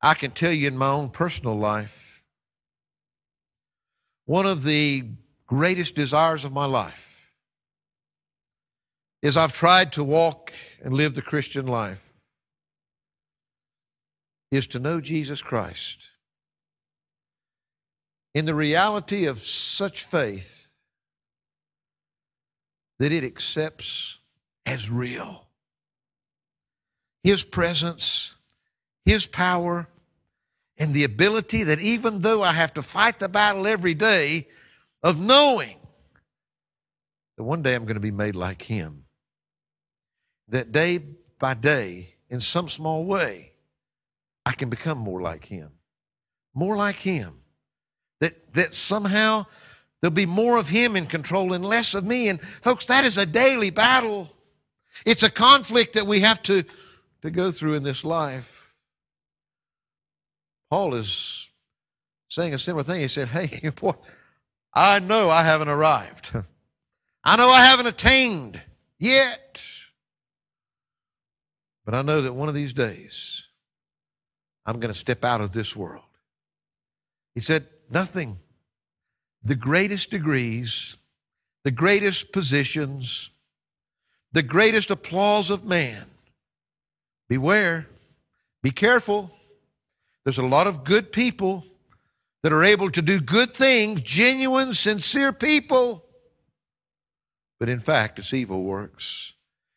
I 0.00 0.14
can 0.14 0.30
tell 0.30 0.52
you 0.52 0.68
in 0.68 0.78
my 0.78 0.90
own 0.90 1.10
personal 1.10 1.58
life, 1.58 2.22
one 4.26 4.46
of 4.46 4.62
the 4.62 5.06
greatest 5.48 5.96
desires 5.96 6.44
of 6.44 6.52
my 6.52 6.66
life 6.66 7.32
is 9.22 9.36
I've 9.36 9.52
tried 9.52 9.90
to 9.94 10.04
walk 10.04 10.52
and 10.82 10.92
live 10.94 11.14
the 11.14 11.22
Christian 11.22 11.66
life, 11.66 12.12
is 14.50 14.66
to 14.66 14.78
know 14.78 15.00
Jesus 15.00 15.40
Christ. 15.40 16.08
In 18.34 18.44
the 18.44 18.54
reality 18.54 19.26
of 19.26 19.40
such 19.40 20.04
faith 20.04 20.68
that 22.98 23.12
it 23.12 23.24
accepts 23.24 24.18
as 24.66 24.90
real. 24.90 25.46
His 27.24 27.42
presence, 27.42 28.34
His 29.04 29.26
power, 29.26 29.88
and 30.76 30.94
the 30.94 31.04
ability 31.04 31.62
that 31.64 31.80
even 31.80 32.20
though 32.20 32.42
I 32.42 32.52
have 32.52 32.74
to 32.74 32.82
fight 32.82 33.18
the 33.18 33.28
battle 33.28 33.66
every 33.66 33.94
day 33.94 34.48
of 35.02 35.20
knowing 35.20 35.76
that 37.36 37.44
one 37.44 37.62
day 37.62 37.74
I'm 37.74 37.84
going 37.84 37.94
to 37.94 38.00
be 38.00 38.10
made 38.10 38.34
like 38.34 38.62
Him, 38.62 39.01
that 40.52 40.70
day 40.70 40.98
by 41.38 41.54
day, 41.54 42.14
in 42.30 42.40
some 42.40 42.68
small 42.68 43.04
way, 43.04 43.52
I 44.46 44.52
can 44.52 44.70
become 44.70 44.98
more 44.98 45.20
like 45.20 45.46
Him. 45.46 45.70
More 46.54 46.76
like 46.76 46.96
Him 46.96 47.40
that, 48.20 48.52
that 48.54 48.74
somehow 48.74 49.46
there'll 50.00 50.14
be 50.14 50.26
more 50.26 50.58
of 50.58 50.68
Him 50.68 50.94
in 50.94 51.06
control 51.06 51.52
and 51.52 51.64
less 51.64 51.94
of 51.94 52.04
me. 52.04 52.28
And 52.28 52.40
folks, 52.40 52.84
that 52.86 53.04
is 53.04 53.18
a 53.18 53.26
daily 53.26 53.70
battle. 53.70 54.30
It's 55.04 55.22
a 55.22 55.30
conflict 55.30 55.94
that 55.94 56.06
we 56.06 56.20
have 56.20 56.42
to, 56.44 56.64
to 57.22 57.30
go 57.30 57.50
through 57.50 57.74
in 57.74 57.82
this 57.82 58.04
life. 58.04 58.70
Paul 60.70 60.94
is 60.94 61.50
saying 62.28 62.52
a 62.52 62.58
similar 62.58 62.84
thing. 62.84 63.00
He 63.00 63.08
said, 63.08 63.28
Hey, 63.28 63.70
boy, 63.80 63.94
I 64.74 64.98
know 64.98 65.30
I 65.30 65.42
haven't 65.42 65.68
arrived. 65.68 66.30
I 67.24 67.36
know 67.36 67.48
I 67.48 67.64
haven't 67.64 67.86
attained 67.86 68.60
yet. 68.98 69.62
But 71.84 71.94
I 71.94 72.02
know 72.02 72.22
that 72.22 72.34
one 72.34 72.48
of 72.48 72.54
these 72.54 72.72
days, 72.72 73.48
I'm 74.64 74.78
going 74.78 74.92
to 74.92 74.98
step 74.98 75.24
out 75.24 75.40
of 75.40 75.52
this 75.52 75.74
world. 75.74 76.04
He 77.34 77.40
said, 77.40 77.66
Nothing. 77.90 78.38
The 79.44 79.56
greatest 79.56 80.10
degrees, 80.10 80.96
the 81.64 81.72
greatest 81.72 82.32
positions, 82.32 83.30
the 84.30 84.42
greatest 84.42 84.90
applause 84.90 85.50
of 85.50 85.64
man. 85.64 86.06
Beware, 87.28 87.88
be 88.62 88.70
careful. 88.70 89.30
There's 90.24 90.38
a 90.38 90.46
lot 90.46 90.68
of 90.68 90.84
good 90.84 91.10
people 91.10 91.64
that 92.42 92.52
are 92.52 92.64
able 92.64 92.90
to 92.90 93.02
do 93.02 93.20
good 93.20 93.54
things, 93.54 94.00
genuine, 94.02 94.72
sincere 94.74 95.32
people. 95.32 96.04
But 97.58 97.68
in 97.68 97.78
fact, 97.78 98.18
it's 98.18 98.32
evil 98.32 98.62
works. 98.62 99.32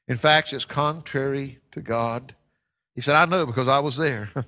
In 0.07 0.15
fact, 0.15 0.53
it's 0.53 0.65
contrary 0.65 1.59
to 1.71 1.81
God. 1.81 2.35
He 2.93 3.01
said, 3.01 3.15
I 3.15 3.25
know 3.25 3.45
because 3.45 3.67
I 3.67 3.79
was 3.79 3.97
there. 3.97 4.29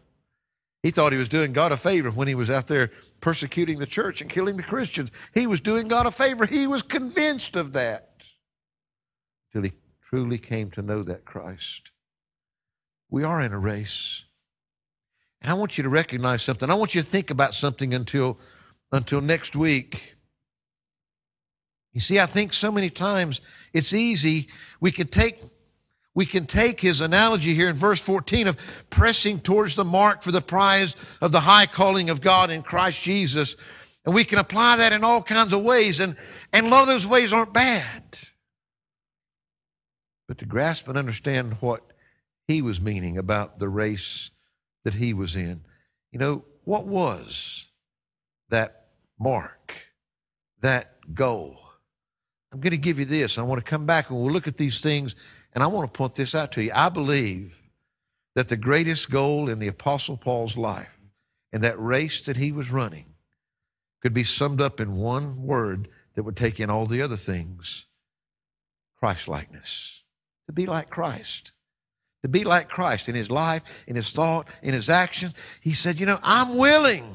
He 0.83 0.91
thought 0.91 1.11
he 1.11 1.17
was 1.17 1.27
doing 1.27 1.53
God 1.53 1.71
a 1.71 1.77
favor 1.77 2.11
when 2.11 2.27
he 2.27 2.35
was 2.35 2.49
out 2.49 2.67
there 2.67 2.91
persecuting 3.19 3.79
the 3.79 3.85
church 3.85 4.21
and 4.21 4.29
killing 4.29 4.57
the 4.57 4.63
Christians. 4.63 5.11
He 5.33 5.47
was 5.47 5.59
doing 5.59 5.87
God 5.87 6.05
a 6.05 6.11
favor. 6.11 6.45
He 6.45 6.67
was 6.67 6.81
convinced 6.81 7.55
of 7.55 7.73
that 7.73 8.21
till 9.51 9.63
he 9.63 9.73
truly 10.07 10.37
came 10.37 10.71
to 10.71 10.81
know 10.81 11.03
that 11.03 11.25
Christ. 11.25 11.91
We 13.09 13.23
are 13.23 13.41
in 13.41 13.53
a 13.53 13.59
race. 13.59 14.25
And 15.41 15.51
I 15.51 15.55
want 15.55 15.77
you 15.77 15.83
to 15.83 15.89
recognize 15.89 16.41
something. 16.41 16.69
I 16.69 16.75
want 16.75 16.95
you 16.95 17.01
to 17.01 17.07
think 17.07 17.31
about 17.31 17.53
something 17.53 17.93
until, 17.93 18.39
until 18.91 19.19
next 19.19 19.55
week. 19.55 20.15
You 21.93 21.99
see, 21.99 22.19
I 22.19 22.25
think 22.25 22.53
so 22.53 22.71
many 22.71 22.89
times 22.89 23.41
it's 23.73 23.93
easy. 23.93 24.47
We 24.79 24.91
could 24.91 25.11
take 25.11 25.41
we 26.17 26.25
can 26.25 26.47
take 26.47 26.81
his 26.81 26.99
analogy 26.99 27.53
here 27.53 27.69
in 27.69 27.75
verse 27.75 28.01
14 28.01 28.47
of 28.47 28.57
pressing 28.89 29.39
towards 29.39 29.75
the 29.75 29.85
mark 29.85 30.23
for 30.23 30.31
the 30.31 30.41
prize 30.41 30.95
of 31.21 31.31
the 31.31 31.41
high 31.41 31.67
calling 31.67 32.09
of 32.09 32.21
God 32.21 32.49
in 32.49 32.63
Christ 32.63 33.03
Jesus. 33.03 33.55
And 34.03 34.15
we 34.15 34.23
can 34.23 34.39
apply 34.39 34.77
that 34.77 34.93
in 34.93 35.03
all 35.03 35.21
kinds 35.21 35.53
of 35.53 35.63
ways. 35.63 35.99
And, 35.99 36.15
and 36.51 36.65
a 36.65 36.69
lot 36.69 36.81
of 36.81 36.87
those 36.87 37.05
ways 37.05 37.31
aren't 37.31 37.53
bad. 37.53 38.17
But 40.27 40.39
to 40.39 40.45
grasp 40.45 40.87
and 40.87 40.97
understand 40.97 41.53
what 41.59 41.83
he 42.47 42.63
was 42.63 42.81
meaning 42.81 43.19
about 43.19 43.59
the 43.59 43.69
race 43.69 44.31
that 44.85 44.95
he 44.95 45.13
was 45.13 45.35
in, 45.35 45.65
you 46.11 46.17
know, 46.17 46.45
what 46.63 46.87
was 46.87 47.67
that 48.49 48.87
mark, 49.19 49.73
that 50.61 50.95
goal? 51.13 51.66
I'm 52.51 52.59
going 52.59 52.71
to 52.71 52.77
give 52.77 52.99
you 52.99 53.05
this. 53.05 53.37
I 53.37 53.41
want 53.41 53.63
to 53.63 53.69
come 53.69 53.85
back 53.85 54.09
and 54.09 54.19
we'll 54.19 54.31
look 54.31 54.47
at 54.47 54.57
these 54.57 54.79
things 54.79 55.15
and 55.53 55.63
I 55.63 55.67
want 55.67 55.91
to 55.91 55.97
point 55.97 56.15
this 56.15 56.35
out 56.35 56.51
to 56.53 56.63
you. 56.63 56.71
I 56.73 56.89
believe 56.89 57.63
that 58.35 58.47
the 58.47 58.57
greatest 58.57 59.09
goal 59.09 59.49
in 59.49 59.59
the 59.59 59.67
Apostle 59.67 60.17
Paul's 60.17 60.55
life 60.55 60.99
and 61.51 61.63
that 61.63 61.79
race 61.79 62.21
that 62.21 62.37
he 62.37 62.51
was 62.51 62.71
running 62.71 63.15
could 64.01 64.13
be 64.13 64.23
summed 64.23 64.61
up 64.61 64.79
in 64.79 64.95
one 64.95 65.43
word 65.43 65.89
that 66.15 66.23
would 66.23 66.37
take 66.37 66.59
in 66.59 66.69
all 66.69 66.85
the 66.85 67.01
other 67.01 67.17
things 67.17 67.85
Christlikeness. 68.99 70.03
To 70.47 70.53
be 70.53 70.65
like 70.65 70.89
Christ. 70.89 71.51
To 72.23 72.27
be 72.27 72.43
like 72.43 72.69
Christ 72.69 73.09
in 73.09 73.15
his 73.15 73.29
life, 73.29 73.63
in 73.85 73.95
his 73.95 74.11
thought, 74.11 74.47
in 74.63 74.73
his 74.73 74.89
action. 74.89 75.33
He 75.61 75.73
said, 75.73 75.99
You 75.99 76.05
know, 76.05 76.19
I'm 76.23 76.57
willing 76.57 77.13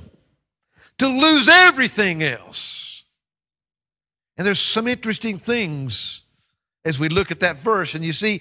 to 0.99 1.09
lose 1.09 1.49
everything 1.49 2.22
else. 2.22 2.91
And 4.37 4.47
there's 4.47 4.61
some 4.61 4.89
interesting 4.89 5.39
things 5.39 6.22
as 6.85 6.99
we 6.99 7.09
look 7.09 7.30
at 7.30 7.41
that 7.41 7.59
verse. 7.59 7.95
And 7.95 8.05
you 8.05 8.12
see, 8.12 8.41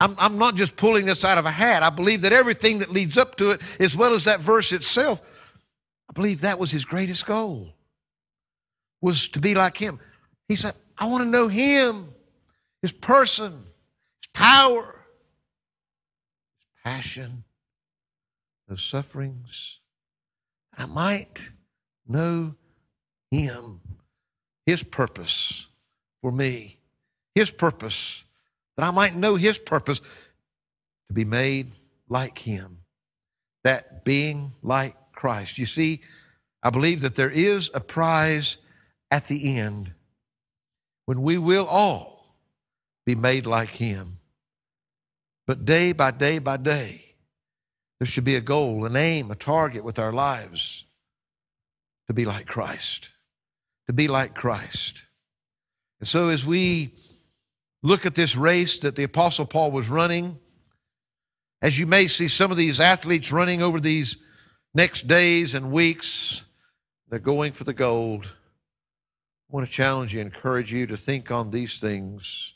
I'm, 0.00 0.14
I'm 0.18 0.38
not 0.38 0.54
just 0.54 0.76
pulling 0.76 1.06
this 1.06 1.24
out 1.24 1.38
of 1.38 1.46
a 1.46 1.50
hat. 1.50 1.82
I 1.82 1.90
believe 1.90 2.22
that 2.22 2.32
everything 2.32 2.78
that 2.78 2.90
leads 2.90 3.18
up 3.18 3.36
to 3.36 3.50
it, 3.50 3.60
as 3.78 3.96
well 3.96 4.14
as 4.14 4.24
that 4.24 4.40
verse 4.40 4.72
itself, 4.72 5.20
I 6.08 6.12
believe 6.12 6.40
that 6.40 6.58
was 6.58 6.70
his 6.70 6.84
greatest 6.84 7.26
goal, 7.26 7.74
was 9.00 9.28
to 9.30 9.40
be 9.40 9.54
like 9.54 9.76
him. 9.76 10.00
He 10.48 10.56
said, 10.56 10.74
I 10.96 11.06
want 11.06 11.24
to 11.24 11.28
know 11.28 11.48
him, 11.48 12.08
his 12.80 12.92
person, 12.92 13.52
his 13.52 14.28
power, 14.32 15.04
his 16.58 16.66
passion, 16.84 17.44
those 18.66 18.82
sufferings. 18.82 19.78
I 20.76 20.86
might 20.86 21.52
know 22.06 22.54
him, 23.30 23.80
his 24.68 24.82
purpose 24.82 25.66
for 26.20 26.30
me. 26.30 26.76
His 27.34 27.50
purpose, 27.50 28.22
that 28.76 28.86
I 28.86 28.90
might 28.90 29.16
know 29.16 29.36
His 29.36 29.56
purpose, 29.56 30.00
to 31.06 31.14
be 31.14 31.24
made 31.24 31.72
like 32.06 32.36
Him, 32.40 32.80
that 33.64 34.04
being 34.04 34.52
like 34.62 34.94
Christ. 35.14 35.56
You 35.56 35.64
see, 35.64 36.02
I 36.62 36.68
believe 36.68 37.00
that 37.00 37.14
there 37.14 37.30
is 37.30 37.70
a 37.72 37.80
prize 37.80 38.58
at 39.10 39.28
the 39.28 39.56
end 39.56 39.92
when 41.06 41.22
we 41.22 41.38
will 41.38 41.64
all 41.64 42.36
be 43.06 43.14
made 43.14 43.46
like 43.46 43.70
Him. 43.70 44.18
But 45.46 45.64
day 45.64 45.92
by 45.92 46.10
day 46.10 46.40
by 46.40 46.58
day, 46.58 47.14
there 47.98 48.06
should 48.06 48.24
be 48.24 48.36
a 48.36 48.42
goal, 48.42 48.84
an 48.84 48.96
aim, 48.96 49.30
a 49.30 49.34
target 49.34 49.82
with 49.82 49.98
our 49.98 50.12
lives 50.12 50.84
to 52.06 52.12
be 52.12 52.26
like 52.26 52.46
Christ. 52.46 53.12
To 53.88 53.92
be 53.92 54.06
like 54.06 54.34
Christ. 54.34 55.06
And 55.98 56.06
so 56.06 56.28
as 56.28 56.44
we 56.44 56.92
look 57.82 58.06
at 58.06 58.14
this 58.14 58.36
race 58.36 58.78
that 58.80 58.96
the 58.96 59.02
Apostle 59.02 59.46
Paul 59.46 59.70
was 59.70 59.88
running, 59.88 60.38
as 61.62 61.78
you 61.78 61.86
may 61.86 62.06
see 62.06 62.28
some 62.28 62.50
of 62.50 62.56
these 62.56 62.80
athletes 62.80 63.32
running 63.32 63.62
over 63.62 63.80
these 63.80 64.18
next 64.74 65.08
days 65.08 65.54
and 65.54 65.72
weeks, 65.72 66.44
they're 67.08 67.18
going 67.18 67.52
for 67.52 67.64
the 67.64 67.72
gold. 67.72 68.26
I 68.26 69.56
want 69.56 69.66
to 69.66 69.72
challenge 69.72 70.14
you, 70.14 70.20
encourage 70.20 70.72
you 70.72 70.86
to 70.86 70.96
think 70.96 71.30
on 71.30 71.50
these 71.50 71.80
things. 71.80 72.54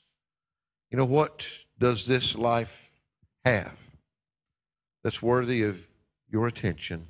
You 0.90 0.98
know, 0.98 1.06
what 1.06 1.46
does 1.78 2.06
this 2.06 2.36
life 2.36 2.90
have 3.46 3.78
that's 5.02 5.22
worthy 5.22 5.62
of 5.62 5.88
your 6.30 6.46
attention, 6.46 7.08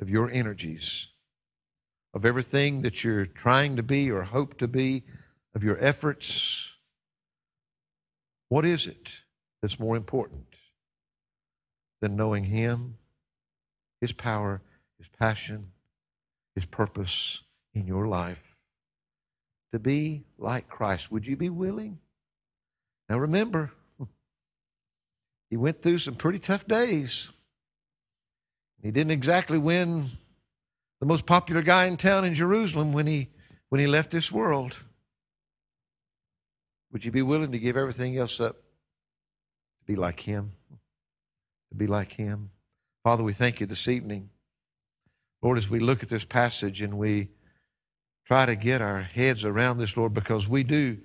of 0.00 0.10
your 0.10 0.30
energies, 0.30 1.08
of 2.12 2.24
everything 2.24 2.82
that 2.82 3.04
you're 3.04 3.26
trying 3.26 3.76
to 3.76 3.82
be 3.82 4.10
or 4.10 4.22
hope 4.24 4.58
to 4.58 4.68
be, 4.68 5.04
of 5.54 5.64
your 5.64 5.78
efforts? 5.80 6.76
What 8.48 8.64
is 8.64 8.86
it 8.86 9.22
that's 9.62 9.78
more 9.78 9.96
important? 9.96 10.50
than 12.00 12.16
knowing 12.16 12.44
Him, 12.44 12.96
His 14.00 14.12
power, 14.12 14.62
His 14.98 15.08
passion, 15.08 15.72
His 16.54 16.64
purpose 16.64 17.42
in 17.74 17.86
your 17.86 18.06
life. 18.06 18.56
To 19.72 19.78
be 19.78 20.24
like 20.38 20.68
Christ. 20.68 21.12
Would 21.12 21.26
you 21.26 21.36
be 21.36 21.48
willing? 21.48 21.98
Now 23.08 23.18
remember, 23.18 23.70
he 25.48 25.56
went 25.56 25.80
through 25.80 25.98
some 25.98 26.14
pretty 26.14 26.40
tough 26.40 26.66
days. 26.66 27.30
He 28.82 28.90
didn't 28.90 29.12
exactly 29.12 29.58
win 29.58 30.06
the 31.00 31.06
most 31.06 31.26
popular 31.26 31.62
guy 31.62 31.86
in 31.86 31.96
town 31.96 32.24
in 32.24 32.34
Jerusalem 32.34 32.92
when 32.92 33.06
he 33.06 33.30
when 33.68 33.80
he 33.80 33.86
left 33.86 34.10
this 34.10 34.30
world. 34.30 34.84
Would 36.92 37.04
you 37.04 37.10
be 37.10 37.22
willing 37.22 37.52
to 37.52 37.58
give 37.58 37.76
everything 37.76 38.16
else 38.16 38.40
up 38.40 38.56
to 38.56 39.86
be 39.86 39.96
like 39.96 40.20
him? 40.20 40.52
to 41.70 41.76
be 41.76 41.86
like 41.86 42.12
him. 42.12 42.50
Father, 43.02 43.24
we 43.24 43.32
thank 43.32 43.60
you 43.60 43.66
this 43.66 43.88
evening. 43.88 44.30
Lord, 45.42 45.56
as 45.56 45.70
we 45.70 45.80
look 45.80 46.02
at 46.02 46.10
this 46.10 46.24
passage 46.24 46.82
and 46.82 46.98
we 46.98 47.28
try 48.26 48.44
to 48.44 48.56
get 48.56 48.82
our 48.82 49.02
heads 49.02 49.44
around 49.44 49.78
this, 49.78 49.96
Lord, 49.96 50.12
because 50.12 50.46
we 50.46 50.62
do, 50.62 50.98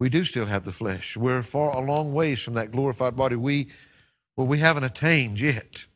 we 0.00 0.08
do 0.08 0.24
still 0.24 0.46
have 0.46 0.64
the 0.64 0.72
flesh. 0.72 1.16
We're 1.16 1.42
far 1.42 1.72
a 1.72 1.80
long 1.80 2.14
ways 2.14 2.42
from 2.42 2.54
that 2.54 2.72
glorified 2.72 3.16
body. 3.16 3.36
We, 3.36 3.70
well, 4.36 4.46
we 4.46 4.58
haven't 4.58 4.84
attained 4.84 5.38
yet. 5.38 5.86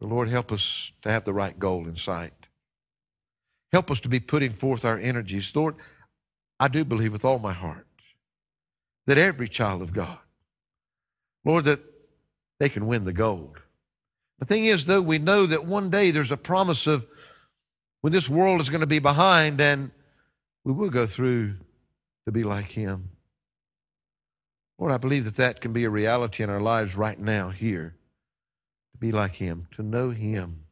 But 0.00 0.08
Lord, 0.08 0.28
help 0.28 0.52
us 0.52 0.92
to 1.02 1.10
have 1.10 1.24
the 1.24 1.32
right 1.32 1.58
goal 1.58 1.86
in 1.86 1.96
sight. 1.96 2.32
Help 3.72 3.90
us 3.90 4.00
to 4.00 4.08
be 4.08 4.20
putting 4.20 4.52
forth 4.52 4.84
our 4.84 4.98
energies. 4.98 5.54
Lord, 5.54 5.76
I 6.60 6.68
do 6.68 6.84
believe 6.84 7.12
with 7.12 7.24
all 7.24 7.38
my 7.38 7.52
heart 7.52 7.86
that 9.06 9.18
every 9.18 9.48
child 9.48 9.82
of 9.82 9.92
God 9.92 10.18
Lord, 11.46 11.64
that 11.64 11.80
they 12.58 12.68
can 12.68 12.88
win 12.88 13.04
the 13.04 13.12
gold. 13.12 13.62
The 14.40 14.46
thing 14.46 14.64
is, 14.64 14.84
though, 14.84 15.00
we 15.00 15.18
know 15.18 15.46
that 15.46 15.64
one 15.64 15.88
day 15.88 16.10
there's 16.10 16.32
a 16.32 16.36
promise 16.36 16.88
of 16.88 17.06
when 18.00 18.12
this 18.12 18.28
world 18.28 18.60
is 18.60 18.68
going 18.68 18.80
to 18.80 18.86
be 18.86 18.98
behind 18.98 19.60
and 19.60 19.92
we 20.64 20.72
will 20.72 20.90
go 20.90 21.06
through 21.06 21.54
to 22.24 22.32
be 22.32 22.42
like 22.42 22.66
Him. 22.66 23.10
Lord, 24.76 24.92
I 24.92 24.98
believe 24.98 25.24
that 25.24 25.36
that 25.36 25.60
can 25.60 25.72
be 25.72 25.84
a 25.84 25.90
reality 25.90 26.42
in 26.42 26.50
our 26.50 26.60
lives 26.60 26.96
right 26.96 27.18
now, 27.18 27.50
here, 27.50 27.94
to 28.96 29.00
be 29.00 29.12
like 29.12 29.34
Him, 29.34 29.68
to 29.72 29.82
know 29.82 30.10
Him, 30.10 30.64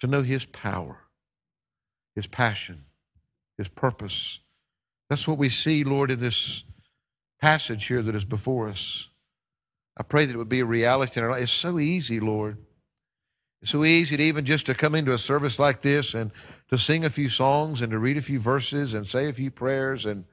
to 0.00 0.06
know 0.06 0.22
His 0.22 0.44
power, 0.44 1.00
His 2.14 2.26
passion, 2.26 2.84
His 3.58 3.68
purpose. 3.68 4.38
That's 5.10 5.26
what 5.26 5.38
we 5.38 5.48
see, 5.48 5.84
Lord, 5.84 6.10
in 6.10 6.20
this 6.20 6.64
passage 7.40 7.86
here 7.86 8.02
that 8.02 8.14
is 8.14 8.24
before 8.24 8.68
us. 8.68 9.08
I 9.96 10.04
pray 10.04 10.24
that 10.24 10.34
it 10.34 10.38
would 10.38 10.48
be 10.48 10.60
a 10.60 10.64
reality 10.64 11.18
in 11.18 11.24
our 11.24 11.32
life. 11.32 11.42
It's 11.42 11.52
so 11.52 11.78
easy, 11.78 12.20
Lord. 12.20 12.58
It's 13.60 13.72
so 13.72 13.84
easy 13.84 14.16
to 14.16 14.22
even 14.22 14.44
just 14.44 14.66
to 14.66 14.74
come 14.74 14.94
into 14.94 15.12
a 15.12 15.18
service 15.18 15.58
like 15.58 15.82
this 15.82 16.14
and 16.14 16.30
to 16.70 16.78
sing 16.78 17.04
a 17.04 17.10
few 17.10 17.28
songs 17.28 17.82
and 17.82 17.92
to 17.92 17.98
read 17.98 18.16
a 18.16 18.22
few 18.22 18.40
verses 18.40 18.94
and 18.94 19.06
say 19.06 19.28
a 19.28 19.32
few 19.32 19.50
prayers 19.50 20.06
and, 20.06 20.24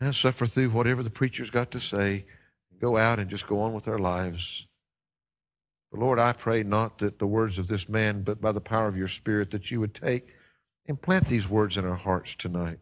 and 0.00 0.14
suffer 0.14 0.46
through 0.46 0.70
whatever 0.70 1.02
the 1.02 1.10
preacher's 1.10 1.50
got 1.50 1.70
to 1.70 1.80
say. 1.80 2.26
And 2.70 2.80
go 2.80 2.96
out 2.96 3.18
and 3.18 3.30
just 3.30 3.46
go 3.46 3.60
on 3.60 3.72
with 3.72 3.88
our 3.88 3.98
lives. 3.98 4.67
But 5.90 6.00
Lord, 6.00 6.18
I 6.18 6.32
pray 6.32 6.62
not 6.62 6.98
that 6.98 7.18
the 7.18 7.26
words 7.26 7.58
of 7.58 7.68
this 7.68 7.88
man, 7.88 8.22
but 8.22 8.40
by 8.40 8.52
the 8.52 8.60
power 8.60 8.88
of 8.88 8.96
your 8.96 9.08
Spirit, 9.08 9.50
that 9.52 9.70
you 9.70 9.80
would 9.80 9.94
take 9.94 10.34
and 10.86 11.00
plant 11.00 11.28
these 11.28 11.48
words 11.48 11.76
in 11.76 11.84
our 11.84 11.96
hearts 11.96 12.34
tonight. 12.34 12.78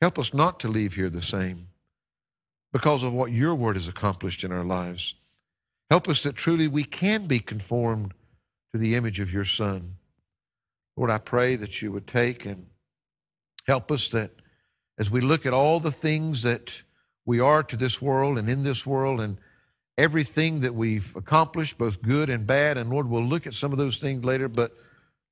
Help 0.00 0.18
us 0.18 0.34
not 0.34 0.60
to 0.60 0.68
leave 0.68 0.94
here 0.94 1.10
the 1.10 1.22
same 1.22 1.68
because 2.72 3.02
of 3.02 3.12
what 3.12 3.32
your 3.32 3.54
word 3.54 3.76
has 3.76 3.88
accomplished 3.88 4.44
in 4.44 4.52
our 4.52 4.64
lives. 4.64 5.14
Help 5.90 6.08
us 6.08 6.22
that 6.22 6.36
truly 6.36 6.68
we 6.68 6.84
can 6.84 7.26
be 7.26 7.40
conformed 7.40 8.12
to 8.72 8.78
the 8.78 8.94
image 8.94 9.20
of 9.20 9.32
your 9.32 9.44
Son. 9.44 9.96
Lord, 10.96 11.10
I 11.10 11.18
pray 11.18 11.56
that 11.56 11.80
you 11.80 11.92
would 11.92 12.06
take 12.06 12.44
and 12.44 12.66
help 13.66 13.90
us 13.90 14.08
that 14.10 14.32
as 14.98 15.10
we 15.10 15.20
look 15.20 15.46
at 15.46 15.52
all 15.52 15.80
the 15.80 15.92
things 15.92 16.42
that 16.42 16.82
we 17.24 17.40
are 17.40 17.62
to 17.62 17.76
this 17.76 18.00
world 18.00 18.38
and 18.38 18.48
in 18.48 18.62
this 18.62 18.86
world 18.86 19.20
and 19.20 19.38
everything 19.98 20.60
that 20.60 20.74
we've 20.74 21.14
accomplished, 21.16 21.78
both 21.78 22.02
good 22.02 22.30
and 22.30 22.46
bad, 22.46 22.76
and 22.76 22.90
Lord, 22.90 23.08
we'll 23.08 23.24
look 23.24 23.46
at 23.46 23.54
some 23.54 23.72
of 23.72 23.78
those 23.78 23.98
things 23.98 24.24
later, 24.24 24.48
but 24.48 24.72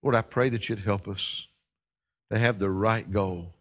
Lord, 0.03 0.15
I 0.15 0.23
pray 0.23 0.49
that 0.51 0.69
you'd 0.69 0.81
help 0.81 1.09
us 1.09 1.49
to 2.31 2.39
have 2.39 2.59
the 2.59 2.71
right 2.71 3.11
goal, 3.11 3.55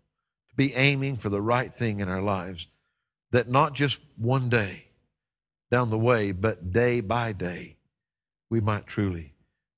to 0.49 0.55
be 0.55 0.73
aiming 0.73 1.17
for 1.17 1.29
the 1.29 1.41
right 1.41 1.73
thing 1.73 1.99
in 1.99 2.09
our 2.09 2.21
lives 2.21 2.67
that 3.31 3.49
not 3.49 3.73
just 3.73 3.99
one 4.15 4.47
day 4.47 4.85
down 5.71 5.89
the 5.89 5.97
way, 5.97 6.31
but 6.31 6.71
day 6.71 7.01
by 7.01 7.33
day, 7.33 7.77
we 8.49 8.61
might 8.61 8.85
truly 8.85 9.33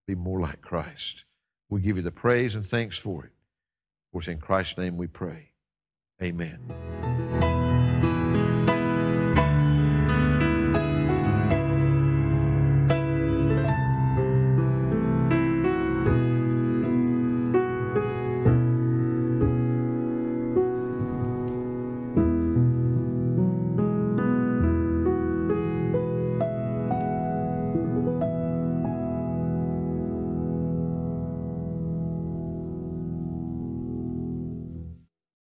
be 0.05 0.13
more 0.13 0.41
like 0.41 0.61
Christ. 0.61 1.23
We 1.69 1.81
give 1.81 1.95
you 1.97 2.03
the 2.03 2.11
praise 2.11 2.53
and 2.53 2.65
thanks 2.65 2.97
for 2.97 3.23
it. 3.25 3.31
For 4.11 4.19
it's 4.19 4.27
in 4.27 4.39
Christ's 4.39 4.77
name 4.77 4.97
we 4.97 5.07
pray. 5.07 5.51
Amen. 6.21 7.54